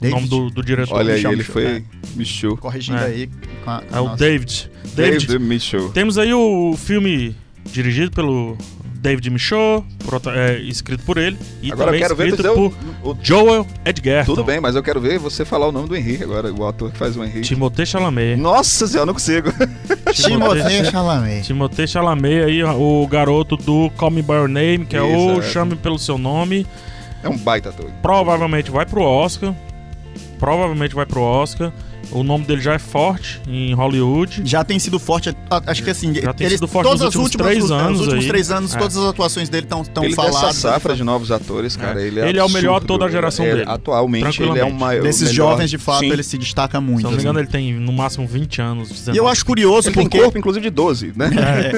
David? 0.00 0.16
O 0.16 0.20
nome 0.20 0.28
do, 0.28 0.50
do 0.54 0.62
diretor. 0.62 0.94
Olha 0.96 1.10
aí, 1.14 1.16
Michel, 1.16 1.32
ele 1.32 1.38
Michel, 1.38 1.52
foi 1.52 1.84
Michu. 2.14 2.56
Corrigindo 2.58 2.98
É. 2.98 3.04
aí. 3.06 3.30
com 3.64 3.70
a- 3.70 3.82
É 3.92 4.00
o 4.00 4.04
nossa- 4.04 4.16
David. 4.16 4.70
David. 4.94 5.26
David 5.26 5.38
Michu. 5.44 5.90
Temos 5.92 6.16
aí 6.18 6.32
o 6.32 6.74
filme 6.76 7.34
dirigido 7.72 8.10
pelo 8.12 8.56
David 9.00 9.30
Michaud, 9.30 9.86
prota- 10.04 10.32
é, 10.34 10.58
escrito 10.58 11.04
por 11.04 11.16
ele, 11.18 11.38
e 11.62 11.70
Agora 11.72 11.82
eu 11.82 11.86
também 11.86 12.00
quero 12.00 12.16
ver 12.16 12.24
tu 12.24 12.34
escrito 12.34 12.42
dizer 12.42 12.54
por 13.02 13.08
o, 13.08 13.12
o- 13.12 13.18
Joel 13.22 13.66
Edgerton. 13.84 14.34
Tudo 14.34 14.44
bem, 14.44 14.60
mas 14.60 14.74
eu 14.74 14.82
quero 14.82 15.00
ver 15.00 15.18
você 15.18 15.44
falar 15.44 15.68
o 15.68 15.72
nome 15.72 15.88
do 15.88 15.96
Henrique 15.96 16.24
agora, 16.24 16.52
o 16.52 16.66
ator 16.66 16.90
que 16.90 16.98
faz 16.98 17.16
o 17.16 17.22
Henrique. 17.22 17.42
Timothée 17.42 17.86
Chalamet. 17.86 18.36
Nossa 18.36 18.86
senhora, 18.86 19.02
eu 19.02 19.06
não 19.06 19.14
consigo. 19.14 19.50
Timothée 20.12 20.84
Chalamet. 20.90 21.42
Timothée 21.46 21.86
Chalamet 21.86 22.42
aí, 22.44 22.64
o 22.64 23.06
garoto 23.06 23.56
do 23.56 23.90
Call 23.96 24.10
Me 24.10 24.22
By 24.22 24.32
Your 24.32 24.48
Name, 24.48 24.84
que 24.84 24.96
é 24.96 25.02
o. 25.02 25.40
Chame 25.42 25.76
Pelo 25.76 25.98
Seu 25.98 26.18
Nome. 26.18 26.66
É 27.22 27.28
um 27.28 27.36
baita 27.36 27.68
ator. 27.70 27.90
Provavelmente 28.02 28.70
vai 28.70 28.84
pro 28.86 29.02
Oscar. 29.02 29.54
Provavelmente 30.38 30.94
vai 30.94 31.06
pro 31.06 31.20
Oscar. 31.20 31.72
O 32.10 32.22
nome 32.22 32.44
dele 32.46 32.62
já 32.62 32.72
é 32.72 32.78
forte 32.78 33.38
em 33.46 33.74
Hollywood. 33.74 34.40
Já 34.42 34.64
tem 34.64 34.78
sido 34.78 34.98
forte, 34.98 35.36
acho 35.66 35.82
que 35.82 35.90
assim, 35.90 36.14
Já 36.14 36.32
tem 36.32 36.46
ele- 36.46 36.54
sido 36.56 36.66
forte 36.66 36.86
todas 36.86 37.00
nos 37.00 37.08
as 37.08 37.14
últimos 37.16 37.24
últimas, 37.26 37.46
três 37.48 37.64
os- 37.64 37.70
anos 37.70 37.92
Os 37.92 38.00
últimos 38.06 38.24
aí. 38.24 38.28
três 38.30 38.50
anos, 38.50 38.74
É. 38.74 38.78
todas 38.78 38.96
as 38.96 39.04
atuações 39.04 39.48
dele 39.50 39.64
estão 39.66 39.84
tão 39.84 40.04
ele 40.04 40.14
faladas. 40.14 40.40
dessa 40.40 40.52
safra 40.54 40.96
de 40.96 41.04
novos 41.04 41.30
atores, 41.30 41.76
cara, 41.76 42.00
ele 42.00 42.18
é 42.20 42.28
Ele 42.30 42.38
é 42.38 42.44
o 42.44 42.48
melhor 42.48 42.76
ator 42.76 42.98
da 42.98 43.10
geração 43.10 43.44
É, 43.44 43.50
dele. 43.56 43.64
Atualmente, 43.66 44.42
ele 44.42 44.58
é 44.58 44.64
o 44.64 44.72
maior. 44.72 45.02
Desses 45.02 45.30
jovens, 45.30 45.68
de 45.68 45.76
fato, 45.76 46.00
Sim. 46.00 46.10
ele 46.10 46.22
se 46.22 46.38
destaca 46.38 46.80
muito. 46.80 46.98
Se 47.00 47.02
não 47.04 47.10
me 47.10 47.16
assim. 47.16 47.24
engano, 47.26 47.40
ele 47.40 47.48
tem 47.48 47.74
no 47.74 47.92
máximo 47.92 48.26
20 48.26 48.62
anos. 48.62 48.88
19. 48.88 49.14
E 49.14 49.18
eu 49.20 49.28
acho 49.28 49.44
curioso 49.44 49.88
Ele 49.88 49.94
tem 49.96 50.04
porque 50.04 50.18
corpo, 50.18 50.38
inclusive, 50.38 50.62
de 50.64 50.70
12, 50.70 51.12
né? 51.14 51.30
É. 51.36 51.72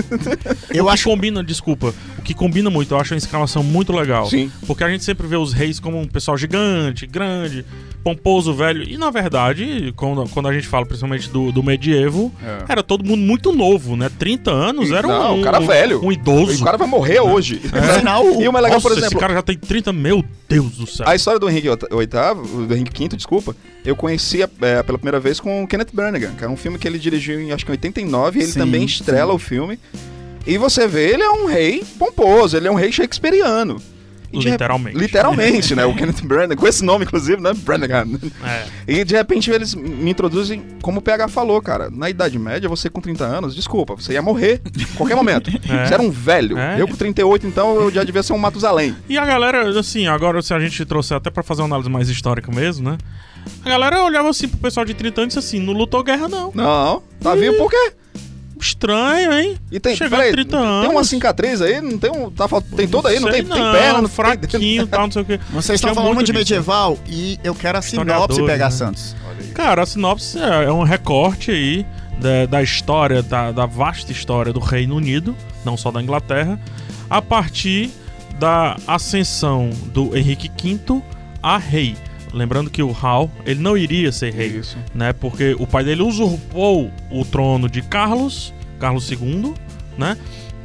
eu 0.79 0.85
o 0.85 0.88
acho 0.88 1.03
que 1.05 1.11
combina, 1.11 1.42
desculpa, 1.42 1.92
o 2.18 2.23
que 2.23 2.35
combina 2.35 2.70
muito, 2.70 2.94
eu 2.94 3.01
acho 3.01 3.14
a 3.14 3.16
escalação 3.16 3.64
muito 3.64 3.92
legal. 3.92 4.27
Sim. 4.31 4.49
Porque 4.64 4.85
a 4.85 4.88
gente 4.88 5.03
sempre 5.03 5.27
vê 5.27 5.37
os 5.37 5.53
reis 5.53 5.81
como 5.81 5.99
um 6.01 6.07
pessoal 6.07 6.37
gigante, 6.37 7.05
grande, 7.05 7.64
pomposo, 8.02 8.54
velho. 8.54 8.82
E 8.88 8.96
na 8.96 9.10
verdade, 9.10 9.92
quando, 9.96 10.28
quando 10.30 10.48
a 10.48 10.52
gente 10.52 10.66
fala 10.66 10.86
principalmente 10.86 11.28
do, 11.28 11.52
do 11.52 11.62
medievo, 11.62 12.32
É. 12.42 12.64
era 12.72 12.82
todo 12.82 13.04
mundo 13.04 13.20
muito 13.20 13.52
novo, 13.52 13.96
né? 13.96 14.10
30 14.18 14.50
anos 14.50 14.90
era 14.90 15.06
Não, 15.06 15.36
um, 15.36 15.40
o 15.40 15.44
cara 15.44 15.60
velho. 15.60 16.04
um 16.04 16.10
idoso. 16.10 16.52
E 16.52 16.56
o 16.56 16.64
cara 16.64 16.76
vai 16.78 16.88
morrer 16.88 17.20
hoje. 17.20 17.56
Por 17.56 17.98
sinal, 17.98 18.24
o- 18.24 18.42
E 18.42 18.48
o 18.48 18.52
mais 18.52 18.62
legal, 18.64 18.76
Nossa, 18.78 18.88
por 18.88 18.92
exemplo, 18.92 19.08
esse 19.08 19.16
cara 19.20 19.34
já 19.34 19.42
tem 19.42 19.56
30, 19.56 19.92
meu 19.92 20.24
Deus 20.48 20.72
do 20.72 20.86
céu. 20.86 21.06
A 21.08 21.14
história 21.14 21.38
do 21.38 21.48
Henrique 21.48 21.68
VIII, 21.68 22.66
do 22.66 22.74
Henrique 22.74 23.02
V, 23.08 23.16
desculpa, 23.16 23.54
eu 23.84 23.94
conheci 23.94 24.42
é, 24.42 24.82
pela 24.82 24.98
primeira 24.98 25.20
vez 25.20 25.38
com 25.38 25.62
o 25.62 25.66
Kenneth 25.66 25.88
Branagh, 25.92 26.34
que 26.36 26.44
é 26.44 26.48
um 26.48 26.56
filme 26.56 26.78
que 26.78 26.88
ele 26.88 26.98
dirigiu 26.98 27.40
em 27.40 27.52
acho 27.52 27.64
que 27.64 27.70
em 27.70 27.74
89, 27.74 28.38
e 28.38 28.42
ele 28.42 28.52
Sim, 28.52 28.58
também 28.60 28.84
estrela 28.84 29.32
o 29.32 29.38
filme. 29.38 29.78
E 30.46 30.56
você 30.56 30.88
vê, 30.88 31.10
ele 31.12 31.22
é 31.22 31.30
um 31.30 31.44
rei 31.46 31.84
pomposo, 31.98 32.56
ele 32.56 32.66
é 32.66 32.70
um 32.70 32.74
rei 32.74 32.90
shakespeariano. 32.90 33.80
E 34.33 34.38
de 34.38 34.45
rep- 34.45 34.53
Literalmente. 34.53 34.97
Literalmente, 34.99 35.75
né? 35.75 35.85
O 35.85 35.95
Kenneth 35.97 36.23
Branagh, 36.23 36.57
com 36.57 36.66
esse 36.66 36.85
nome, 36.85 37.05
inclusive, 37.05 37.40
né? 37.40 37.53
Branagh. 37.55 38.07
É. 38.45 38.66
E 38.87 39.05
de 39.05 39.14
repente 39.14 39.51
eles 39.51 39.75
me 39.75 40.11
introduzem, 40.11 40.62
como 40.83 40.99
o 40.99 41.03
PH 41.03 41.29
falou, 41.29 41.61
cara, 41.61 41.90
na 41.90 42.09
Idade 42.09 42.38
Média, 42.38 42.69
você 42.69 42.88
com 42.88 43.01
30 43.01 43.25
anos, 43.25 43.55
desculpa, 43.55 43.95
você 43.95 44.12
ia 44.14 44.23
morrer 44.23 44.61
a 44.93 44.97
qualquer 44.97 45.14
momento. 45.16 45.51
É. 45.71 45.87
Você 45.87 45.95
era 45.95 46.03
um 46.03 46.11
velho. 46.11 46.59
É. 46.59 46.81
Eu 46.81 46.88
com 46.88 46.97
38, 46.97 47.47
então, 47.47 47.75
eu 47.77 47.90
já 47.90 48.03
devia 48.03 48.23
ser 48.23 48.33
um 48.33 48.38
Matusalém. 48.38 48.97
E 49.09 49.16
a 49.19 49.25
galera, 49.25 49.79
assim, 49.79 50.07
agora 50.07 50.40
se 50.43 50.53
a 50.53 50.59
gente 50.59 50.85
trouxer 50.85 51.16
até 51.16 51.31
pra 51.31 51.43
fazer 51.43 51.62
uma 51.62 51.69
análise 51.69 51.88
mais 51.88 52.09
histórica 52.09 52.51
mesmo, 52.53 52.90
né? 52.90 52.99
A 53.64 53.69
galera 53.69 54.03
olhava 54.05 54.29
assim 54.29 54.49
pro 54.49 54.59
pessoal 54.59 54.85
de 54.85 54.93
30 54.95 55.21
anos 55.23 55.35
e 55.35 55.38
disse 55.38 55.49
assim, 55.57 55.64
não 55.64 55.73
lutou 55.73 56.03
guerra 56.03 56.29
não. 56.29 56.51
Não, 56.55 57.03
tá 57.21 57.35
vivo 57.35 57.57
por 57.57 57.71
quê? 57.71 57.93
Estranho, 58.61 59.33
hein? 59.33 59.57
E 59.73 59.81
tem, 59.81 59.96
Chegou 59.96 60.16
a 60.16 60.20
peraí, 60.20 60.33
30 60.33 60.57
tem 60.57 60.66
anos. 60.66 60.90
uma 60.92 61.05
cicatriz 61.05 61.61
aí? 61.62 61.81
Não 61.81 61.99
tem 61.99 62.11
um. 62.11 62.31
Tá, 62.31 62.46
tem 62.77 62.87
toda 62.87 63.09
aí? 63.09 63.18
Não 63.18 63.31
tem, 63.31 63.44
tem 63.44 63.53
perna, 63.73 63.92
não 63.94 64.01
tem- 64.03 64.09
fraquinho 64.09 64.83
e 64.83 64.87
tal, 64.87 65.03
não 65.03 65.11
sei 65.12 65.23
o 65.23 65.25
quê. 65.25 65.40
Vocês 65.51 65.79
estão 65.79 65.94
falando 65.94 66.14
muito 66.14 66.27
de 66.27 66.33
disso. 66.33 66.38
medieval 66.55 66.99
e 67.09 67.38
eu 67.42 67.55
quero 67.55 67.79
a 67.79 67.83
sinopse 67.83 68.42
pegar 68.44 68.66
né? 68.66 68.70
Santos. 68.70 69.16
Cara, 69.55 69.83
a 69.83 69.87
sinopse 69.87 70.38
é 70.38 70.64
é 70.64 70.73
um 70.73 70.83
recorte 70.83 71.51
aí 71.51 71.87
da, 72.20 72.46
da 72.46 72.62
história, 72.62 73.23
da, 73.23 73.51
da 73.51 73.66
vasta 73.66 74.12
história 74.12 74.53
do 74.53 74.61
Reino 74.61 74.94
Unido, 74.96 75.35
não 75.64 75.77
só 75.77 75.90
da 75.90 76.03
Inglaterra, 76.03 76.61
a 77.09 77.23
partir 77.23 77.90
da 78.38 78.77
ascensão 78.87 79.70
do 79.92 80.16
Henrique 80.16 80.51
V 80.62 81.01
a 81.42 81.57
rei. 81.59 81.96
Lembrando 82.33 82.71
que 82.71 82.83
o 82.83 82.97
Hal, 83.01 83.31
ele 83.45 83.61
não 83.61 83.77
iria 83.77 84.12
ser 84.12 84.33
rei, 84.33 84.49
Isso. 84.49 84.77
né? 84.95 85.12
Porque 85.12 85.57
o 85.59 85.66
pai 85.66 85.85
dele 85.85 86.03
usurpou 86.03 86.90
o 87.11 87.25
trono 87.25 87.69
de 87.69 87.83
Carlos, 87.83 88.55
Carlos 88.79 89.11
II, 89.11 89.55
né? 89.99 90.16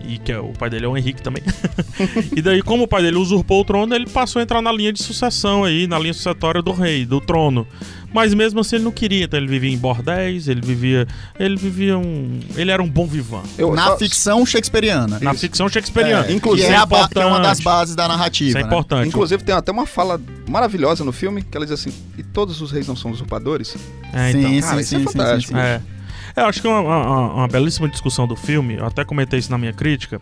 E 0.07 0.19
que 0.19 0.31
é, 0.31 0.39
o 0.39 0.49
pai 0.49 0.69
dele 0.69 0.85
é 0.85 0.87
o 0.87 0.95
Henrique 0.95 1.21
também. 1.21 1.41
e 2.35 2.41
daí, 2.41 2.61
como 2.61 2.83
o 2.83 2.87
pai 2.87 3.01
dele 3.01 3.17
usurpou 3.17 3.61
o 3.61 3.65
trono, 3.65 3.95
ele 3.95 4.05
passou 4.05 4.39
a 4.39 4.43
entrar 4.43 4.61
na 4.61 4.71
linha 4.71 4.93
de 4.93 5.01
sucessão 5.01 5.63
aí, 5.63 5.87
na 5.87 5.97
linha 5.97 6.13
sucessória 6.13 6.61
do 6.61 6.71
rei, 6.71 7.05
do 7.05 7.19
trono. 7.19 7.67
Mas 8.15 8.33
mesmo 8.33 8.61
assim 8.61 8.77
ele 8.77 8.85
não 8.85 8.93
queria, 8.93 9.25
então 9.25 9.37
ele 9.37 9.47
vivia 9.47 9.69
em 9.73 9.77
bordéis, 9.77 10.47
ele 10.47 10.61
vivia. 10.61 11.05
Ele 11.37 11.57
vivia 11.57 11.97
um. 11.97 12.39
Ele 12.55 12.71
era 12.71 12.81
um 12.81 12.89
bom 12.89 13.05
vivant. 13.05 13.43
Eu, 13.57 13.73
Na 13.75 13.87
só- 13.87 13.97
ficção 13.97 14.45
shakespeariana. 14.45 15.19
Na 15.21 15.33
ficção 15.33 15.67
shakespeariana. 15.67 16.27
É, 16.27 16.31
inclusive, 16.31 16.67
que 16.69 16.73
é, 16.73 16.77
a 16.77 16.85
ba- 16.85 17.09
que 17.09 17.19
é 17.19 17.25
uma 17.25 17.39
das 17.41 17.59
importante. 17.59 17.63
bases 17.63 17.95
da 17.95 18.07
narrativa. 18.07 18.47
Isso 18.51 18.57
é 18.57 18.61
né? 18.61 18.67
importante. 18.67 19.09
Inclusive, 19.09 19.43
tem 19.43 19.53
até 19.53 19.69
uma 19.69 19.85
fala 19.85 20.19
maravilhosa 20.47 21.03
no 21.03 21.11
filme 21.11 21.41
que 21.43 21.57
ela 21.57 21.65
diz 21.65 21.73
assim: 21.73 21.91
E 22.17 22.23
todos 22.23 22.61
os 22.61 22.71
reis 22.71 22.87
não 22.87 22.95
são 22.95 23.11
usurpadores? 23.11 23.75
É, 24.13 24.31
sim, 24.31 24.39
então. 24.39 24.49
sim, 24.53 24.61
cara, 24.61 24.75
sim, 24.75 24.79
isso 24.81 24.95
é 24.95 24.99
sim, 24.99 25.03
fantástico. 25.03 25.53
sim, 25.53 25.59
sim. 25.59 25.65
É. 25.65 25.81
Eu 26.37 26.45
acho 26.45 26.61
que 26.61 26.67
é 26.67 26.69
uma, 26.69 26.79
uma- 26.81 27.33
uma 27.33 27.47
belíssima 27.49 27.89
discussão 27.89 28.25
do 28.25 28.35
filme, 28.37 28.75
eu 28.75 28.85
até 28.85 29.03
comentei 29.03 29.39
isso 29.39 29.51
na 29.51 29.57
minha 29.57 29.73
crítica. 29.73 30.21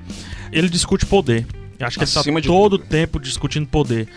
Ele 0.52 0.68
discute 0.68 1.06
poder. 1.06 1.46
Eu 1.80 1.86
acho 1.88 1.98
que 2.00 2.04
Acima 2.04 2.40
ele 2.40 2.42
de 2.42 2.48
tá 2.48 2.54
todo 2.54 2.74
o 2.74 2.78
tudo. 2.80 2.88
tempo 2.90 3.20
discutindo 3.20 3.68
poder. 3.68 4.08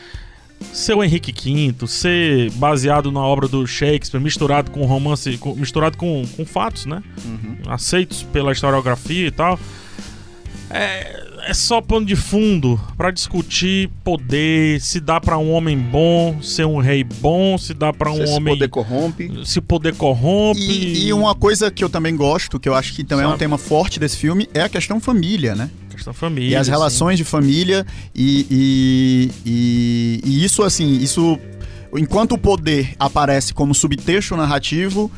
Ser 0.73 0.95
o 0.95 1.03
Henrique 1.05 1.33
V, 1.33 1.87
ser 1.87 2.51
baseado 2.53 3.11
na 3.13 3.21
obra 3.21 3.47
do 3.49 3.67
Shakespeare, 3.67 4.21
misturado 4.21 4.71
com 4.71 4.85
romance, 4.85 5.37
com- 5.39 5.55
misturado 5.55 5.97
com, 5.97 6.25
com 6.37 6.45
fatos, 6.45 6.85
né? 6.87 7.03
Uhum. 7.25 7.57
Aceitos 7.67 8.23
pela 8.25 8.53
historiografia 8.53 9.27
e 9.27 9.31
tal. 9.31 9.59
É, 10.69 11.25
é 11.49 11.55
só 11.55 11.81
pano 11.81 12.05
de 12.05 12.17
fundo 12.17 12.79
pra 12.97 13.11
discutir 13.13 13.89
poder, 14.03 14.81
se 14.81 14.99
dá 14.99 15.21
pra 15.21 15.39
um 15.39 15.53
homem 15.53 15.79
bom 15.79 16.43
ser 16.43 16.67
um 16.67 16.79
rei 16.79 17.05
bom, 17.05 17.57
se 17.57 17.73
dá 17.73 17.93
pra 17.93 18.11
um 18.11 18.27
Se 18.27 18.33
homem 18.33 18.55
poder 18.55 18.69
corrompe. 18.69 19.31
se 19.47 19.61
poder 19.61 19.95
corrompe. 19.95 20.61
E, 20.61 21.07
e 21.07 21.13
uma 21.13 21.35
coisa 21.37 21.71
que 21.71 21.85
eu 21.85 21.89
também 21.89 22.17
gosto, 22.17 22.59
que 22.59 22.69
eu 22.69 22.75
acho 22.75 22.93
que 22.95 23.05
também 23.05 23.25
é 23.25 23.29
um 23.29 23.31
Sabe? 23.33 23.39
tema 23.41 23.57
forte 23.59 24.01
desse 24.01 24.17
filme, 24.17 24.49
é 24.53 24.61
a 24.63 24.69
questão 24.69 24.99
família, 25.01 25.55
né? 25.55 25.71
Questão 25.97 26.15
família. 26.15 26.51
E 26.51 26.55
as 26.55 26.63
assim. 26.63 26.71
relações 26.71 27.19
de 27.19 27.25
família 27.25 27.85
e, 28.15 28.47
e, 28.51 29.31
e, 29.45 30.21
e 30.25 30.45
isso, 30.45 30.63
assim, 30.63 30.99
isso... 30.99 31.39
Enquanto 31.97 32.33
o 32.33 32.39
poder 32.39 32.95
aparece 32.99 33.55
como 33.55 33.75
subtexto 33.75 34.37
narrativo, 34.37 35.11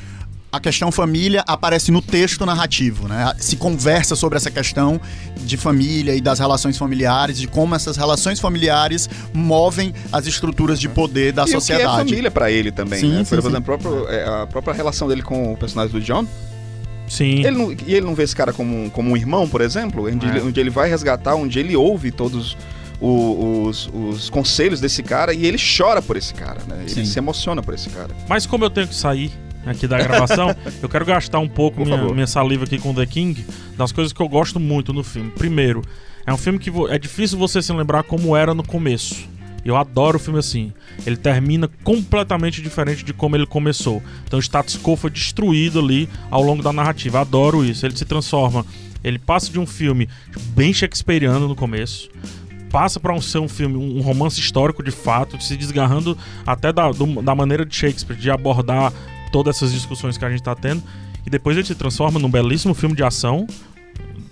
a 0.50 0.60
questão 0.60 0.90
família 0.90 1.42
aparece 1.46 1.90
no 1.90 2.00
texto 2.00 2.46
narrativo, 2.46 3.08
né? 3.08 3.34
Se 3.38 3.56
conversa 3.56 4.16
sobre 4.16 4.36
essa 4.36 4.50
questão 4.50 5.00
de 5.38 5.56
família 5.56 6.14
e 6.14 6.20
das 6.20 6.38
relações 6.38 6.78
familiares, 6.78 7.38
de 7.38 7.46
como 7.46 7.74
essas 7.74 7.96
relações 7.96 8.40
familiares 8.40 9.08
movem 9.34 9.92
as 10.12 10.26
estruturas 10.26 10.78
de 10.80 10.88
poder 10.88 11.32
da 11.32 11.42
e 11.42 11.44
o 11.44 11.46
que 11.48 11.56
é 11.56 11.60
sociedade. 11.60 11.96
família 12.08 12.30
pra 12.30 12.50
ele 12.50 12.70
também, 12.72 13.00
Sim, 13.00 13.10
né? 13.10 13.24
sim, 13.24 13.24
Por 13.24 13.42
sim. 13.42 13.48
exemplo, 13.48 13.74
a 13.74 13.78
própria, 13.78 14.14
é, 14.14 14.42
a 14.42 14.46
própria 14.46 14.74
relação 14.74 15.08
dele 15.08 15.22
com 15.22 15.52
o 15.52 15.56
personagem 15.56 15.92
do 15.92 16.00
John. 16.00 16.26
Sim. 17.08 17.44
Ele 17.44 17.50
não, 17.56 17.72
e 17.72 17.94
ele 17.94 18.06
não 18.06 18.14
vê 18.14 18.22
esse 18.24 18.36
cara 18.36 18.52
como, 18.52 18.84
um- 18.84 18.90
como 18.90 19.10
um 19.10 19.16
irmão, 19.16 19.48
por 19.48 19.60
exemplo? 19.60 20.06
Onde, 20.06 20.26
É. 20.26 20.30
ele, 20.30 20.40
onde 20.40 20.60
ele 20.60 20.70
vai 20.70 20.88
resgatar, 20.88 21.34
onde 21.34 21.58
ele 21.58 21.74
ouve 21.76 22.10
todos 22.10 22.56
o- 23.00 23.64
os, 23.68 23.88
os 23.94 24.28
conselhos 24.28 24.80
desse 24.80 25.02
cara 25.02 25.32
e 25.32 25.46
ele 25.46 25.56
chora 25.58 26.02
por 26.02 26.16
esse 26.16 26.34
cara, 26.34 26.60
né? 26.68 26.78
Ele 26.80 26.88
Sim. 26.90 27.04
se 27.04 27.18
emociona 27.18 27.62
por 27.62 27.74
esse 27.74 27.88
cara. 27.90 28.10
Mas 28.28 28.44
como 28.46 28.64
eu 28.64 28.70
tenho 28.70 28.88
que 28.88 28.94
sair 28.94 29.30
aqui 29.64 29.86
da 29.86 29.98
gravação, 29.98 30.54
eu 30.82 30.88
quero 30.88 31.04
gastar 31.04 31.38
um 31.38 31.48
pouco 31.48 31.84
minha, 31.84 31.96
minha 32.12 32.26
saliva 32.26 32.64
aqui 32.64 32.78
com 32.78 32.92
The 32.94 33.06
King 33.06 33.44
das 33.76 33.92
coisas 33.92 34.12
que 34.12 34.20
eu 34.20 34.28
gosto 34.28 34.58
muito 34.58 34.92
no 34.92 35.04
filme. 35.04 35.30
Primeiro, 35.30 35.82
é 36.26 36.32
um 36.32 36.36
filme 36.36 36.58
que 36.58 36.70
é 36.90 36.98
difícil 36.98 37.38
você 37.38 37.62
se 37.62 37.72
lembrar 37.72 38.02
como 38.02 38.36
era 38.36 38.52
no 38.52 38.62
começo. 38.66 39.28
Eu 39.68 39.76
adoro 39.76 40.18
filme 40.18 40.38
assim. 40.38 40.72
Ele 41.06 41.16
termina 41.16 41.68
completamente 41.84 42.62
diferente 42.62 43.04
de 43.04 43.12
como 43.12 43.36
ele 43.36 43.46
começou. 43.46 44.02
Então 44.24 44.38
o 44.38 44.42
status 44.42 44.76
quo 44.76 44.96
foi 44.96 45.10
destruído 45.10 45.78
ali 45.78 46.08
ao 46.30 46.42
longo 46.42 46.62
da 46.62 46.72
narrativa. 46.72 47.20
Adoro 47.20 47.64
isso. 47.64 47.84
Ele 47.86 47.96
se 47.96 48.04
transforma. 48.04 48.64
Ele 49.04 49.18
passa 49.18 49.50
de 49.52 49.58
um 49.58 49.66
filme 49.66 50.08
bem 50.54 50.72
shakespeariano 50.72 51.46
no 51.46 51.54
começo. 51.54 52.08
Passa 52.70 52.98
para 53.00 53.14
um, 53.14 53.20
ser 53.20 53.38
um 53.38 53.48
filme, 53.48 53.76
um 53.76 54.00
romance 54.02 54.38
histórico 54.40 54.82
de 54.82 54.90
fato, 54.90 55.42
se 55.42 55.56
desgarrando 55.56 56.16
até 56.46 56.72
da, 56.72 56.90
do- 56.90 57.22
da 57.22 57.34
maneira 57.34 57.64
de 57.64 57.74
Shakespeare, 57.74 58.16
de 58.18 58.30
abordar 58.30 58.92
todas 59.32 59.56
essas 59.56 59.72
discussões 59.72 60.18
que 60.18 60.24
a 60.24 60.30
gente 60.30 60.42
tá 60.42 60.54
tendo. 60.54 60.82
E 61.26 61.30
depois 61.30 61.56
ele 61.56 61.66
se 61.66 61.74
transforma 61.74 62.18
num 62.18 62.30
belíssimo 62.30 62.74
filme 62.74 62.94
de 62.94 63.02
ação, 63.02 63.46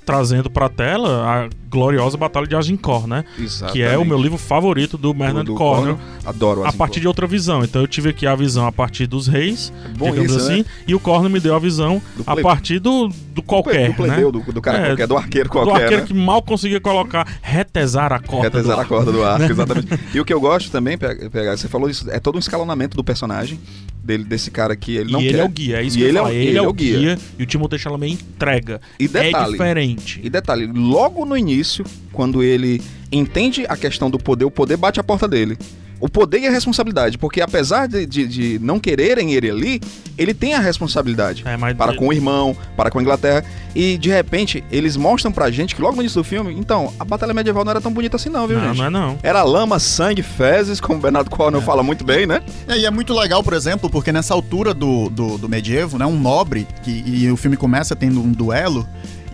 trazendo 0.07 0.49
pra 0.49 0.69
tela 0.69 1.25
a 1.27 1.49
gloriosa 1.69 2.16
Batalha 2.16 2.47
de 2.47 2.55
Agincourt, 2.57 3.07
né? 3.07 3.25
Exatamente. 3.38 3.73
Que 3.73 3.83
é 3.83 3.99
o 3.99 4.05
meu 4.05 4.16
livro 4.19 4.38
favorito 4.38 4.97
do 4.97 5.12
Bernard 5.12 5.45
do 5.45 5.55
Cornwell, 5.57 5.99
Adoro 6.25 6.64
a 6.64 6.73
partir 6.73 7.01
de 7.01 7.09
outra 7.09 7.27
visão. 7.27 7.62
Então 7.64 7.83
eu 7.83 7.88
tive 7.88 8.09
aqui 8.11 8.27
a 8.27 8.35
visão 8.35 8.66
a 8.66 8.73
partir 8.73 9.07
dos 9.07 9.27
reis, 9.27 9.73
Bom 9.99 10.11
digamos 10.11 10.31
isso, 10.31 10.38
assim, 10.40 10.59
né? 10.61 10.64
e 10.87 10.95
o 10.95 11.01
Cornwell 11.01 11.29
me 11.31 11.40
deu 11.40 11.55
a 11.55 11.59
visão 11.59 12.01
Do 12.16 12.23
a 12.27 12.37
partir 12.37 12.79
do, 12.79 13.09
do 13.35 13.42
qualquer, 13.42 13.92
do 13.92 14.07
né? 14.07 14.16
do, 14.21 14.31
do 14.53 14.62
cara 14.62 14.79
É, 14.79 14.87
qualquer, 14.87 15.07
do 15.09 15.16
arqueiro 15.16 15.49
do 15.49 15.53
qualquer, 15.53 15.83
arqueiro 15.83 16.03
né? 16.03 16.09
que 16.09 16.14
mal 16.14 16.40
conseguia 16.40 16.81
colocar, 16.81 17.27
retesar 17.42 18.12
a 18.12 18.21
corda. 18.21 18.49
do 18.49 18.57
Retesar 18.57 18.79
a 18.81 18.85
corda 18.85 19.11
do 19.12 19.23
arco, 19.27 19.51
exatamente. 19.53 19.88
E 20.14 20.21
o 20.21 20.25
que 20.25 20.33
eu 20.33 20.40
gosto 20.40 20.71
também, 20.71 20.97
PH, 20.97 21.57
você 21.59 21.69
falou 21.69 21.90
isso, 21.90 22.09
é 22.11 22.21
todo 22.21 22.37
um 22.37 22.38
escalonamento 22.38 22.97
do 22.97 23.03
personagem. 23.05 23.59
dele, 24.03 24.23
desse 24.23 24.53
cara 24.53 24.73
aqui. 24.73 24.97
Ele 24.97 25.11
E 25.11 25.12
não 25.12 25.21
ele 25.21 25.33
quer. 25.33 25.38
é 25.40 25.45
o 25.45 25.49
guia, 25.49 25.77
é 25.79 25.83
isso 25.83 25.97
E 25.97 25.99
que 25.99 26.05
eu 26.05 26.09
ele 26.09 26.16
ia 26.16 26.19
é 26.19 26.23
o- 26.23 26.25
falar. 26.27 26.35
Ele, 26.37 26.59
é 26.59 26.62
o 26.62 26.73
guia, 26.73 26.99
guia. 26.99 27.19
e 27.40 27.42
o 27.42 27.47
Timothée 27.47 27.77
Chalamet 27.79 28.12
entrega. 28.12 28.81
E 29.01 29.09
detalhe, 29.09 29.35
É 29.49 29.51
diferente. 29.51 29.95
E 30.22 30.28
detalhe, 30.30 30.66
logo 30.66 31.24
no 31.24 31.37
início, 31.37 31.85
quando 32.12 32.42
ele 32.42 32.82
entende 33.11 33.64
a 33.68 33.76
questão 33.76 34.11
do 34.11 34.18
poder, 34.18 34.44
o 34.44 34.50
poder 34.50 34.76
bate 34.76 34.98
a 35.00 35.04
porta 35.04 35.26
dele. 35.28 35.56
O 35.98 36.11
poder 36.11 36.40
e 36.40 36.46
a 36.46 36.50
responsabilidade, 36.50 37.16
porque 37.16 37.40
apesar 37.40 37.88
de, 37.88 38.04
de- 38.04 38.28
de 38.28 38.59
não 38.59 38.78
quererem 38.78 39.32
ele 39.32 39.48
ali, 39.50 39.80
ele 40.18 40.35
tem 40.35 40.52
a 40.52 40.59
responsabilidade. 40.59 41.42
É, 41.46 41.56
mas 41.56 41.74
Para 41.74 41.94
com 41.96 42.09
o 42.09 42.12
irmão, 42.12 42.54
para 42.76 42.90
com 42.90 42.98
a 42.98 43.02
Inglaterra. 43.02 43.42
E 43.74 43.96
de 43.96 44.11
repente, 44.11 44.62
eles 44.70 44.94
mostram 44.94 45.32
pra 45.32 45.50
gente 45.50 45.74
que 45.74 45.80
logo 45.80 45.96
no 45.96 46.02
início 46.02 46.20
do 46.20 46.24
filme, 46.24 46.52
então, 46.52 46.92
a 47.00 47.04
batalha 47.04 47.32
medieval 47.32 47.64
não 47.64 47.70
era 47.70 47.80
tão 47.80 47.90
bonita 47.90 48.16
assim, 48.16 48.28
não, 48.28 48.46
viu, 48.46 48.59
não, 48.59 48.66
gente? 48.68 48.76
não 48.76 48.85
é 48.85 48.90
não. 48.90 49.18
Era 49.22 49.42
lama, 49.42 49.78
sangue, 49.78 50.22
fezes, 50.22 50.80
como 50.82 50.98
o 50.98 51.02
Bernardo 51.02 51.30
Cornell 51.30 51.62
fala 51.62 51.82
muito 51.82 52.04
bem, 52.04 52.26
né? 52.26 52.42
É, 52.68 52.76
e 52.78 52.85
é 52.85 52.90
muito 52.90 53.14
legal, 53.14 53.42
por 53.42 53.54
exemplo, 53.54 53.88
porque 53.88 54.12
nessa 54.12 54.35
altura 54.35 54.74
do, 54.74 55.09
do, 55.09 55.38
do 55.38 55.48
medievo, 55.48 55.96
né, 55.96 56.04
um 56.04 56.20
nobre, 56.20 56.66
que, 56.82 56.90
e 57.06 57.30
o 57.30 57.38
filme 57.38 57.56
começa 57.56 57.96
tendo 57.96 58.20
um 58.20 58.32
duelo, 58.32 58.87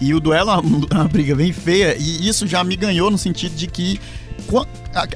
e 0.02 0.12
o 0.12 0.20
duelo 0.20 0.50
é 0.50 0.54
uma, 0.54 0.86
uma 0.90 1.08
briga 1.08 1.34
bem 1.36 1.52
feia, 1.52 1.96
e 1.96 2.28
isso 2.28 2.46
já 2.46 2.64
me 2.64 2.74
ganhou 2.74 3.10
no 3.10 3.16
sentido 3.16 3.54
de 3.54 3.68
que 3.68 4.00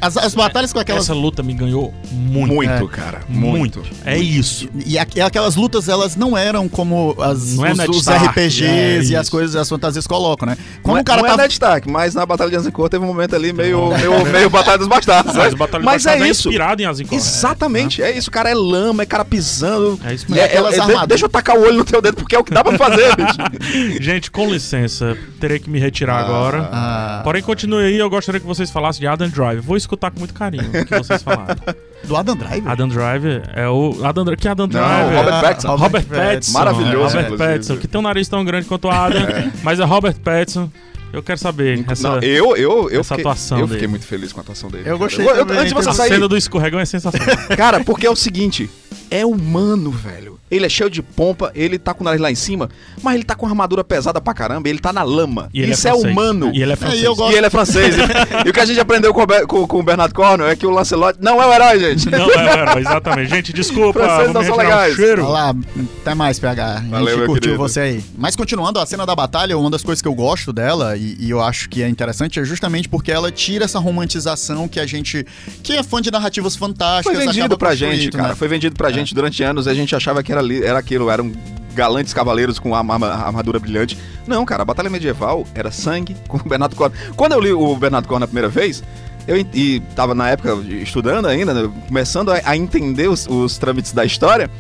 as, 0.01 0.17
as 0.17 0.35
batalhas 0.35 0.73
com 0.73 0.79
aquelas 0.79 1.05
Essa 1.05 1.15
luta 1.15 1.43
me 1.43 1.53
ganhou 1.55 1.93
muito. 2.11 2.55
Muito, 2.55 2.71
É. 2.71 2.89
cara. 2.89 3.21
Muito. 3.29 3.83
É 4.05 4.17
isso. 4.19 4.69
E 4.87 4.99
aqu- 4.99 5.21
aquelas 5.21 5.57
lutas, 5.57 5.89
elas 5.89 6.17
não 6.17 6.37
eram 6.37 6.69
como 6.69 7.15
as, 7.21 7.55
Não 7.55 7.67
é 7.67 7.73
os, 7.73 7.79
Ned 7.79 7.91
os 7.91 7.97
Stark, 7.99 8.27
RPGs 8.29 8.65
é 8.65 9.03
e 9.13 9.17
as 9.17 9.23
isso. 9.27 9.31
coisas, 9.31 9.57
as 9.57 9.69
fantasias 9.69 10.07
colocam, 10.07 10.47
né? 10.49 10.57
Quando 10.83 10.97
não 10.97 11.03
o 11.03 11.05
cara 11.05 11.23
não 11.23 11.29
tava... 11.31 11.45
é 11.45 11.49
Stark, 11.49 11.89
mas 11.91 12.15
na 12.15 12.25
Batalha 12.27 12.51
de 12.51 12.57
Azincourt 12.57 12.91
teve 12.91 13.05
um 13.05 13.09
momento 13.09 13.35
ali 13.37 13.53
meio, 13.53 13.89
meio, 13.89 14.25
meio 14.31 14.51
Batalha 14.51 14.79
dos 14.79 14.89
Bastardos. 14.89 15.35
Mas 15.35 15.49
né? 15.49 15.55
o 15.55 15.57
Batalha 15.57 15.85
Mas 15.85 16.07
é 16.07 16.19
é 16.19 16.29
isso. 16.29 16.49
inspirado 16.49 16.81
em 16.83 16.87
Azincourt. 16.87 17.21
Exatamente, 17.23 18.03
é 18.03 18.17
isso. 18.17 18.29
O 18.29 18.33
cara 18.33 18.51
é 18.51 18.55
lama, 18.55 19.03
é 19.03 19.07
cara 19.07 19.25
pisando. 19.25 19.99
É 20.05 20.15
isso 20.15 20.27
E 20.29 20.33
mesmo. 20.33 20.47
é- 20.47 21.03
é- 21.03 21.07
deixa 21.07 21.25
eu 21.25 21.29
tacar 21.29 21.57
o 21.57 21.63
olho 21.63 21.79
no 21.79 21.85
teu 21.85 22.01
dedo, 22.01 22.17
porque 22.17 22.35
é 22.35 22.39
o 22.39 22.45
que 22.45 22.53
dá 22.53 22.63
pra 22.65 22.77
fazer, 22.79 23.15
bicho. 23.17 24.03
Gente, 24.03 24.31
com 24.31 24.51
licença, 24.51 25.17
terei 25.41 25.59
que 25.59 25.69
me 25.69 25.79
retirar 25.79 26.19
agora. 26.19 26.69
Ah, 26.73 27.21
Porém, 27.25 27.43
continue 27.43 27.85
aí, 27.85 27.97
eu 27.99 28.09
gostaria 28.11 28.41
que 28.41 28.47
vocês 28.47 28.71
falassem 28.71 29.01
de 29.01 29.07
Adam 29.07 29.29
Drive. 29.29 29.61
Vou 29.67 29.77
escutar 29.77 30.11
com 30.11 30.19
muito 30.21 30.33
carinho 30.33 30.69
o 30.69 30.85
que 30.87 30.97
vocês 30.97 31.23
falaram. 31.23 31.57
do 32.05 32.17
Adam 32.17 32.37
Driver? 32.37 32.69
Adam 32.71 32.89
Drive 32.89 33.25
é 33.55 33.69
o. 33.69 33.99
Adam, 34.05 34.25
que 34.37 34.47
Adam 34.49 34.67
Não, 34.67 34.73
Drive? 34.81 35.15
Robert 35.17 35.41
Pattinson. 35.41 35.77
Robert 35.77 36.05
Pattinson. 36.07 36.53
Maravilhoso, 36.53 36.95
Robert 37.17 37.21
inclusive. 37.25 37.37
Pattinson, 37.53 37.77
que 37.79 37.89
tem 37.89 37.99
um 37.99 38.03
nariz 38.03 38.29
tão 38.29 38.45
grande 38.45 38.67
quanto 38.67 38.87
o 38.87 38.91
Adam, 38.91 39.23
mas 39.63 39.81
é 39.81 39.85
Robert 39.85 40.15
Pattinson. 40.21 40.71
Eu 41.13 41.23
quero 41.23 41.39
saber 41.39 41.85
essa, 41.89 42.11
Não, 42.11 42.19
eu, 42.21 42.57
eu, 42.57 42.91
eu, 42.91 43.01
essa 43.01 43.15
fiquei, 43.15 43.23
atuação 43.23 43.59
eu 43.59 43.67
dele. 43.67 43.75
fiquei 43.79 43.89
muito 43.89 44.05
feliz 44.07 44.33
com 44.33 44.41
a 44.41 44.43
atuação 44.43 44.69
dele. 44.71 44.83
Eu 44.83 44.85
cara. 44.87 44.99
gostei 44.99 45.25
Eu- 45.25 45.31
eu- 45.31 45.47
também, 45.47 45.57
Antes 45.59 45.69
de 45.69 45.75
você 45.75 45.89
a 45.89 45.93
tem- 45.93 45.97
sair, 45.99 46.09
cena 46.11 46.29
do 46.29 46.37
escorregão 46.37 46.79
é 46.81 46.85
sensacional. 46.85 47.37
Cara, 47.57 47.83
porque 47.83 48.07
é 48.07 48.11
o 48.11 48.17
seguinte, 48.17 48.69
é 49.11 49.25
humano, 49.25 49.91
velho. 49.91 50.36
Ele 50.51 50.65
é 50.65 50.69
cheio 50.69 50.89
de 50.89 51.03
pompa, 51.03 51.51
ele 51.55 51.79
tá 51.79 51.93
com 51.93 52.03
o 52.03 52.05
nariz 52.05 52.21
lá 52.21 52.31
em 52.31 52.35
cima, 52.37 52.69
mas 53.03 53.17
ele 53.17 53.25
tá 53.25 53.35
com 53.35 53.47
armadura 53.47 53.83
pesada 53.83 54.21
pra 54.21 54.33
caramba, 54.33 54.69
ele 54.69 54.79
tá 54.79 54.93
na 54.93 55.03
lama. 55.03 55.49
E 55.53 55.61
ele 55.61 55.73
Isso 55.73 55.89
é, 55.89 55.91
francês. 55.91 56.13
humano. 56.13 56.51
E 56.55 56.63
ele 56.63 56.71
é 56.71 56.75
É, 56.75 56.77
francês. 56.77 57.03
e 57.03 57.05
eu 57.05 57.17
gosto- 57.17 57.33
E 57.33 57.37
ele 57.37 57.47
é 57.47 57.51
francês. 57.51 57.95
e, 57.97 57.99
e 58.47 58.51
o 58.51 58.53
que 58.53 58.61
a 58.61 58.65
gente 58.65 58.79
aprendeu 58.79 59.13
com, 59.13 59.23
o 59.23 59.27
Be- 59.27 59.47
com, 59.47 59.67
com 59.67 59.81
o 59.81 59.83
Bernard 59.83 60.15
Cornwell 60.15 60.49
é 60.49 60.55
que 60.55 60.65
o 60.67 60.71
Lancelot 60.71 61.19
não 61.21 61.43
é 61.43 61.47
o 61.47 61.53
herói, 61.53 61.81
gente. 61.81 62.09
Não, 62.11 62.31
é, 62.31 62.37
o 62.37 62.59
herói, 62.61 62.81
exatamente. 62.81 63.29
Gente, 63.31 63.53
desculpa, 63.53 64.01
Franceses 64.01 64.33
não 64.33 64.45
são 64.45 64.55
um 64.55 64.59
legais. 64.59 64.95
cheiro. 64.95 65.23
Olha 65.25 65.33
lá, 65.33 65.55
até 66.03 66.15
mais, 66.15 66.39
PH. 66.39 66.67
A 66.75 66.79
gente 66.81 66.91
Valeu, 66.91 67.17
curtiu 67.27 67.35
querido. 67.35 67.59
você 67.59 67.81
aí. 67.81 68.05
Mas 68.17 68.37
continuando, 68.37 68.79
a 68.79 68.87
cena 68.87 69.05
da 69.05 69.17
batalha, 69.17 69.59
uma 69.59 69.69
das 69.71 69.83
coisas 69.83 70.01
que 70.01 70.07
eu 70.07 70.15
gosto 70.15 70.53
dela, 70.53 70.97
e, 70.97 71.17
e 71.19 71.29
eu 71.31 71.41
acho 71.43 71.69
que 71.69 71.83
é 71.83 71.89
interessante, 71.89 72.39
é 72.39 72.45
justamente 72.45 72.89
porque 72.89 73.11
ela 73.11 73.33
tira 73.33 73.65
essa 73.65 73.81
romantização 73.81 74.69
que 74.69 74.79
a 74.79 74.87
gente, 74.87 75.27
que 75.63 75.73
é 75.73 75.83
fã 75.83 76.01
de 76.01 76.11
narrativas 76.11 76.55
fantásticas, 76.55 77.17
Foi 77.17 77.27
vendido 77.27 77.59
pra 77.59 77.75
gente, 77.75 78.11
cara. 78.11 78.29
né? 78.29 78.35
Foi 78.37 78.47
vendido 78.47 78.77
pra 78.77 78.91
gente 78.93 79.13
durante 79.15 79.43
anos. 79.43 79.67
A 79.67 79.75
gente 79.75 79.95
achava 79.95 80.23
que 80.23 80.36
era, 80.39 80.67
era 80.67 80.79
aquilo, 80.79 81.11
eram 81.11 81.33
galantes 81.75 82.15
cavaleiros 82.15 82.59
com 82.59 82.75
arma- 82.75 82.95
arma- 82.95 83.09
armadura 83.13 83.59
brilhante. 83.59 83.99
Não, 84.27 84.45
cara, 84.45 84.63
a 84.63 84.65
batalha 84.65 84.89
medieval 84.91 85.45
era 85.55 85.71
sangue 85.71 86.17
com 86.29 86.39
o 86.39 86.43
Bernardo 86.49 86.75
Cornwell. 86.75 86.99
Quando 87.15 87.33
eu 87.33 87.41
li 87.41 87.53
o 87.53 87.77
Bernardo 87.77 88.09
Cornwell 88.09 88.25
a 88.25 88.29
primeira 88.29 88.49
vez, 88.49 88.83
eu 89.29 89.37
e 89.37 89.81
tava 89.95 90.15
na 90.15 90.29
época 90.31 90.55
estudando 90.83 91.27
ainda, 91.27 91.53
né, 91.53 91.71
começando 91.89 92.31
a, 92.33 92.41
a 92.45 92.57
entender 92.57 93.09
os, 93.09 93.27
os 93.29 93.59
trâmites 93.59 93.93
da 93.93 94.05
história. 94.05 94.51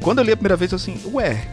Quando 0.00 0.18
eu 0.18 0.24
li 0.24 0.32
a 0.32 0.36
primeira 0.36 0.56
vez, 0.56 0.70
eu 0.72 0.76
assim, 0.76 1.00
ué, 1.12 1.44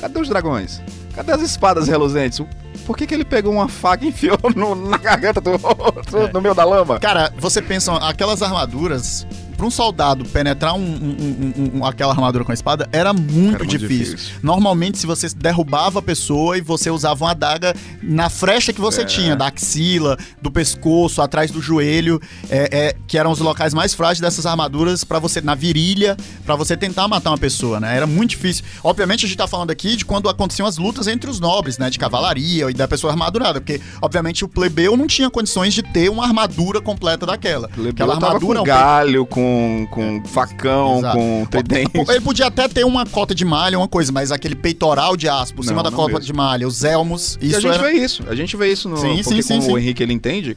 cadê 0.00 0.18
os 0.20 0.28
dragões? 0.28 0.80
Cadê 1.14 1.32
as 1.32 1.42
espadas 1.42 1.88
reluzentes? 1.88 2.40
Por 2.86 2.96
que, 2.96 3.06
que 3.06 3.14
ele 3.14 3.24
pegou 3.24 3.52
uma 3.52 3.68
faca 3.68 4.04
e 4.04 4.08
enfiou 4.08 4.38
no- 4.54 4.74
na 4.74 4.96
garganta 4.98 5.40
do 5.40 5.50
outro, 5.52 6.18
É. 6.18 6.32
no 6.32 6.40
meio 6.40 6.54
da 6.54 6.64
lama? 6.64 6.98
Cara, 7.00 7.32
você 7.38 7.60
pensa, 7.62 7.92
aquelas 7.96 8.42
armaduras, 8.42 9.26
pra 9.56 9.66
um 9.66 9.70
soldado 9.70 10.24
penetrar 10.26 10.74
um- 10.74 10.80
um- 10.80 11.78
um- 11.78 11.84
aquela 11.84 12.12
armadura 12.12 12.44
com 12.44 12.50
a 12.52 12.54
espada, 12.54 12.88
era 12.92 13.12
muito, 13.12 13.54
Era 13.56 13.64
muito 13.64 13.66
difícil. 13.78 14.14
difícil. 14.16 14.34
Normalmente, 14.42 14.98
se 14.98 15.06
você 15.06 15.28
derrubava 15.36 15.98
a 15.98 16.02
pessoa 16.02 16.56
e 16.58 16.60
você 16.60 16.90
usava 16.90 17.24
uma 17.24 17.30
adaga 17.30 17.74
na 18.02 18.28
frecha 18.28 18.72
que 18.72 18.80
você 18.80 19.02
É. 19.02 19.04
tinha, 19.04 19.34
da 19.36 19.46
axila, 19.48 20.16
do 20.40 20.50
pescoço, 20.50 21.20
atrás 21.22 21.50
do 21.50 21.60
joelho, 21.60 22.20
é, 22.50 22.68
é, 22.88 22.96
que 23.06 23.18
eram 23.18 23.30
os 23.30 23.38
locais 23.38 23.72
mais 23.74 23.94
frágeis 23.94 24.20
dessas 24.20 24.46
armaduras 24.46 25.04
para 25.04 25.18
você, 25.18 25.40
na 25.40 25.54
virilha, 25.54 26.16
pra 26.44 26.54
você 26.56 26.76
tentar 26.76 27.08
matar 27.08 27.30
uma 27.30 27.38
pessoa, 27.38 27.80
né? 27.80 27.96
Era 27.96 28.06
muito 28.06 28.30
difícil. 28.30 28.64
Obviamente, 28.82 29.24
a 29.24 29.28
gente 29.28 29.38
tá 29.38 29.46
falando 29.46 29.70
aqui 29.70 29.96
de 29.96 30.04
quando 30.04 30.28
aconteciam 30.28 30.66
as 30.66 30.76
lutas 30.76 31.06
entre 31.06 31.30
os 31.30 31.40
nobres, 31.40 31.78
né? 31.78 31.88
De 31.90 31.98
cavalaria 31.98 32.70
e 32.70 32.74
da 32.74 32.86
pessoa 32.86 33.12
armadurada, 33.12 33.60
porque, 33.60 33.80
obviamente, 34.02 34.44
o 34.44 34.48
plebeu 34.48 34.96
não 34.96 35.06
tinha 35.06 35.30
condições 35.30 35.72
de 35.74 35.82
ter 35.82 36.08
uma 36.10 36.24
armadura 36.24 36.80
completa 36.80 37.24
daquela. 37.26 37.68
Plebeu 37.68 37.92
Aquela 37.92 38.14
armadura 38.14 38.56
com 38.58 38.62
um 38.62 38.64
galho, 38.64 39.26
com, 39.26 39.45
com 39.90 40.22
facão, 40.24 40.98
Exato. 40.98 41.16
com 41.16 41.46
tridente. 41.50 41.90
Ele 42.08 42.20
podia 42.20 42.46
até 42.46 42.68
ter 42.68 42.84
uma 42.84 43.04
cota 43.06 43.34
de 43.34 43.44
malha, 43.44 43.78
uma 43.78 43.88
coisa, 43.88 44.12
mas 44.12 44.32
aquele 44.32 44.54
peitoral 44.54 45.16
de 45.16 45.28
aço 45.28 45.54
por 45.54 45.64
Não, 45.64 45.68
cima 45.68 45.82
da 45.82 45.90
cota 45.90 46.14
mesmo. 46.14 46.24
de 46.24 46.32
malha, 46.32 46.66
os 46.66 46.84
elmos, 46.84 47.38
E 47.40 47.48
isso 47.48 47.56
a 47.56 47.60
gente 47.60 47.74
era... 47.74 47.82
vê 47.82 47.92
isso, 47.92 48.24
a 48.28 48.34
gente 48.34 48.56
vê 48.56 48.72
isso 48.72 48.88
no. 48.88 48.96
Sim, 48.96 49.22
porque 49.22 49.42
sim, 49.42 49.60
sim, 49.60 49.72
o. 49.72 49.78
Henrique 49.78 50.02
ele 50.02 50.12
entende, 50.12 50.54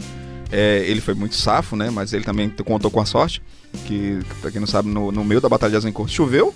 é, 0.52 0.84
ele 0.86 1.02
foi 1.02 1.13
muito 1.13 1.36
safo, 1.36 1.75
né? 1.75 1.89
Mas 1.89 2.13
ele 2.13 2.23
também 2.23 2.49
contou 2.65 2.89
com 2.89 2.99
a 2.99 3.06
sorte, 3.06 3.41
que, 3.86 4.19
pra 4.41 4.52
quem 4.52 4.60
não 4.60 4.67
sabe, 4.67 4.89
no, 4.89 5.12
no 5.12 5.23
meio 5.23 5.41
da 5.41 5.49
Batalha 5.49 5.71
de 5.71 5.78
Azincourt 5.78 6.12
choveu. 6.12 6.54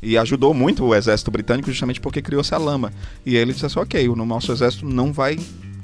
E 0.00 0.16
ajudou 0.16 0.54
muito 0.54 0.84
o 0.84 0.94
exército 0.94 1.28
britânico 1.28 1.68
justamente 1.68 2.00
porque 2.00 2.22
criou-se 2.22 2.54
a 2.54 2.58
lama. 2.58 2.92
E 3.26 3.34
aí 3.34 3.42
ele 3.42 3.52
disse 3.52 3.66
assim, 3.66 3.80
ok, 3.80 4.08
o 4.08 4.14
nosso 4.14 4.52
exército 4.52 4.86
não 4.86 5.12
vai 5.12 5.36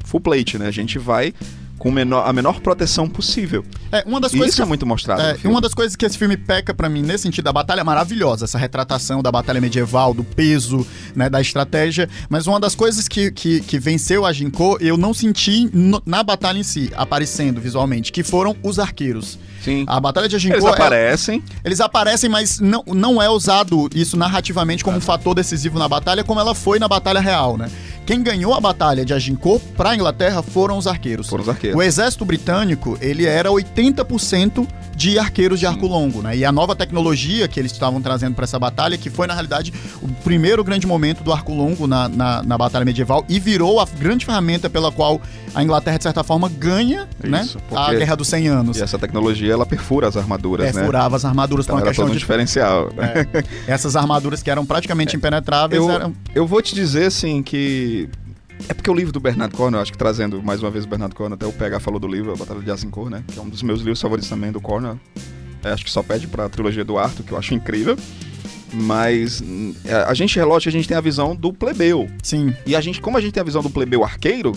full 0.05 0.21
plate, 0.21 0.57
né? 0.57 0.69
A 0.69 0.71
gente 0.71 1.01
vai 1.01 1.35
com 1.79 1.91
menor, 1.91 2.27
a 2.27 2.33
menor 2.33 2.61
proteção 2.61 3.09
possível. 3.09 3.65
É, 3.93 4.03
uma 4.07 4.21
das 4.21 4.33
E 4.33 4.37
coisas 4.37 4.55
isso 4.55 4.63
que 4.63 4.63
é 4.63 4.67
muito 4.69 4.87
mostrado. 4.87 5.21
É, 5.21 5.37
uma 5.45 5.61
das 5.61 5.75
coisas 5.75 5.95
que 5.97 6.05
esse 6.07 6.17
filme 6.17 6.37
peca 6.37 6.73
pra 6.73 6.89
mim 6.89 7.03
nesse 7.03 7.25
sentido 7.25 7.45
da 7.45 7.53
batalha 7.53 7.81
é 7.81 7.85
maravilhosa, 7.85 8.45
essa 8.45 8.57
retratação 8.59 9.23
da 9.23 9.31
batalha 9.31 9.61
medieval, 9.61 10.15
do 10.15 10.25
peso, 10.25 10.87
né, 11.15 11.29
da 11.29 11.41
estratégia. 11.41 12.09
Mas 12.29 12.47
uma 12.47 12.59
das 12.59 12.75
coisas 12.75 13.07
que, 13.09 13.31
que, 13.31 13.61
que 13.61 13.79
venceu 13.79 14.25
a 14.25 14.33
Jinko, 14.33 14.79
eu 14.81 14.97
não 14.97 15.13
senti 15.13 15.69
no- 15.73 16.03
na 16.07 16.23
batalha 16.23 16.59
em 16.59 16.63
si, 16.63 16.91
aparecendo 16.97 17.61
visualmente, 17.61 18.11
que 18.13 18.23
foram 18.23 18.57
os 18.63 18.79
arqueiros. 18.79 19.39
Sim. 19.63 19.85
A 19.87 19.99
batalha 19.99 20.29
de 20.29 20.37
Agincourt, 20.37 20.63
Eles 20.63 20.71
é- 20.73 20.75
aparecem, 20.83 21.43
eles 21.65 21.81
aparecem, 21.81 22.29
mas 22.31 22.61
não, 22.61 22.85
não 22.87 23.21
é 23.23 23.29
usado 23.31 23.89
isso 23.95 24.17
narrativamente 24.17 24.85
como 24.85 24.99
um 24.99 25.01
fator 25.01 25.35
decisivo 25.35 25.79
na 25.79 25.89
batalha, 25.89 26.23
como 26.23 26.39
ela 26.39 26.55
foi 26.55 26.79
na 26.79 26.87
batalha 26.89 27.21
real, 27.21 27.57
né? 27.57 27.71
Quem 28.07 28.23
ganhou 28.23 28.53
a 28.55 28.61
batalha 28.61 29.05
de 29.05 29.15
Agincourt 29.15 29.63
pra 29.77 29.95
Inglaterra 29.95 30.43
foram 30.43 30.77
os 30.77 30.87
arqueiros. 30.87 31.29
foram 31.29 31.43
os 31.43 31.49
arqueiros. 31.49 31.79
O 31.79 31.83
exército 31.83 32.25
britânico, 32.25 32.99
ele 33.01 33.25
era 33.27 33.49
80% 33.51 34.67
de 34.95 35.19
arqueiros 35.19 35.59
de 35.59 35.67
arco 35.67 35.87
longo, 35.89 36.23
né? 36.23 36.37
E 36.37 36.45
a 36.45 36.53
nova 36.53 36.77
tecnologia 36.77 37.49
que 37.49 37.59
eles 37.59 37.73
estavam 37.73 38.01
trazendo 38.01 38.35
para 38.35 38.45
essa 38.45 38.59
batalha, 38.61 38.97
que 38.97 39.11
foi, 39.11 39.27
na 39.27 39.33
realidade, 39.35 39.73
o 40.01 40.07
primeiro 40.23 40.63
grande 40.63 40.87
momento 40.87 41.25
do 41.25 41.33
arco 41.33 41.53
longo 41.53 41.87
na, 41.89 42.09
na, 42.09 42.43
na 42.45 42.57
batalha 42.59 42.85
medieval 42.85 43.25
e 43.29 43.41
virou 43.41 43.81
a 43.81 43.87
grande 43.99 44.25
ferramenta 44.25 44.71
pela 44.71 44.93
qual 44.93 45.21
a 45.53 45.63
Inglaterra, 45.65 45.97
de 45.97 46.03
certa 46.05 46.23
forma, 46.23 46.49
ganha, 46.49 47.09
né? 47.23 47.43
Isso, 47.43 47.59
A 47.73 47.87
porque- 47.87 47.97
Guerra 47.99 48.15
dos 48.17 48.29
100 48.29 48.49
Anos. 48.49 48.77
E 48.79 48.83
essa 48.83 48.99
tecnologia, 48.99 49.53
ela 49.53 49.67
perfura 49.67 50.07
as 50.07 50.17
armaduras, 50.17 50.67
né? 50.67 50.73
Perfurava 50.73 51.17
as 51.17 51.25
armaduras 51.25 51.65
Então 51.67 51.77
por 51.77 51.81
uma 51.83 51.87
era 51.87 51.91
questão 51.91 52.07
um 52.07 52.11
de... 52.13 52.19
diferencial. 52.19 52.91
É, 52.99 53.45
essas 53.67 53.97
armaduras 53.97 54.43
que 54.45 54.51
eram 54.51 54.65
praticamente 54.65 55.15
impenetráveis 55.17 55.83
Eu, 55.83 55.91
eram... 55.91 56.15
eu 56.35 56.47
vou 56.47 56.61
te 56.63 56.75
dizer 56.75 57.07
assim 57.07 57.43
que. 57.43 57.94
É 58.69 58.75
porque 58.75 58.91
o 58.91 58.95
livro 58.95 59.13
do 59.13 59.21
Bernard 59.21 59.55
Cornwell, 59.55 59.83
acho 59.83 59.93
que 59.93 59.99
trazendo 59.99 60.43
mais 60.43 60.63
uma 60.63 60.71
vez 60.71 60.85
o 60.85 60.89
Bernard 60.89 61.15
Cornwell, 61.15 61.35
até 61.35 61.47
o 61.47 61.53
PH 61.53 61.81
falou 61.81 61.99
do 61.99 62.07
livro, 62.07 62.33
A 62.33 62.37
Batalha 62.37 62.61
de 62.61 62.71
Azincourt, 62.71 63.11
né? 63.11 63.25
Que 63.27 63.39
é 63.39 63.43
um 63.43 63.49
dos 63.49 63.63
meus 63.63 63.81
livros 63.81 64.01
favoritos 64.01 64.29
também 64.29 64.53
do 64.53 64.61
Cornwell. 64.61 64.99
É, 65.63 65.71
acho 65.71 65.85
que 65.85 65.91
só 65.91 66.03
pede 66.03 66.27
pra 66.27 66.49
trilogia 66.49 66.85
do 66.85 66.99
Arthur, 66.99 67.25
que 67.25 67.33
eu 67.33 67.39
acho 67.39 67.55
incrível. 67.55 67.97
Mas 68.73 69.43
é, 69.85 69.95
a 69.95 70.15
gente 70.15 70.37
relógio, 70.37 70.69
a 70.69 70.73
gente 70.73 70.87
tem 70.87 70.97
a 70.97 71.01
visão 71.01 71.35
do 71.35 71.53
plebeu. 71.53 72.09
Sim, 72.23 72.55
E 72.67 72.75
a 72.75 72.81
gente, 72.81 73.01
como 73.01 73.17
a 73.17 73.21
gente 73.21 73.33
tem 73.33 73.41
a 73.41 73.45
visão 73.45 73.63
do 73.63 73.71
plebeu 73.71 74.05
arqueiro, 74.05 74.53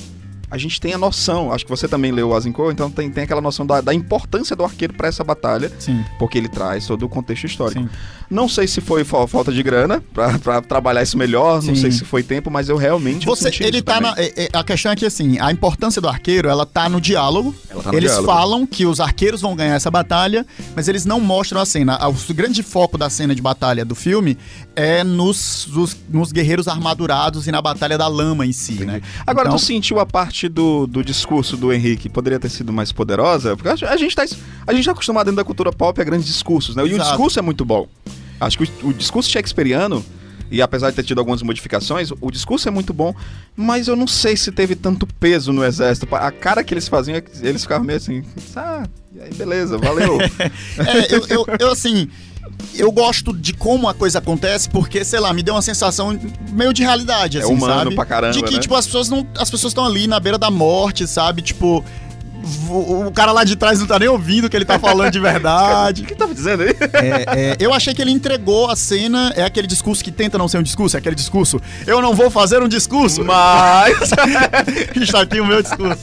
a 0.49 0.57
gente 0.57 0.79
tem 0.79 0.93
a 0.93 0.97
noção, 0.97 1.51
acho 1.51 1.65
que 1.65 1.69
você 1.69 1.87
também 1.87 2.11
leu 2.11 2.29
o 2.29 2.33
Azincourt, 2.35 2.73
então 2.73 2.89
tem, 2.89 3.09
tem 3.09 3.23
aquela 3.25 3.41
noção 3.41 3.65
da, 3.65 3.81
da 3.81 3.93
importância 3.93 4.55
do 4.55 4.63
arqueiro 4.63 4.93
para 4.93 5.07
essa 5.07 5.23
batalha, 5.23 5.71
Sim. 5.79 6.03
porque 6.17 6.37
ele 6.37 6.47
traz 6.47 6.85
todo 6.87 7.03
o 7.03 7.09
contexto 7.09 7.45
histórico. 7.45 7.81
Sim. 7.81 7.89
Não 8.29 8.47
sei 8.49 8.67
se 8.67 8.81
foi 8.81 9.03
fa- 9.03 9.25
falta 9.27 9.51
de 9.51 9.61
grana 9.63 10.03
pra 10.13 10.61
trabalhar 10.61 11.03
isso 11.03 11.17
melhor, 11.17 11.55
não 11.63 11.75
Sim. 11.75 11.81
sei 11.81 11.91
se 11.91 12.03
foi 12.05 12.23
tempo, 12.23 12.49
mas 12.51 12.69
eu 12.69 12.77
realmente 12.77 13.25
Você, 13.25 13.49
ele 13.63 13.81
tá 13.81 13.99
na, 14.01 14.13
é- 14.17 14.45
é- 14.45 14.49
a 14.53 14.63
questão 14.63 14.91
é 14.91 14.95
que 14.95 15.05
assim, 15.05 15.37
a 15.39 15.51
importância 15.51 16.01
do 16.01 16.07
arqueiro, 16.07 16.47
ela 16.49 16.65
tá 16.65 16.87
no 16.89 16.99
diálogo. 17.01 17.53
Tá 17.69 17.91
no 17.91 17.97
eles 17.97 18.11
diálogo. 18.11 18.31
falam 18.33 18.65
que 18.67 18.85
os 18.85 18.99
arqueiros 18.99 19.41
vão 19.41 19.55
ganhar 19.55 19.75
essa 19.75 19.91
batalha, 19.91 20.45
mas 20.75 20.87
eles 20.87 21.05
não 21.05 21.19
mostram 21.19 21.59
a 21.61 21.65
cena. 21.65 21.97
O 22.07 22.33
grande 22.33 22.63
foco 22.63 22.97
da 22.97 23.09
cena 23.09 23.33
de 23.35 23.41
batalha 23.41 23.83
do 23.85 23.95
filme 23.95 24.37
é 24.79 25.03
nos, 25.03 25.67
nos, 25.71 25.97
nos 26.07 26.31
guerreiros 26.31 26.67
armadurados 26.67 27.47
e 27.47 27.51
na 27.51 27.59
batalha 27.59 27.97
da 27.97 28.07
lama 28.07 28.45
em 28.45 28.51
si, 28.53 28.85
né? 28.85 29.01
Agora, 29.25 29.47
Então- 29.47 29.57
tu 29.57 29.65
sentiu 29.65 29.99
a 29.99 30.05
parte 30.05 30.47
do, 30.47 30.85
do 30.85 31.03
discurso 31.03 31.57
do 31.57 31.73
Henrique 31.73 32.07
poderia 32.07 32.39
ter 32.39 32.49
sido 32.49 32.71
mais 32.71 32.91
poderosa? 32.91 33.57
Porque 33.57 33.69
a 33.83 33.97
gente 33.97 34.15
tá, 34.15 34.23
a 34.67 34.73
gente 34.73 34.85
tá 34.85 34.91
acostumado 34.91 35.25
dentro 35.25 35.37
da 35.37 35.43
cultura 35.43 35.71
pop 35.73 35.99
a 35.99 36.03
grandes 36.03 36.27
discursos, 36.27 36.75
né? 36.75 36.83
E 36.83 36.85
o 36.85 36.95
Exato. 36.95 37.09
discurso 37.09 37.39
é 37.39 37.41
muito 37.41 37.65
bom. 37.65 37.87
Acho 38.39 38.59
que 38.59 38.65
o, 38.83 38.89
o 38.89 38.93
discurso 38.93 39.31
shakespeariano, 39.31 40.05
e 40.51 40.61
apesar 40.61 40.91
de 40.91 40.95
ter 40.95 41.03
tido 41.03 41.17
algumas 41.17 41.41
modificações, 41.41 42.11
o 42.21 42.29
discurso 42.29 42.67
é 42.67 42.71
muito 42.71 42.93
bom, 42.93 43.15
mas 43.55 43.87
eu 43.87 43.95
não 43.95 44.05
sei 44.05 44.37
se 44.37 44.51
teve 44.51 44.75
tanto 44.75 45.07
peso 45.07 45.51
no 45.51 45.63
exército. 45.65 46.07
A 46.15 46.31
cara 46.31 46.63
que 46.63 46.71
eles 46.75 46.87
faziam, 46.87 47.19
eles 47.41 47.63
ficavam 47.63 47.83
meio 47.83 47.97
assim, 47.97 48.23
ah, 48.55 48.83
e 49.15 49.21
aí, 49.21 49.33
beleza, 49.33 49.75
valeu. 49.79 50.19
É, 50.77 51.15
eu, 51.15 51.25
eu, 51.29 51.45
eu, 51.61 51.71
assim. 51.71 52.07
Eu 52.75 52.91
gosto 52.91 53.33
de 53.33 53.53
como 53.53 53.87
a 53.87 53.93
coisa 53.93 54.19
acontece, 54.19 54.69
porque, 54.69 55.03
sei 55.03 55.19
lá, 55.19 55.33
me 55.33 55.41
deu 55.41 55.55
uma 55.55 55.61
sensação 55.61 56.17
meio 56.51 56.71
de 56.73 56.83
realidade, 56.83 57.37
É 57.37 57.41
assim, 57.41 57.53
humano 57.53 57.83
sabe? 57.83 57.95
pra 57.95 58.05
caramba, 58.05 58.33
De 58.33 58.43
que, 58.43 58.53
né? 58.53 58.59
tipo, 58.59 58.75
as 58.75 58.85
pessoas 58.85 59.09
não. 59.09 59.25
As 59.37 59.49
pessoas 59.49 59.71
estão 59.71 59.85
ali 59.85 60.05
na 60.07 60.19
beira 60.19 60.37
da 60.37 60.51
morte, 60.51 61.07
sabe? 61.07 61.41
Tipo. 61.41 61.83
O, 62.69 63.07
o 63.07 63.11
cara 63.11 63.31
lá 63.33 63.43
de 63.43 63.55
trás 63.57 63.79
não 63.79 63.87
tá 63.87 63.99
nem 63.99 64.07
ouvindo 64.07 64.45
o 64.45 64.49
que 64.49 64.55
ele 64.55 64.63
tá 64.63 64.79
falando 64.79 65.11
de 65.11 65.17
o 65.19 65.21
verdade. 65.21 66.03
que 66.03 66.15
tava 66.15 66.33
dizendo 66.33 66.63
aí? 66.63 66.69
É, 66.93 67.51
é, 67.51 67.57
eu 67.59 67.73
achei 67.73 67.93
que 67.93 68.01
ele 68.01 68.11
entregou 68.11 68.69
a 68.69 68.75
cena. 68.75 69.33
É 69.35 69.43
aquele 69.43 69.67
discurso 69.67 70.01
que 70.03 70.11
tenta 70.11 70.37
não 70.37 70.47
ser 70.47 70.57
um 70.59 70.63
discurso, 70.63 70.95
é 70.95 70.99
aquele 70.99 71.15
discurso. 71.15 71.59
Eu 71.85 72.01
não 72.01 72.13
vou 72.13 72.29
fazer 72.29 72.61
um 72.63 72.67
discurso. 72.67 73.23
Mas. 73.25 73.97
Está 74.95 75.21
aqui 75.21 75.39
o 75.41 75.45
meu 75.45 75.61
discurso. 75.61 75.99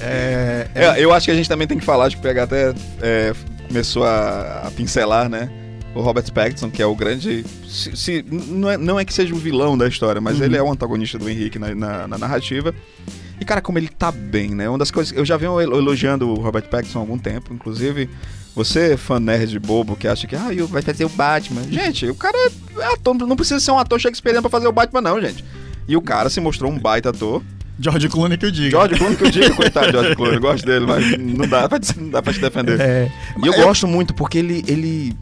É, 0.00 0.66
é, 0.74 0.84
É, 0.86 1.04
eu 1.04 1.12
acho 1.12 1.26
que 1.26 1.30
a 1.32 1.34
gente 1.34 1.48
também 1.48 1.66
tem 1.66 1.78
que 1.78 1.84
falar, 1.84 2.06
acho 2.06 2.16
que 2.16 2.20
o 2.20 2.22
PH 2.22 2.42
até 2.44 2.72
é, 3.02 3.34
começou 3.68 4.04
a, 4.04 4.62
a 4.66 4.70
pincelar, 4.70 5.28
né? 5.28 5.50
O 5.94 6.00
Robert 6.00 6.32
Pattinson, 6.32 6.70
que 6.70 6.80
é 6.80 6.86
o 6.86 6.94
grande. 6.96 7.44
Se, 7.68 7.94
se- 7.96 8.24
não, 8.30 8.70
é, 8.70 8.76
não 8.78 8.98
é 8.98 9.04
que 9.04 9.12
seja 9.12 9.34
o 9.34 9.38
vilão 9.38 9.76
da 9.76 9.86
história, 9.86 10.20
mas 10.20 10.38
Uhum. 10.38 10.44
ele 10.44 10.56
é 10.56 10.62
o 10.62 10.70
antagonista 10.70 11.18
do 11.18 11.28
Henrique 11.28 11.58
na, 11.58 11.74
na- 11.74 12.08
na 12.08 12.18
narrativa. 12.18 12.74
E, 13.40 13.44
cara, 13.44 13.60
como 13.60 13.78
ele 13.78 13.88
tá 13.88 14.10
bem, 14.10 14.54
né? 14.54 14.68
Uma 14.68 14.78
das 14.78 14.90
coisas. 14.90 15.12
Eu 15.16 15.24
já 15.24 15.36
venho 15.36 15.60
elo- 15.60 15.76
elogiando 15.76 16.28
o 16.28 16.34
Robert 16.40 16.68
Pattinson 16.68 16.98
há 16.98 17.02
algum 17.02 17.18
tempo, 17.18 17.52
inclusive. 17.52 18.08
Você, 18.54 18.96
fã 18.96 19.18
nerd 19.18 19.58
bobo, 19.58 19.96
que 19.96 20.06
acha 20.08 20.26
que 20.26 20.36
ah, 20.36 20.48
vai 20.68 20.80
fazer 20.82 21.04
o 21.04 21.08
Batman. 21.08 21.62
Gente, 21.70 22.06
o 22.06 22.14
cara 22.14 22.36
é 22.78 22.84
ator, 22.92 23.14
não 23.14 23.34
precisa 23.36 23.58
ser 23.60 23.70
um 23.70 23.78
ator 23.78 23.98
shakespeariano 24.00 24.42
pra 24.48 24.50
fazer 24.58 24.68
o 24.68 24.72
Batman, 24.72 25.00
não, 25.00 25.20
gente. 25.20 25.44
E 25.88 25.96
o 25.96 26.02
cara 26.02 26.30
se 26.30 26.40
mostrou 26.40 26.70
um 26.70 26.78
baita 26.78 27.10
ator. 27.10 27.42
George 27.80 28.08
Clooney 28.08 28.36
que 28.38 28.46
eu 28.46 28.50
digo. 28.50 28.70
George 28.70 28.94
Clooney 28.96 29.16
que 29.16 29.24
eu 29.24 29.30
digo, 29.30 29.56
coitado 29.56 29.86
de 29.86 29.92
George 29.92 30.14
Clooney, 30.16 30.36
eu 30.36 30.40
gosto 30.40 30.64
dele, 30.66 30.86
mas 30.86 31.18
não 31.18 31.48
dá 31.48 31.68
pra, 31.68 31.80
não 31.98 32.10
dá 32.10 32.22
pra 32.22 32.32
te 32.32 32.38
defender. 32.40 32.78
É, 32.80 33.10
E 33.42 33.46
eu 33.46 33.52
eu- 33.54 33.64
gosto 33.64 33.88
muito 33.88 34.14
porque 34.14 34.38
ele, 34.38 34.62
ele, 34.68 35.16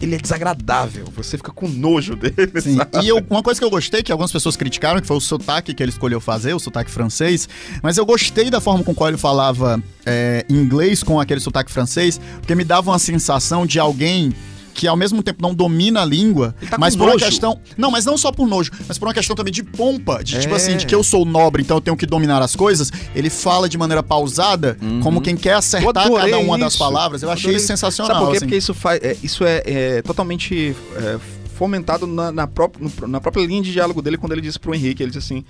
ele 0.00 0.14
é 0.16 0.18
desagradável, 0.18 1.04
você 1.14 1.36
fica 1.36 1.52
com 1.52 1.68
nojo 1.68 2.16
dele, 2.16 2.60
Sim, 2.60 2.76
sabe? 2.92 3.04
e 3.04 3.08
eu- 3.08 3.24
uma 3.30 3.42
coisa 3.42 3.60
que 3.60 3.64
eu 3.64 3.70
gostei, 3.70 4.02
que 4.02 4.10
algumas 4.10 4.32
pessoas 4.32 4.56
criticaram, 4.56 5.00
que 5.00 5.06
foi 5.06 5.16
o 5.16 5.20
sotaque 5.20 5.72
que 5.72 5.82
ele 5.82 5.90
escolheu 5.90 6.20
fazer, 6.20 6.54
o 6.54 6.58
sotaque 6.58 6.90
francês, 6.90 7.48
mas 7.82 7.96
eu 7.96 8.04
gostei 8.04 8.50
da 8.50 8.60
forma 8.60 8.82
com 8.82 8.94
qual 8.94 9.08
ele 9.08 9.16
falava 9.18 9.82
é, 10.04 10.44
inglês 10.48 11.02
com 11.02 11.20
aquele 11.20 11.40
sotaque 11.40 11.70
francês, 11.70 12.20
porque 12.40 12.54
me 12.54 12.64
dava 12.64 12.90
uma 12.90 12.98
sensação 12.98 13.64
de 13.64 13.78
alguém 13.78 14.32
que 14.74 14.86
ao 14.88 14.96
mesmo 14.96 15.22
tempo 15.22 15.40
não 15.42 15.54
domina 15.54 16.02
a 16.02 16.04
língua, 16.04 16.54
tá 16.70 16.78
mas 16.78 16.96
por 16.96 17.04
uma 17.04 17.12
nojo. 17.12 17.24
questão. 17.24 17.58
Não, 17.76 17.90
mas 17.90 18.04
não 18.04 18.16
só 18.16 18.32
por 18.32 18.46
nojo, 18.48 18.70
mas 18.88 18.98
por 18.98 19.06
uma 19.06 19.14
questão 19.14 19.36
também 19.36 19.52
de 19.52 19.62
pompa, 19.62 20.22
de 20.24 20.40
tipo 20.40 20.54
É. 20.54 20.56
assim, 20.56 20.76
de 20.76 20.86
que 20.86 20.94
eu 20.94 21.02
sou 21.02 21.24
nobre, 21.24 21.62
então 21.62 21.76
eu 21.76 21.80
tenho 21.80 21.96
que 21.96 22.06
dominar 22.06 22.40
as 22.42 22.56
coisas. 22.56 22.90
Ele 23.14 23.28
fala 23.30 23.68
de 23.68 23.76
maneira 23.76 24.02
pausada, 24.02 24.76
como 25.02 25.20
quem 25.20 25.36
quer 25.36 25.54
acertar 25.54 26.10
cada 26.10 26.38
uma 26.38 26.56
das 26.58 26.72
isso. 26.74 26.78
palavras. 26.78 27.22
Eu 27.22 27.30
achei 27.30 27.50
Adorei. 27.50 27.66
sensacional. 27.66 28.14
Sabe 28.14 28.24
por 28.26 28.30
quê? 28.32 28.36
assim. 28.38 28.46
Porque 28.46 28.56
isso, 28.56 28.74
faz, 28.74 29.00
é, 29.02 29.16
isso 29.22 29.44
é, 29.44 29.62
é 29.66 30.02
totalmente 30.02 30.74
é, 30.96 31.18
fomentado 31.54 32.06
na, 32.06 32.32
na, 32.32 32.46
pró- 32.46 32.70
na 33.06 33.20
própria 33.20 33.44
linha 33.46 33.62
de 33.62 33.72
diálogo 33.72 34.00
dele 34.02 34.16
quando 34.16 34.32
ele 34.32 34.40
disse 34.40 34.58
pro 34.58 34.74
Henrique, 34.74 35.02
ele 35.02 35.10
disse 35.12 35.32
assim, 35.32 35.44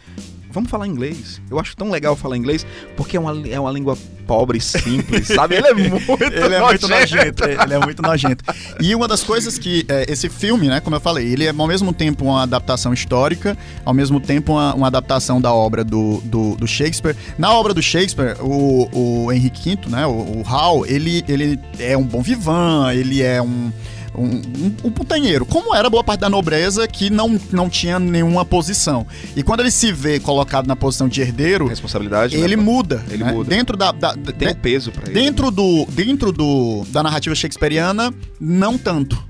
vamos 0.53 0.71
falar 0.71 0.87
inglês. 0.87 1.41
Eu 1.51 1.59
acho 1.59 1.77
tão 1.77 1.91
legal 1.91 2.15
falar 2.15 2.37
inglês 2.37 2.67
porque 2.97 3.17
é 3.17 3.21
uma, 3.21 3.49
é 3.49 3.59
uma 3.59 3.71
língua 3.71 3.97
pobre 4.27 4.61
simples, 4.61 5.27
sabe? 5.29 5.57
Ele 5.57 5.67
é 5.67 5.75
muito 5.75 6.13
Ele 6.23 6.55
é 6.55 6.61
muito 6.61 6.89
nojento. 6.89 7.17
nojento, 7.17 7.45
ele 7.45 7.75
é 7.75 7.79
muito 7.79 8.03
nojento. 8.03 8.45
E 8.81 8.95
uma 8.95 9.09
das 9.09 9.23
coisas 9.23 9.59
que 9.59 9.85
é, 9.89 10.11
esse 10.11 10.29
filme, 10.29 10.69
né, 10.69 10.81
como 10.81 10.97
eu 10.97 11.01
falei, 11.01 11.27
ele 11.33 11.45
é 11.45 11.51
ao 11.51 11.67
mesmo 11.67 11.93
tempo 11.93 12.25
uma 12.25 12.43
adaptação 12.43 12.93
histórica, 12.93 13.57
ao 13.85 13.93
mesmo 13.93 14.21
tempo 14.21 14.53
uma, 14.53 14.75
uma 14.75 14.87
adaptação 14.87 15.41
da 15.41 15.53
obra 15.53 15.83
do, 15.85 16.21
do, 16.25 16.57
do 16.57 16.67
Shakespeare. 16.67 17.17
Na 17.37 17.53
obra 17.53 17.75
do 17.75 17.83
Shakespeare, 17.83 18.37
o, 18.41 18.89
o 19.27 19.33
Henrique 19.33 19.77
V, 19.77 19.89
né, 19.89 20.07
o, 20.07 20.11
o 20.11 20.45
Hal, 20.47 20.87
ele, 20.87 21.25
ele 21.29 21.59
é 21.79 21.97
um 21.97 22.05
bom 22.05 22.23
vivan, 22.23 22.93
ele 22.93 23.23
é 23.23 23.43
um 23.43 23.73
um, 24.15 24.25
um, 24.27 24.75
um 24.85 24.91
putanheiro, 24.91 25.45
como 25.47 25.75
era 25.75 25.89
boa 25.89 26.05
parte 26.05 26.21
da 26.21 26.29
nobreza 26.29 26.87
que 26.87 27.09
não, 27.11 27.41
não 27.51 27.69
tinha 27.69 27.99
nenhuma 27.99 28.45
posição. 28.45 29.07
E 29.37 29.43
quando 29.43 29.61
ele 29.61 29.71
se 29.71 29.91
vê 29.93 30.21
colocado 30.21 30.67
na 30.67 30.77
posição 30.77 31.09
de 31.09 31.21
herdeiro, 31.21 31.67
Responsabilidade, 31.67 32.37
né? 32.37 32.45
ele 32.45 32.57
muda. 32.57 33.05
Ele 33.11 33.25
né? 33.25 33.33
muda. 33.33 33.49
Dentro 33.51 33.77
da, 33.77 33.91
da- 33.93 34.15
Tem 34.15 34.49
de- 34.49 34.49
um 34.49 34.55
peso 34.55 34.91
pra 34.93 35.05
ele. 35.11 35.15
Dentro, 35.15 35.51
do, 35.51 35.87
dentro 35.91 36.31
do, 36.33 36.85
da 36.89 37.03
narrativa 37.03 37.35
shakespeariana, 37.35 38.13
não 38.41 38.77
tanto. 38.79 39.23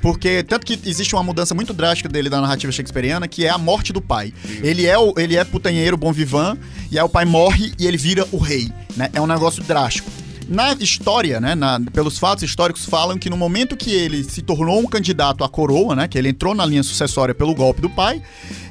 Porque, 0.00 0.42
tanto 0.42 0.66
que 0.66 0.78
existe 0.88 1.14
uma 1.14 1.22
mudança 1.22 1.54
muito 1.54 1.72
drástica 1.72 2.08
dele 2.08 2.28
da 2.28 2.40
narrativa 2.40 2.70
shakespeariana, 2.70 3.26
que 3.26 3.44
é 3.44 3.50
a 3.50 3.56
morte 3.58 3.92
do 3.92 4.00
pai. 4.00 4.32
Ele 4.62 4.86
é, 4.86 4.96
o, 4.98 5.14
ele 5.16 5.36
é 5.36 5.42
putanheiro, 5.44 5.96
bom 5.96 6.12
vivan, 6.12 6.56
e 6.90 6.98
aí 6.98 7.04
o 7.04 7.08
pai 7.08 7.24
morre 7.24 7.72
e 7.78 7.86
ele 7.86 7.96
vira 7.96 8.26
o 8.30 8.36
rei. 8.38 8.70
Né? 8.96 9.08
É 9.14 9.20
um 9.20 9.26
negócio 9.26 9.62
drástico. 9.64 10.10
Na 10.48 10.72
história, 10.74 11.40
né, 11.40 11.54
na- 11.54 11.80
pelos 11.92 12.18
fatos 12.18 12.44
históricos, 12.44 12.84
falam 12.84 13.16
que 13.18 13.30
no 13.30 13.36
momento 13.36 13.76
que 13.76 13.90
ele 13.92 14.22
se 14.24 14.42
tornou 14.42 14.78
um 14.80 14.86
candidato 14.86 15.42
à 15.44 15.48
coroa, 15.48 15.94
né, 15.96 16.06
que 16.08 16.18
ele 16.18 16.28
entrou 16.28 16.54
na 16.54 16.66
linha 16.66 16.82
sucessória 16.82 17.34
pelo 17.34 17.54
golpe 17.54 17.80
do 17.80 17.88
pai, 17.88 18.20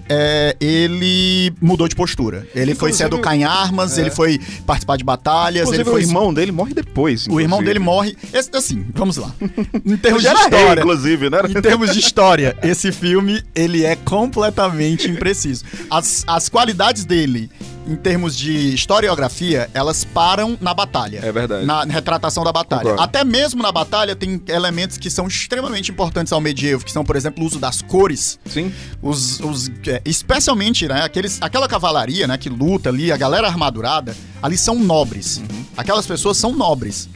é, 0.10 0.56
ele 0.60 1.52
mudou 1.62 1.88
de 1.88 1.96
postura. 1.96 2.46
Ele 2.54 2.76
foi 2.76 2.92
se 2.92 2.98
Inclusive, 3.04 3.06
educar 3.06 3.36
em 3.36 3.44
armas, 3.46 3.98
é. 3.98 4.02
ele 4.02 4.12
foi 4.12 4.40
participar 4.66 4.98
de 4.98 5.04
batalhas, 5.04 5.64
Inclusive, 5.64 5.82
ele 5.82 5.90
foi 5.90 6.02
o 6.02 6.06
irmão 6.06 6.34
dele 6.34 6.52
morre 6.52 6.74
depois. 6.74 7.26
o 7.28 7.40
irmão 7.40 7.60
inclusive. 7.62 7.66
dele 7.66 7.80
morre. 7.80 8.18
Esse- 8.34 8.50
assim, 8.54 8.86
vamos 8.94 9.16
lá. 9.18 9.34
Em 9.86 9.98
termos 9.98 10.22
de 10.22 10.28
era 10.28 10.40
rei, 10.40 10.50
história. 10.60 10.82
inclusive, 10.82 11.30
né? 11.30 11.40
Em 11.50 11.62
termos 11.62 11.94
de 11.94 12.00
história, 12.00 12.56
esse 12.62 12.92
filme 12.92 13.42
ele 13.56 13.84
é 13.86 13.96
completamente 13.96 15.10
impreciso. 15.10 15.64
As, 15.90 16.24
as 16.28 16.50
qualidades 16.50 17.06
dele, 17.06 17.50
em 17.88 17.96
termos 17.96 18.36
de 18.38 18.74
historiografia, 18.74 19.70
elas 19.74 20.04
param 20.06 20.58
na 20.62 20.74
batalha. 20.74 21.20
É 21.22 21.32
verdade. 21.32 21.66
Na 21.66 21.84
retratação 21.84 22.44
da 22.44 22.52
batalha. 22.52 22.82
Concordo. 22.82 23.02
Até 23.04 23.24
mesmo 23.24 23.62
na 23.62 23.72
batalha 23.72 24.16
tem 24.16 24.42
elementos 24.48 24.98
que 24.98 25.10
são 25.10 25.28
extremamente 25.28 25.92
importantes 25.92 26.32
ao 26.32 26.40
medievo, 26.40 26.86
que 26.86 26.92
são, 26.92 27.04
por 27.04 27.16
exemplo, 27.16 27.44
o 27.44 27.48
uso 27.48 27.60
das 27.60 27.82
cores. 27.82 28.40
Sim. 28.46 28.72
Os, 29.02 29.40
os- 29.42 29.70
é, 29.88 30.02
especialmente, 30.06 30.88
né, 30.88 31.02
aqueles, 31.04 31.42
aquela 31.42 31.68
cavalaria, 31.68 32.26
né, 32.28 32.38
que 32.38 32.50
luta 32.50 32.90
ali, 32.90 33.12
a 33.12 33.18
galera 33.18 33.48
armadurada, 33.48 34.16
ali 34.42 34.58
são 34.58 34.80
nobres. 34.80 35.38
Uhum. 35.38 35.66
Aquelas 35.76 36.06
pessoas 36.08 36.38
são 36.38 36.54
nobres. 36.56 37.10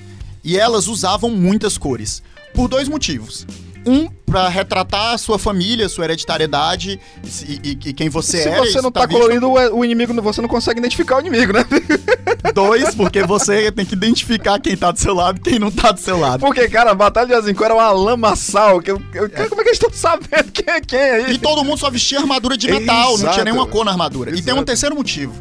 E 0.43 0.57
elas 0.57 0.87
usavam 0.87 1.29
muitas 1.29 1.77
cores. 1.77 2.21
Por 2.53 2.67
dois 2.67 2.87
motivos. 2.87 3.45
Um, 3.87 4.09
pra 4.25 4.49
retratar 4.49 5.13
a 5.13 5.17
sua 5.17 5.39
família, 5.39 5.87
sua 5.87 6.03
hereditariedade 6.03 6.99
e, 7.47 7.53
e- 7.63 7.79
e 7.89 7.93
quem 7.93 8.09
você 8.09 8.41
Se 8.43 8.49
era. 8.49 8.59
você 8.65 8.81
não 8.81 8.91
tá 8.91 9.05
visto. 9.05 9.17
colorindo, 9.17 9.47
o 9.49 9.79
o 9.79 9.85
inimigo, 9.85 10.13
você 10.21 10.41
não 10.41 10.49
consegue 10.49 10.79
identificar 10.79 11.17
o 11.17 11.19
inimigo, 11.21 11.53
né? 11.53 11.65
Dois, 12.53 12.93
porque 12.93 13.23
você 13.23 13.71
tem 13.71 13.85
que 13.85 13.93
identificar 13.95 14.59
quem 14.59 14.75
tá 14.75 14.91
do 14.91 14.99
seu 14.99 15.13
lado 15.13 15.37
e 15.37 15.41
quem 15.41 15.57
não 15.59 15.71
tá 15.71 15.91
do 15.91 15.99
seu 15.99 16.19
lado. 16.19 16.41
Porque, 16.41 16.67
cara, 16.67 16.91
a 16.91 16.95
Batalha 16.95 17.27
de 17.27 17.33
Azincourt 17.33 17.65
era 17.65 17.73
uma 17.75 17.89
lamaçal. 17.91 18.81
Que 18.81 18.91
eu, 18.91 19.01
eu- 19.13 19.29
Como 19.29 19.61
é 19.61 19.63
que 19.63 19.69
eles 19.69 19.81
estão 19.81 19.89
sabendo 19.93 20.51
quem 20.51 20.73
é 20.73 20.81
quem 20.81 20.99
aí? 20.99 21.33
E 21.33 21.37
todo 21.37 21.63
mundo 21.63 21.77
só 21.79 21.89
vestia 21.89 22.19
armadura 22.19 22.57
de 22.57 22.69
metal, 22.69 23.09
não 23.11 23.15
Exato. 23.19 23.33
tinha 23.33 23.45
nenhuma 23.45 23.67
cor 23.67 23.85
na 23.85 23.91
armadura. 23.91 24.31
E 24.31 24.41
tem 24.41 24.53
um 24.53 24.57
Exato. 24.57 24.65
terceiro 24.65 24.95
motivo. 24.95 25.33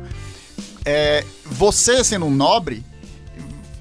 É, 0.84 1.24
você 1.44 2.04
sendo 2.04 2.26
um 2.26 2.30
nobre, 2.30 2.84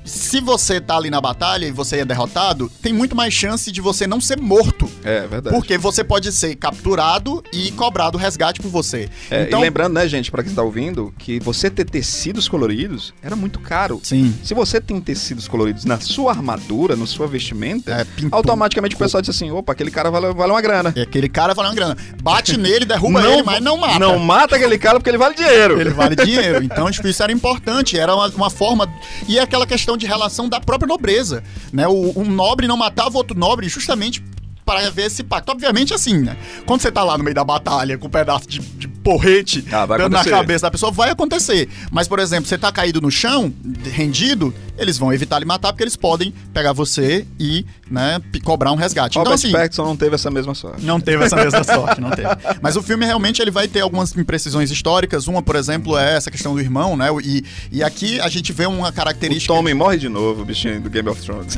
se 0.05 0.39
você 0.39 0.79
tá 0.79 0.95
ali 0.95 1.09
na 1.09 1.19
batalha 1.19 1.65
e 1.65 1.71
você 1.71 1.97
é 1.97 2.05
derrotado, 2.05 2.71
tem 2.81 2.93
muito 2.93 3.15
mais 3.15 3.33
chance 3.33 3.71
de 3.71 3.81
você 3.81 4.05
não 4.07 4.21
ser 4.21 4.39
morto. 4.39 4.89
É 5.03 5.21
verdade. 5.27 5.55
Porque 5.55 5.77
você 5.77 6.03
pode 6.03 6.31
ser 6.31 6.55
capturado 6.55 7.43
e 7.51 7.71
cobrado 7.71 8.17
resgate 8.17 8.61
por 8.61 8.69
você. 8.69 9.09
É, 9.31 9.43
então, 9.43 9.59
E 9.59 9.63
lembrando, 9.63 9.93
né, 9.93 10.07
gente, 10.07 10.29
pra 10.31 10.43
quem 10.43 10.51
está 10.51 10.61
ouvindo, 10.61 11.13
que 11.17 11.39
você 11.39 11.69
ter 11.69 11.85
tecidos 11.85 12.47
coloridos 12.47 13.13
era 13.21 13.35
muito 13.35 13.59
caro. 13.59 13.99
sim. 14.03 14.33
Se 14.43 14.53
você 14.53 14.79
tem 14.79 14.99
tecidos 15.01 15.47
coloridos 15.47 15.85
na 15.85 15.99
sua 15.99 16.31
armadura, 16.31 16.95
na 16.95 17.05
sua 17.07 17.27
vestimenta, 17.27 17.91
É, 17.91 18.03
pintou. 18.05 18.37
automaticamente 18.37 18.95
o 18.95 18.99
pessoal 18.99 19.21
diz 19.21 19.29
assim: 19.35 19.49
opa, 19.51 19.71
aquele 19.73 19.89
cara 19.89 20.11
vale, 20.11 20.33
vale 20.33 20.51
uma 20.51 20.61
grana. 20.61 20.93
E 20.95 21.01
aquele 21.01 21.27
cara 21.27 21.53
vai 21.53 21.65
uma 21.65 21.73
grana. 21.73 21.97
Bate 22.21 22.57
nele, 22.57 22.85
derruba 22.85 23.21
ele, 23.27 23.43
mas 23.43 23.61
não 23.61 23.77
mata. 23.77 23.99
Não 23.99 24.19
mata 24.19 24.55
aquele 24.55 24.77
cara 24.77 24.99
porque 24.99 25.09
ele 25.09 25.17
vale 25.17 25.35
dinheiro. 25.35 25.79
Ele 25.81 25.89
vale 25.89 26.15
dinheiro. 26.15 26.63
Então, 26.63 26.89
tipo, 26.91 27.07
isso 27.07 27.23
era 27.23 27.31
importante. 27.31 27.97
Era 27.97 28.13
uma, 28.15 28.27
uma 28.29 28.49
forma. 28.49 28.91
E 29.27 29.37
é 29.39 29.41
aquela 29.41 29.65
questão 29.65 29.94
de 29.97 30.05
relação 30.05 30.47
da 30.47 30.59
própria 30.59 30.87
nobreza. 30.87 31.43
Né? 31.71 31.87
O, 31.87 32.13
um 32.19 32.25
nobre 32.25 32.67
não 32.67 32.77
matava 32.77 33.17
outro 33.17 33.37
nobre 33.37 33.67
justamente 33.69 34.23
para 34.65 34.89
ver 34.89 35.05
esse 35.05 35.23
pacto. 35.23 35.51
Obviamente, 35.51 35.93
assim, 35.93 36.17
né? 36.17 36.35
Quando 36.65 36.81
você 36.81 36.91
tá 36.91 37.03
lá 37.03 37.17
no 37.17 37.23
meio 37.23 37.35
da 37.35 37.43
batalha 37.43 37.97
com 37.97 38.07
um 38.07 38.09
pedaço 38.09 38.47
de, 38.47 38.59
de 38.59 38.87
porrete 39.05 39.63
Ah, 39.71 39.85
dando 39.85 40.09
na 40.09 40.25
cabeça 40.25 40.63
da 40.65 40.71
pessoa, 40.71 40.91
vai 40.91 41.11
acontecer. 41.11 41.69
Mas, 41.91 42.07
por 42.07 42.17
exemplo, 42.17 42.49
você 42.49 42.57
tá 42.57 42.71
caído 42.71 42.99
no 42.99 43.11
chão, 43.11 43.53
rendido, 43.91 44.51
eles 44.79 44.97
vão 44.97 45.13
evitar 45.13 45.37
lhe 45.37 45.45
matar 45.45 45.71
porque 45.71 45.83
eles 45.83 45.95
podem 45.95 46.33
pegar 46.51 46.73
você 46.73 47.25
e, 47.39 47.63
né, 47.89 48.19
cobrar 48.43 48.71
um 48.71 48.75
resgate. 48.75 49.17
Robert 49.19 49.33
então, 49.35 49.47
assim. 49.47 49.51
Pattinson 49.51 49.85
não 49.85 49.95
teve 49.95 50.15
essa 50.15 50.31
mesma 50.31 50.55
sorte. 50.55 50.83
Não 50.83 50.99
teve 50.99 51.23
essa 51.23 51.35
mesma 51.35 51.63
sorte, 51.63 52.01
não 52.01 52.09
teve. 52.09 52.27
Mas 52.61 52.75
o 52.75 52.81
filme 52.81 53.05
realmente 53.05 53.39
ele 53.41 53.51
vai 53.51 53.67
ter 53.67 53.81
algumas 53.81 54.15
imprecisões 54.17 54.71
históricas. 54.71 55.27
Uma, 55.27 55.41
por 55.43 55.55
exemplo, 55.55 55.95
é 55.97 56.15
essa 56.17 56.31
questão 56.31 56.55
do 56.55 56.59
irmão, 56.59 56.97
né? 56.97 57.09
E, 57.23 57.43
e 57.71 57.83
aqui 57.83 58.19
a 58.19 58.27
gente 58.27 58.51
vê 58.51 58.65
uma 58.65 58.89
O 58.89 58.93
característica. 58.93 59.53
Tommy 59.53 59.73
morre 59.75 59.97
de 59.97 60.09
novo, 60.09 60.41
o 60.41 60.45
bichinho 60.45 60.81
do 60.81 60.89
Game 60.89 61.07
of 61.07 61.21
Thrones. 61.21 61.55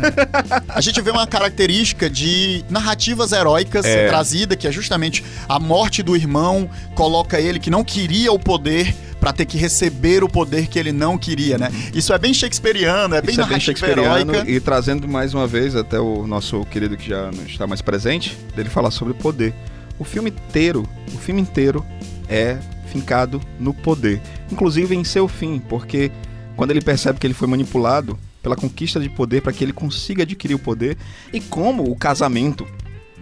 A 0.68 0.82
gente 0.82 1.00
vê 1.02 1.12
uma 1.12 1.26
característica 1.26 2.10
de 2.10 2.66
narrativas 2.70 3.32
heróicas 3.32 3.86
É. 3.86 4.08
trazida, 4.10 4.56
que 4.58 4.68
é 4.68 4.72
justamente 4.72 5.24
a 5.48 5.60
morte 5.60 6.04
do 6.04 6.14
irmão 6.16 6.70
coloca 6.94 7.37
ele 7.42 7.60
que 7.60 7.70
não 7.70 7.84
queria 7.84 8.32
o 8.32 8.40
poder 8.40 8.94
pra 9.20 9.34
ter 9.34 9.46
que 9.46 9.58
receber 9.58 10.24
o 10.24 10.30
poder 10.30 10.68
que 10.68 10.78
ele 10.78 10.92
não 10.92 11.18
queria, 11.18 11.58
né? 11.58 11.72
Isso 11.94 12.14
é 12.14 12.18
bem 12.18 12.34
shakespeariano, 12.34 13.16
é 13.16 13.22
bem 13.22 13.32
Isso 13.32 13.42
é 13.42 13.46
bem 13.46 13.60
shakespeariano 13.60 14.48
e 14.48 14.60
trazendo 14.60 15.08
mais 15.08 15.34
uma 15.34 15.48
vez 15.48 15.76
até 15.76 16.00
o 16.00 16.28
nosso 16.28 16.64
querido 16.66 16.96
que 16.96 17.10
já 17.10 17.32
não 17.32 17.46
está 17.46 17.66
mais 17.66 17.82
presente, 17.82 18.38
dele 18.56 18.70
falar 18.70 18.92
sobre 18.92 19.14
poder. 19.14 19.54
O 20.00 20.04
filme 20.04 20.30
inteiro, 20.30 20.88
o 21.14 21.18
filme 21.18 21.42
inteiro 21.42 21.84
é 22.30 22.58
fincado 22.88 23.42
no 23.60 23.74
poder, 23.74 24.22
inclusive 24.52 24.96
em 24.96 25.04
seu 25.04 25.28
fim, 25.28 25.60
porque 25.60 26.12
quando 26.56 26.72
ele 26.72 26.82
percebe 26.82 27.20
que 27.20 27.28
ele 27.28 27.34
foi 27.34 27.48
manipulado 27.48 28.18
pela 28.42 28.56
conquista 28.56 29.00
de 29.00 29.10
poder 29.10 29.42
para 29.42 29.52
que 29.52 29.64
ele 29.64 29.74
consiga 29.74 30.24
adquirir 30.24 30.56
o 30.56 30.60
poder 30.60 30.98
e 31.34 31.42
como 31.42 31.84
o 31.84 31.96
casamento 31.96 32.66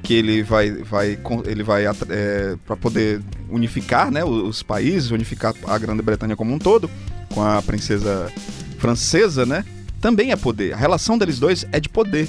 que 0.06 0.14
ele 0.14 0.44
vai 0.44 0.72
vai 0.72 1.18
ele 1.46 1.64
vai 1.64 1.84
para 2.66 2.76
poder 2.78 3.22
unificar, 3.50 4.12
né, 4.12 4.24
os, 4.24 4.50
os 4.50 4.64
países, 4.64 5.12
unificar 5.12 5.54
a 5.68 5.78
Grã-Bretanha 5.78 6.36
como 6.36 6.54
um 6.54 6.60
todo 6.60 6.90
com 7.34 7.42
a 7.42 7.62
princesa 7.62 8.32
francesa, 8.78 9.46
né? 9.46 9.66
Também 10.00 10.32
é 10.32 10.36
poder. 10.36 10.74
A 10.74 10.78
relação 10.78 11.18
deles 11.18 11.40
dois 11.40 11.66
é 11.72 11.80
de 11.80 11.90
poder. 11.90 12.28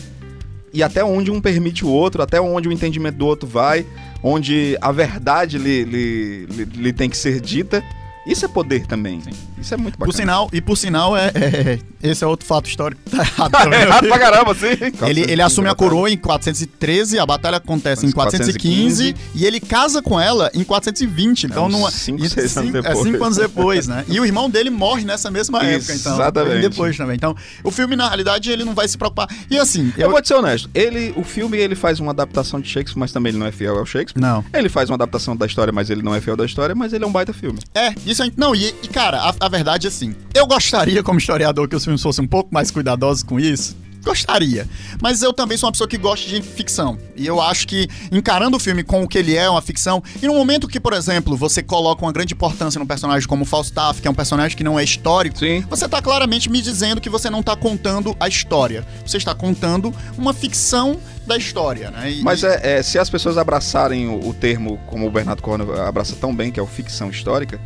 E 0.73 0.83
até 0.83 1.05
onde 1.05 1.31
um 1.31 1.41
permite 1.41 1.85
o 1.85 1.89
outro, 1.89 2.23
até 2.23 2.41
onde 2.41 2.69
o 2.69 2.73
entendimento 2.73 3.17
do 3.17 3.27
outro 3.27 3.49
vai, 3.49 3.87
onde 4.23 4.77
a 4.81 4.91
verdade 4.91 5.59
lhe, 5.59 5.85
lhe, 5.85 6.47
lhe, 6.47 6.65
lhe 6.65 6.93
tem 6.93 7.09
que 7.09 7.17
ser 7.17 7.41
dita. 7.41 7.85
Isso 8.27 8.45
é 8.45 8.49
poder 8.49 8.87
também. 8.87 9.23
Isso 9.61 9.73
é 9.73 9.77
muito 9.77 9.97
Por 9.97 10.07
bacana. 10.07 10.17
sinal, 10.23 10.51
e 10.53 10.61
por 10.61 10.77
sinal, 10.77 11.17
é, 11.17 11.29
é- 11.35 11.79
esse 12.03 12.23
é 12.23 12.27
outro 12.27 12.47
fato 12.47 12.67
histórico 12.69 13.01
que 13.05 13.11
tá 13.17 13.23
errado. 13.23 13.73
É 13.75 13.83
errado 13.83 14.09
pra 14.09 14.19
caramba, 14.19 14.55
sim. 14.55 14.67
Ele, 15.07 15.21
ele 15.31 15.43
assume 15.43 15.69
a 15.69 15.75
coroa 15.75 16.11
em 16.11 16.17
413, 16.17 17.19
a 17.19 17.27
batalha 17.27 17.57
acontece 17.59 18.05
em 18.07 18.11
415 18.11 19.15
e 19.35 19.45
ele 19.47 19.61
casa 19.61 20.03
com 20.03 20.21
ela 20.21 20.51
em 20.55 20.63
420. 20.65 21.45
Então, 21.45 21.67
uns 21.67 21.73
não 21.73 21.91
cinco, 21.91 22.25
e 22.25 22.29
seis 22.29 22.57
anos 22.57 22.71
cinco- 22.73 22.79
É 22.79 22.83
depois. 22.91 23.03
cinco 23.13 23.25
anos 23.25 23.37
depois, 23.39 23.87
né? 23.87 24.05
E 24.09 24.19
o 24.21 24.25
irmão 24.25 24.49
dele 24.51 24.71
morre 24.71 25.05
nessa 25.05 25.31
mesma 25.31 25.63
época, 25.65 25.95
então. 25.95 26.15
Exatamente. 26.15 26.69
Depois 26.69 26.97
também. 26.97 27.17
Então, 27.17 27.35
o 27.63 27.71
filme, 27.71 27.97
na 27.97 28.07
realidade, 28.09 28.51
ele 28.51 28.65
não 28.65 28.75
vai 28.75 28.87
se 28.89 28.97
preocupar. 28.99 29.29
E 29.51 29.59
assim, 29.59 29.93
Eu 29.97 30.05
eu. 30.07 30.11
vou 30.11 30.21
te 30.21 30.29
ser 30.29 30.35
honesto. 30.35 30.69
Ele, 30.75 31.13
o 31.17 31.25
filme 31.25 31.57
ele 31.59 31.75
faz 31.75 32.01
uma 32.01 32.11
adaptação 32.13 32.61
de 32.61 32.69
Shakespeare, 32.69 32.99
mas 32.99 33.13
também 33.13 33.31
ele 33.31 33.39
não 33.39 33.47
é 33.47 33.53
fiel 33.53 33.79
ao 33.79 33.87
Shakespeare. 33.87 34.21
Não. 34.21 34.45
Ele 34.53 34.69
faz 34.69 34.91
uma 34.91 34.95
adaptação 34.97 35.37
da 35.37 35.47
história, 35.47 35.73
mas 35.73 35.91
ele 35.91 36.03
não 36.03 36.15
é 36.15 36.21
fiel 36.21 36.37
da 36.37 36.45
história, 36.45 36.75
mas 36.75 36.93
ele 36.93 37.05
é 37.05 37.07
um 37.07 37.13
baita 37.13 37.33
filme. 37.33 37.59
É, 37.75 37.95
isso 38.05 38.16
Não, 38.37 38.55
e, 38.55 38.75
e, 38.83 38.89
cara, 38.89 39.21
a, 39.21 39.35
a 39.41 39.49
verdade 39.49 39.87
é 39.87 39.89
assim. 39.89 40.15
Eu 40.35 40.47
gostaria, 40.47 41.03
como 41.03 41.19
historiador, 41.19 41.69
que 41.69 41.77
os 41.77 41.85
filmes 41.85 42.03
fossem 42.03 42.25
um 42.25 42.29
pouco 42.29 42.53
mais 42.53 42.71
cuidadosos 42.71 43.23
com 43.23 43.39
isso. 43.41 43.77
Gostaria. 44.05 44.69
Mas 45.03 45.21
eu 45.21 45.33
também 45.33 45.59
sou 45.59 45.67
uma 45.67 45.73
pessoa 45.73 45.89
que 45.89 45.99
gosta 45.99 46.29
de 46.29 46.41
ficção. 46.41 46.97
E 47.17 47.27
eu 47.27 47.41
acho 47.41 47.67
que, 47.67 47.89
encarando 48.13 48.57
o 48.57 48.61
filme 48.61 48.85
com 48.85 49.03
o 49.03 49.09
que 49.09 49.19
ele 49.19 49.35
é, 49.35 49.51
uma 49.51 49.61
ficção, 49.61 50.01
e 50.23 50.27
no 50.29 50.35
momento 50.35 50.69
que, 50.69 50.79
por 50.79 50.93
exemplo, 50.93 51.37
você 51.37 51.61
coloca 51.61 52.05
uma 52.05 52.13
grande 52.13 52.33
importância 52.33 52.79
num 52.79 52.87
personagem 52.87 53.29
como 53.29 53.45
Falstaff, 53.45 54.01
que 54.01 54.07
é 54.07 54.11
um 54.11 54.15
personagem 54.15 54.57
que 54.57 54.63
não 54.63 54.79
é 54.79 54.85
histórico, 54.85 55.41
Sim. 55.41 55.65
você 55.69 55.89
tá 55.89 56.01
claramente 56.01 56.49
me 56.49 56.63
dizendo 56.63 57.01
que 57.01 57.11
você 57.11 57.29
não 57.29 57.43
tá 57.43 57.57
contando 57.57 58.17
a 58.21 58.29
história. 58.29 58.87
Você 59.05 59.17
está 59.17 59.35
contando 59.35 59.93
uma 60.17 60.33
ficção 60.33 60.97
da 61.27 61.37
história, 61.37 61.91
né? 61.91 62.13
E- 62.13 62.23
Mas 62.23 62.45
é, 62.45 62.79
é, 62.79 62.83
se 62.85 63.01
as 63.01 63.11
pessoas 63.11 63.37
abraçarem 63.37 64.07
o, 64.07 64.29
o 64.29 64.33
termo, 64.33 64.79
como 64.87 65.05
o 65.05 65.11
Bernardo 65.11 65.43
Cornwell 65.43 65.83
abraça 65.85 66.15
tão 66.15 66.33
bem, 66.33 66.53
que 66.53 66.61
é 66.61 66.63
o 66.63 66.67
ficção 66.69 67.11
histórica, 67.11 67.61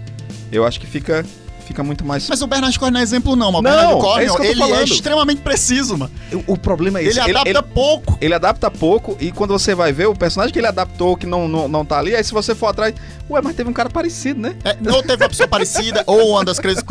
eu 0.53 0.65
acho 0.65 0.79
que 0.81 0.87
fica, 0.87 1.25
fica 1.67 1.83
muito 1.83 2.05
mais. 2.05 2.29
Mas 2.29 2.43
o 2.43 2.47
Bernard 2.47 2.79
Cornwell 2.79 2.93
não 2.95 3.01
é 3.01 3.03
exemplo, 3.03 3.37
não. 3.37 3.53
mas 3.53 3.61
O 3.61 3.63
Não, 3.63 3.71
Bernard 3.71 3.93
é 4.21 4.29
eu 4.29 4.35
tô 4.35 4.43
ele 4.43 4.53
é 4.63 4.67
falando. 4.67 4.85
extremamente 4.89 5.41
preciso, 5.41 5.97
mano. 5.97 6.11
o, 6.47 6.53
o 6.55 6.59
problema 6.59 6.99
é 6.99 7.03
Ele 7.03 7.11
esse. 7.11 7.21
adapta 7.21 7.63
pouco. 7.63 8.19
ele 8.21 8.35
adapta 8.35 8.71
pouco 8.71 9.17
e 9.21 9.31
quando 9.33 9.53
você 9.53 9.75
vai 9.75 9.93
ver 9.93 10.07
o 10.07 10.15
personagem 10.15 10.53
que 10.53 10.59
ele 10.59 10.67
adaptou, 10.67 11.17
que 11.17 11.27
não, 11.27 11.47
não, 11.49 11.69
não 11.69 11.85
tá 11.85 11.99
ali, 11.99 12.15
aí 12.15 12.25
se 12.25 12.33
você 12.33 12.55
for 12.55 12.67
atrás, 12.69 12.95
ué, 13.31 13.41
mas 13.43 13.55
teve 13.55 13.69
um 13.71 13.73
cara 13.73 13.89
parecido, 13.89 14.41
né? 14.41 14.57
É, 14.65 14.77
ou 14.91 15.03
teve 15.03 15.23
uma 15.23 15.29
pessoa 15.29 15.49
parecida, 15.49 16.03
ou 16.07 16.31
uma 16.31 16.45
das 16.45 16.59
coisas 16.59 16.83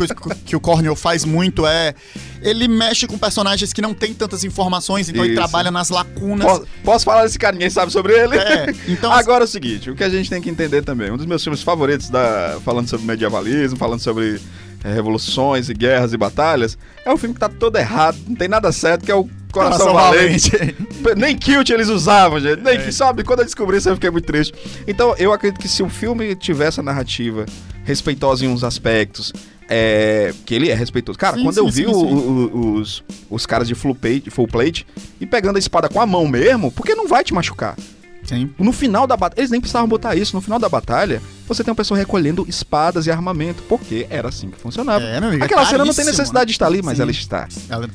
que 0.44 0.56
o 0.56 0.60
Cornel 0.60 0.96
faz 0.96 1.24
muito 1.24 1.66
é. 1.66 1.94
Ele 2.42 2.66
mexe 2.66 3.06
com 3.06 3.18
personagens 3.18 3.72
que 3.72 3.82
não 3.82 3.92
tem 3.92 4.14
tantas 4.14 4.44
informações, 4.44 5.08
então 5.08 5.22
ele 5.22 5.34
Isso. 5.34 5.42
trabalha 5.42 5.70
nas 5.70 5.90
lacunas. 5.90 6.46
Posso, 6.46 6.66
posso 6.82 7.04
falar 7.04 7.24
desse 7.24 7.38
cara, 7.38 7.52
ninguém 7.52 7.70
sabe 7.70 7.92
sobre 7.92 8.14
ele? 8.14 8.36
É, 8.36 8.74
então. 8.88 9.12
Agora 9.12 9.44
é 9.44 9.46
o 9.46 9.48
seguinte, 9.48 9.90
o 9.90 9.94
que 9.94 10.04
a 10.04 10.08
gente 10.08 10.30
tem 10.30 10.40
que 10.40 10.48
entender 10.48 10.82
também, 10.82 11.10
um 11.10 11.16
dos 11.16 11.26
meus 11.26 11.42
filmes 11.42 11.62
favoritos 11.62 12.08
da 12.08 12.58
falando 12.64 12.88
sobre 12.88 13.06
medievalismo, 13.06 13.76
falando 13.76 14.00
sobre 14.00 14.40
é, 14.82 14.92
revoluções 14.92 15.68
e 15.68 15.74
guerras 15.74 16.12
e 16.12 16.16
batalhas, 16.16 16.78
é 17.04 17.12
um 17.12 17.16
filme 17.16 17.34
que 17.34 17.40
tá 17.40 17.48
todo 17.48 17.76
errado, 17.76 18.16
não 18.26 18.34
tem 18.34 18.48
nada 18.48 18.72
certo, 18.72 19.04
que 19.04 19.12
é 19.12 19.14
o 19.14 19.28
Coração, 19.52 19.92
Valente. 19.94 20.50
Nem 21.16 21.36
kilt 21.36 21.68
eles 21.70 21.88
usavam, 21.88 22.38
gente. 22.40 22.60
Nem 22.62 22.78
que, 22.80 22.92
sabe, 22.92 23.24
quando 23.24 23.40
eu 23.40 23.44
descobri 23.44 23.76
isso 23.78 23.88
eu 23.88 23.94
fiquei 23.94 24.10
muito 24.10 24.24
triste. 24.26 24.54
Então, 24.86 25.14
eu 25.18 25.32
acredito 25.32 25.60
que 25.60 25.68
se 25.68 25.82
o 25.82 25.88
filme 25.88 26.34
tivesse 26.36 26.80
a 26.80 26.82
narrativa 26.82 27.46
respeitosa 27.84 28.44
em 28.44 28.48
uns 28.48 28.62
aspectos, 28.62 29.32
é, 29.68 30.32
que 30.44 30.54
ele 30.54 30.68
é 30.68 30.74
respeitoso. 30.74 31.18
Cara, 31.18 31.36
Sim, 31.36 31.42
quando 31.44 31.54
sim, 31.54 31.60
eu 31.60 31.66
vi 31.68 31.84
sim, 31.84 31.86
o- 31.86 31.94
sim. 31.94 32.14
o- 32.52 32.72
os, 32.74 33.04
os 33.30 33.46
caras 33.46 33.66
de 33.68 33.74
full 33.74 33.94
plate, 33.94 34.30
full 34.30 34.46
plate 34.48 34.86
e 35.20 35.26
pegando 35.26 35.56
a 35.56 35.58
espada 35.58 35.88
com 35.88 36.00
a 36.00 36.06
mão 36.06 36.26
mesmo, 36.26 36.70
porque 36.72 36.94
não 36.94 37.06
vai 37.08 37.22
te 37.24 37.32
machucar. 37.32 37.76
Sim. 38.22 38.50
No 38.58 38.70
final 38.70 39.06
da 39.06 39.16
batalha, 39.16 39.40
eles 39.40 39.50
nem 39.50 39.60
precisavam 39.60 39.88
botar 39.88 40.14
isso. 40.14 40.36
No 40.36 40.42
final 40.42 40.58
da 40.58 40.68
batalha, 40.68 41.22
você 41.48 41.64
tem 41.64 41.70
uma 41.72 41.76
pessoa 41.76 41.96
recolhendo 41.96 42.44
espadas 42.48 43.06
e 43.06 43.10
armamento, 43.10 43.62
porque 43.68 44.06
era 44.10 44.28
assim 44.28 44.50
que 44.50 44.58
funcionava. 44.60 45.02
É, 45.04 45.18
meu 45.18 45.30
amigo, 45.30 45.42
é 45.42 45.46
Aquela 45.46 45.64
cena 45.64 45.84
não 45.84 45.94
tem 45.94 46.04
necessidade 46.04 46.46
de 46.48 46.52
estar 46.52 46.66
ali, 46.66 46.82
mas 46.82 46.96
Sim. 46.96 47.02
ela 47.02 47.10
está. 47.10 47.48
Ela- 47.68 47.88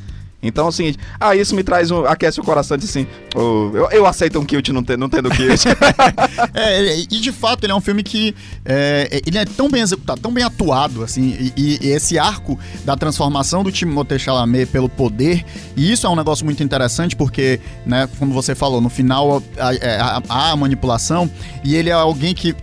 Então, 0.43 0.67
assim, 0.67 0.93
ah, 1.19 1.35
isso 1.35 1.55
me 1.55 1.63
traz 1.63 1.89
um. 1.89 2.05
aquece 2.05 2.39
o 2.39 2.43
coração 2.43 2.77
de 2.77 2.85
assim. 2.85 3.07
oh, 3.35 3.71
eu, 3.73 3.89
eu 3.91 4.05
aceito 4.05 4.39
um 4.39 4.45
kilt 4.45 4.69
não, 4.69 4.83
ter, 4.83 4.95
não 4.97 5.09
tendo 5.09 5.29
kilt. 5.31 5.63
É, 6.53 6.99
e 6.99 7.05
de 7.05 7.31
fato 7.31 7.63
ele 7.63 7.71
é 7.71 7.75
um 7.75 7.81
filme 7.81 8.03
que 8.03 8.35
é, 8.63 9.21
ele 9.25 9.37
é 9.37 9.45
tão 9.45 9.69
bem 9.69 9.81
executado, 9.81 10.21
tão 10.21 10.31
bem 10.31 10.43
atuado, 10.43 11.03
assim, 11.03 11.51
e, 11.57 11.77
e 11.81 11.87
esse 11.89 12.17
arco 12.19 12.57
da 12.83 12.95
transformação 12.95 13.63
do 13.63 13.71
Timothée 13.71 14.19
Chalamet 14.19 14.67
pelo 14.67 14.87
poder, 14.89 15.43
e 15.75 15.91
isso 15.91 16.05
é 16.05 16.09
um 16.09 16.15
negócio 16.15 16.45
muito 16.45 16.63
interessante 16.63 17.15
porque, 17.15 17.59
né, 17.85 18.07
como 18.19 18.33
você 18.33 18.53
falou, 18.55 18.79
no 18.81 18.89
final 18.89 19.41
há, 19.57 19.73
é, 19.75 19.97
há- 19.99 20.21
há 20.29 20.51
a 20.51 20.55
manipulação 20.55 21.29
e 21.63 21.75
ele 21.75 21.89
é 21.89 21.93
alguém 21.93 22.33
que 22.33 22.55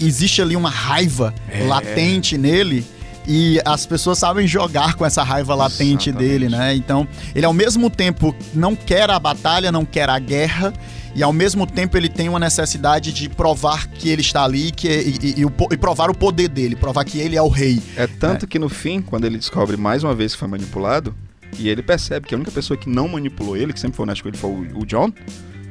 existe 0.00 0.40
ali 0.42 0.56
uma 0.56 0.70
raiva 0.70 1.34
É. 1.50 1.64
latente 1.64 2.36
nele. 2.38 2.84
E 3.26 3.60
as 3.64 3.84
pessoas 3.84 4.18
sabem 4.18 4.46
jogar 4.46 4.94
com 4.94 5.04
essa 5.04 5.22
raiva 5.22 5.54
latente 5.54 6.10
Exatamente. 6.10 6.12
dele, 6.38 6.48
né? 6.48 6.74
Então, 6.76 7.06
ele 7.34 7.44
ao 7.44 7.52
mesmo 7.52 7.90
tempo 7.90 8.34
não 8.54 8.76
quer 8.76 9.10
a 9.10 9.18
batalha, 9.18 9.72
não 9.72 9.84
quer 9.84 10.08
a 10.08 10.18
guerra, 10.18 10.72
e 11.14 11.22
ao 11.22 11.32
mesmo 11.32 11.66
tempo 11.66 11.96
ele 11.96 12.08
tem 12.08 12.28
uma 12.28 12.38
necessidade 12.38 13.12
de 13.12 13.28
provar 13.28 13.88
que 13.88 14.08
ele 14.08 14.20
está 14.20 14.44
ali 14.44 14.70
que, 14.70 14.86
e, 14.88 15.18
e- 15.40 15.42
e 15.42 15.46
e 15.72 15.76
provar 15.76 16.08
o 16.10 16.14
poder 16.14 16.48
dele, 16.48 16.76
provar 16.76 17.04
que 17.04 17.18
ele 17.18 17.34
é 17.36 17.42
o 17.42 17.48
rei. 17.48 17.82
é 17.96 18.06
tanto 18.06 18.46
que 18.46 18.58
no 18.58 18.68
fim, 18.68 19.00
quando 19.00 19.24
ele 19.24 19.38
descobre 19.38 19.76
mais 19.76 20.04
uma 20.04 20.14
vez 20.14 20.32
que 20.34 20.38
foi 20.38 20.46
manipulado, 20.48 21.14
e 21.58 21.68
ele 21.68 21.82
percebe 21.82 22.26
que 22.28 22.34
a 22.34 22.36
única 22.36 22.50
pessoa 22.52 22.76
que 22.76 22.88
não 22.88 23.08
manipulou 23.08 23.56
ele, 23.56 23.72
que 23.72 23.80
sempre 23.80 23.96
foi 23.96 24.04
honesto 24.04 24.22
com 24.22 24.28
ele, 24.28 24.36
foi 24.36 24.50
o, 24.50 24.80
o 24.82 24.86
John. 24.86 25.10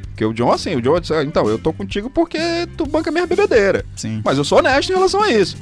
Porque 0.08 0.24
o 0.26 0.34
John, 0.34 0.52
assim, 0.52 0.74
o 0.76 0.82
John 0.82 1.00
disse, 1.00 1.14
"Ah, 1.14 1.24
então, 1.24 1.48
eu 1.50 1.60
tô 1.60 1.72
contigo 1.74 2.10
porque 2.10 2.40
tu 2.78 2.86
banca 2.86 3.12
minha 3.12 3.28
bebedeira. 3.28 3.86
Sim. 3.98 4.22
Mas 4.24 4.38
eu 4.38 4.46
sou 4.46 4.60
honesto 4.60 4.90
em 4.90 4.96
relação 4.96 5.22
a 5.22 5.30
isso. 5.32 5.58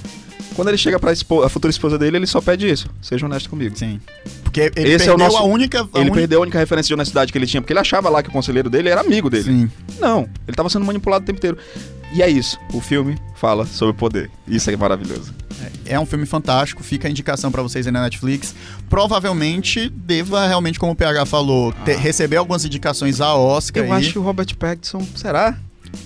Quando 0.55 0.67
ele 0.67 0.77
chega 0.77 0.99
pra 0.99 1.11
a 1.11 1.49
futura 1.49 1.71
esposa 1.71 1.97
dele, 1.97 2.17
ele 2.17 2.27
só 2.27 2.39
pede 2.39 2.69
isso. 2.69 2.87
Seja 3.01 3.25
honesto 3.25 3.49
comigo. 3.49 3.75
Sim. 3.77 3.99
Porque 4.43 4.71
ele 4.75 4.93
Esse 4.93 5.05
é 5.05 5.07
perdeu 5.07 5.15
o 5.15 5.17
nosso- 5.17 5.37
a 5.37 5.43
única. 5.43 5.79
a 5.81 5.81
Ele 5.95 6.01
única- 6.01 6.15
perdeu 6.15 6.39
a 6.39 6.41
única 6.43 6.59
referência 6.59 6.87
de 6.89 6.93
honestidade 6.93 7.31
que 7.31 7.37
ele 7.37 7.47
tinha, 7.47 7.61
porque 7.61 7.73
ele 7.73 7.79
achava 7.79 8.07
lá 8.09 8.21
que 8.21 8.29
o 8.29 8.31
conselheiro 8.31 8.69
dele 8.69 8.89
era 8.89 9.01
amigo 9.01 9.29
dele. 9.29 9.43
Sim. 9.45 9.71
Não, 9.99 10.29
ele 10.47 10.55
tava 10.55 10.69
sendo 10.69 10.85
manipulado 10.85 11.23
o 11.23 11.25
tempo 11.25 11.37
inteiro. 11.39 11.57
E 12.13 12.21
é 12.21 12.29
isso. 12.29 12.59
O 12.71 12.79
filme 12.79 13.17
fala 13.35 13.65
sobre 13.65 13.91
o 13.91 13.95
poder. 13.95 14.29
Isso 14.47 14.69
é 14.69 14.75
maravilhoso. 14.77 15.33
É 15.85 15.99
um 15.99 16.05
filme 16.05 16.25
fantástico, 16.27 16.83
fica 16.83 17.07
a 17.07 17.11
indicação 17.11 17.51
pra 17.51 17.63
vocês 17.63 17.87
aí 17.87 17.91
na 17.91 18.01
Netflix. 18.03 18.53
Provavelmente 18.89 19.89
deva 19.89 20.45
realmente, 20.47 20.77
como 20.79 20.91
o 20.91 20.95
PH 20.95 21.25
falou, 21.25 21.73
ter- 21.83 21.97
receber 21.97 22.37
algumas 22.37 22.63
indicações 22.63 23.19
a 23.19 23.33
Oscar. 23.35 23.83
Ah. 23.83 23.87
Eu 23.87 23.93
aí. 23.93 23.99
acho 24.03 24.11
que 24.13 24.19
o 24.19 24.21
Robert 24.21 24.55
Pattinson, 24.55 25.05
será? 25.15 25.57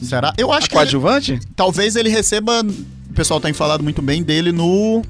Será? 0.01 0.33
Eu 0.37 0.51
acho 0.51 0.65
A 0.65 0.69
que 0.69 0.75
ele- 0.75 0.79
coadjuvante? 0.81 1.39
talvez 1.55 1.95
ele 1.97 2.09
receba. 2.09 2.63
O 3.17 3.17
pessoal 3.17 3.41
tem 3.41 3.51
falado 3.51 3.83
muito 3.83 3.99
bem 3.99 4.21
dele 4.21 4.51
no. 4.51 5.01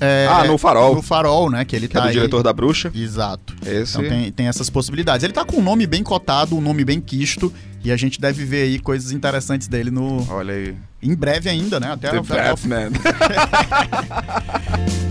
é, 0.00 0.26
ah, 0.28 0.42
no 0.42 0.58
Farol, 0.58 0.96
No 0.96 1.02
Farol, 1.02 1.48
né? 1.48 1.64
Que 1.64 1.76
ele 1.76 1.86
que 1.86 1.96
é 1.96 2.00
tá 2.00 2.06
do 2.06 2.08
aí. 2.08 2.14
diretor 2.14 2.42
da 2.42 2.52
bruxa. 2.52 2.90
Exato. 2.92 3.54
Esse. 3.64 3.96
Então 3.96 4.08
tem, 4.08 4.32
tem 4.32 4.48
essas 4.48 4.68
possibilidades. 4.68 5.22
Ele 5.22 5.32
tá 5.32 5.44
com 5.44 5.58
um 5.58 5.62
nome 5.62 5.86
bem 5.86 6.02
cotado, 6.02 6.56
um 6.56 6.60
nome 6.60 6.84
bem 6.84 7.00
quisto, 7.00 7.52
e 7.84 7.92
a 7.92 7.96
gente 7.96 8.20
deve 8.20 8.44
ver 8.44 8.62
aí 8.62 8.80
coisas 8.80 9.12
interessantes 9.12 9.68
dele 9.68 9.92
no. 9.92 10.28
Olha 10.32 10.52
aí. 10.52 10.74
Em 11.00 11.14
breve 11.14 11.48
ainda, 11.48 11.78
né? 11.78 11.92
Até, 11.92 12.10
The 12.10 12.22
Batman. 12.22 12.90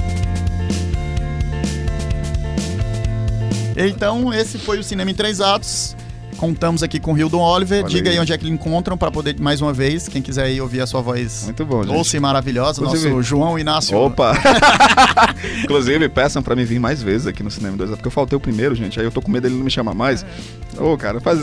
Então, 3.76 4.32
esse 4.32 4.60
foi 4.60 4.78
o 4.78 4.84
Cinema 4.84 5.10
em 5.10 5.16
Três 5.16 5.42
Atos. 5.42 5.96
Contamos 6.38 6.84
aqui 6.84 7.00
com 7.00 7.14
o 7.14 7.18
Hildon 7.18 7.42
Oliver. 7.42 7.84
Olha 7.84 7.90
Diga 7.90 8.10
aí 8.10 8.16
aí. 8.18 8.22
onde 8.22 8.34
é 8.34 8.38
que 8.38 8.50
encontram 8.50 8.98
pra 8.98 9.10
poder, 9.12 9.40
mais 9.40 9.62
uma 9.62 9.72
vez, 9.72 10.08
quem 10.08 10.22
quiser 10.22 10.44
aí 10.44 10.60
ouvir 10.60 10.82
a 10.82 10.88
sua 10.88 11.02
voz 11.02 11.44
Muito 11.46 11.66
bom, 11.66 11.84
gente. 11.84 11.94
doce 11.94 12.18
e 12.18 12.20
maravilhosa, 12.20 12.82
Inclusive- 12.82 13.10
nosso 13.10 13.24
João 13.24 13.58
Inácio. 13.58 13.98
Opa! 13.98 14.34
Inclusive, 15.64 16.10
peçam 16.10 16.42
pra 16.42 16.56
me 16.56 16.66
vir 16.66 16.80
mais 16.80 17.02
vezes 17.02 17.28
aqui 17.28 17.44
no 17.44 17.52
Cinema 17.52 17.78
2 17.78 17.92
porque 17.92 18.08
eu 18.08 18.12
faltei 18.12 18.36
o 18.36 18.40
primeiro, 18.40 18.76
gente. 18.76 19.00
Aí 19.00 19.06
eu 19.06 19.12
tô 19.12 19.22
com 19.22 19.32
medo 19.32 19.44
dele 19.44 19.56
não 19.56 19.64
me 19.66 19.72
chamar 19.72 19.94
mais. 19.94 20.26
Ô, 20.78 20.98
cara, 20.98 21.20
faz. 21.22 21.40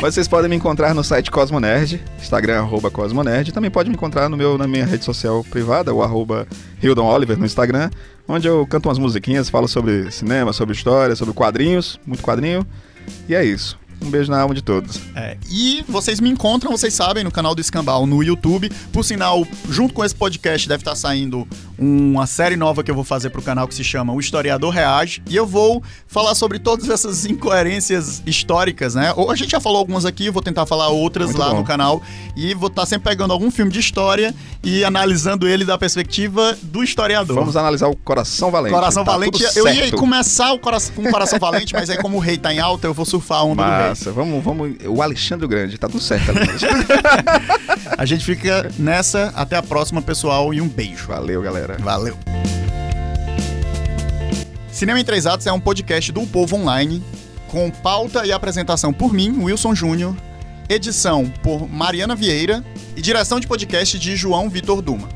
Mas 0.00 0.14
vocês 0.14 0.26
podem 0.28 0.48
me 0.50 0.56
encontrar 0.56 0.94
no 0.94 1.02
site 1.04 1.30
Cosmonerd, 1.30 2.02
Instagram, 2.20 2.60
arroba 2.60 2.90
Cosmonerd. 2.90 3.52
Também 3.52 3.70
pode 3.70 3.88
me 3.88 3.94
encontrar 3.94 4.28
no 4.28 4.36
meu, 4.36 4.58
na 4.58 4.66
minha 4.66 4.84
rede 4.84 5.04
social 5.04 5.44
privada, 5.44 5.92
o 5.94 6.02
arroba 6.02 6.46
Hildon 6.82 7.06
Oliver 7.06 7.38
no 7.38 7.46
Instagram, 7.46 7.90
onde 8.28 8.48
eu 8.48 8.66
canto 8.66 8.88
umas 8.88 8.98
musiquinhas, 8.98 9.48
falo 9.48 9.68
sobre 9.68 10.10
cinema, 10.10 10.52
sobre 10.52 10.74
história, 10.74 11.14
sobre 11.14 11.34
quadrinhos, 11.34 11.98
muito 12.06 12.22
quadrinho. 12.22 12.66
E 13.28 13.34
é 13.34 13.44
isso. 13.44 13.78
Um 14.02 14.10
beijo 14.10 14.30
na 14.30 14.40
alma 14.40 14.54
de 14.54 14.62
todos. 14.62 15.00
É, 15.14 15.36
e 15.50 15.84
vocês 15.88 16.20
me 16.20 16.28
encontram, 16.28 16.70
vocês 16.72 16.92
sabem, 16.92 17.22
no 17.22 17.30
canal 17.30 17.54
do 17.54 17.60
Escambau 17.60 18.06
no 18.06 18.22
YouTube. 18.22 18.70
Por 18.92 19.04
sinal, 19.04 19.46
junto 19.68 19.94
com 19.94 20.04
esse 20.04 20.14
podcast 20.14 20.68
deve 20.68 20.80
estar 20.80 20.96
saindo 20.96 21.46
uma 21.78 22.26
série 22.26 22.56
nova 22.56 22.82
que 22.82 22.90
eu 22.90 22.94
vou 22.94 23.04
fazer 23.04 23.30
pro 23.30 23.42
canal 23.42 23.66
que 23.68 23.74
se 23.74 23.84
chama 23.84 24.12
O 24.12 24.20
Historiador 24.20 24.72
Reage. 24.72 25.22
E 25.28 25.36
eu 25.36 25.46
vou 25.46 25.82
falar 26.06 26.34
sobre 26.34 26.58
todas 26.58 26.88
essas 26.88 27.24
incoerências 27.26 28.22
históricas, 28.26 28.94
né? 28.94 29.12
Ou 29.16 29.30
a 29.30 29.36
gente 29.36 29.50
já 29.50 29.60
falou 29.60 29.78
algumas 29.78 30.04
aqui, 30.04 30.30
vou 30.30 30.42
tentar 30.42 30.66
falar 30.66 30.88
outras 30.88 31.28
Muito 31.28 31.38
lá 31.38 31.50
bom. 31.50 31.58
no 31.58 31.64
canal. 31.64 32.02
E 32.36 32.54
vou 32.54 32.68
estar 32.68 32.86
sempre 32.86 33.10
pegando 33.10 33.32
algum 33.32 33.50
filme 33.50 33.70
de 33.70 33.78
história 33.78 34.34
e 34.62 34.84
analisando 34.84 35.48
ele 35.48 35.64
da 35.64 35.76
perspectiva 35.78 36.56
do 36.62 36.82
historiador. 36.82 37.36
Vamos 37.36 37.56
analisar 37.56 37.88
o 37.88 37.96
Coração 37.96 38.50
Valente. 38.50 38.74
Coração 38.74 39.04
Tá 39.04 39.12
Valente, 39.12 39.44
eu 39.56 39.68
ia 39.68 39.90
começar 39.92 40.52
o 40.52 40.58
coração, 40.58 40.94
com 40.94 41.02
o 41.02 41.10
Coração 41.10 41.38
Valente, 41.38 41.74
mas 41.74 41.90
aí 41.90 41.98
como 41.98 42.16
o 42.16 42.20
rei 42.20 42.38
tá 42.38 42.52
em 42.52 42.58
alta, 42.58 42.86
eu 42.86 42.94
vou 42.94 43.04
surfar 43.04 43.38
a 43.38 43.44
onda 43.44 43.62
do 43.62 43.84
rei. 43.84 43.91
Massa, 43.92 44.10
vamos, 44.10 44.42
vamos. 44.42 44.74
O 44.86 45.02
Alexandre 45.02 45.44
o 45.44 45.48
Grande, 45.48 45.76
tá 45.76 45.86
tudo 45.86 46.00
certo 46.00 46.30
ali. 46.30 46.48
A 47.98 48.06
gente 48.06 48.24
fica 48.24 48.70
nessa. 48.78 49.30
Até 49.36 49.54
a 49.54 49.62
próxima, 49.62 50.00
pessoal, 50.00 50.54
e 50.54 50.62
um 50.62 50.68
beijo. 50.68 51.08
Valeu, 51.08 51.42
galera. 51.42 51.76
Valeu. 51.78 52.16
Cinema 54.70 54.98
em 54.98 55.04
Três 55.04 55.26
Atos 55.26 55.46
é 55.46 55.52
um 55.52 55.60
podcast 55.60 56.10
do 56.10 56.22
Povo 56.22 56.56
Online, 56.56 57.02
com 57.48 57.70
pauta 57.70 58.24
e 58.24 58.32
apresentação 58.32 58.94
por 58.94 59.12
mim, 59.12 59.42
Wilson 59.42 59.74
Júnior, 59.74 60.16
edição 60.70 61.30
por 61.42 61.68
Mariana 61.68 62.16
Vieira 62.16 62.64
e 62.96 63.02
direção 63.02 63.38
de 63.38 63.46
podcast 63.46 63.98
de 63.98 64.16
João 64.16 64.48
Vitor 64.48 64.80
Duma. 64.80 65.10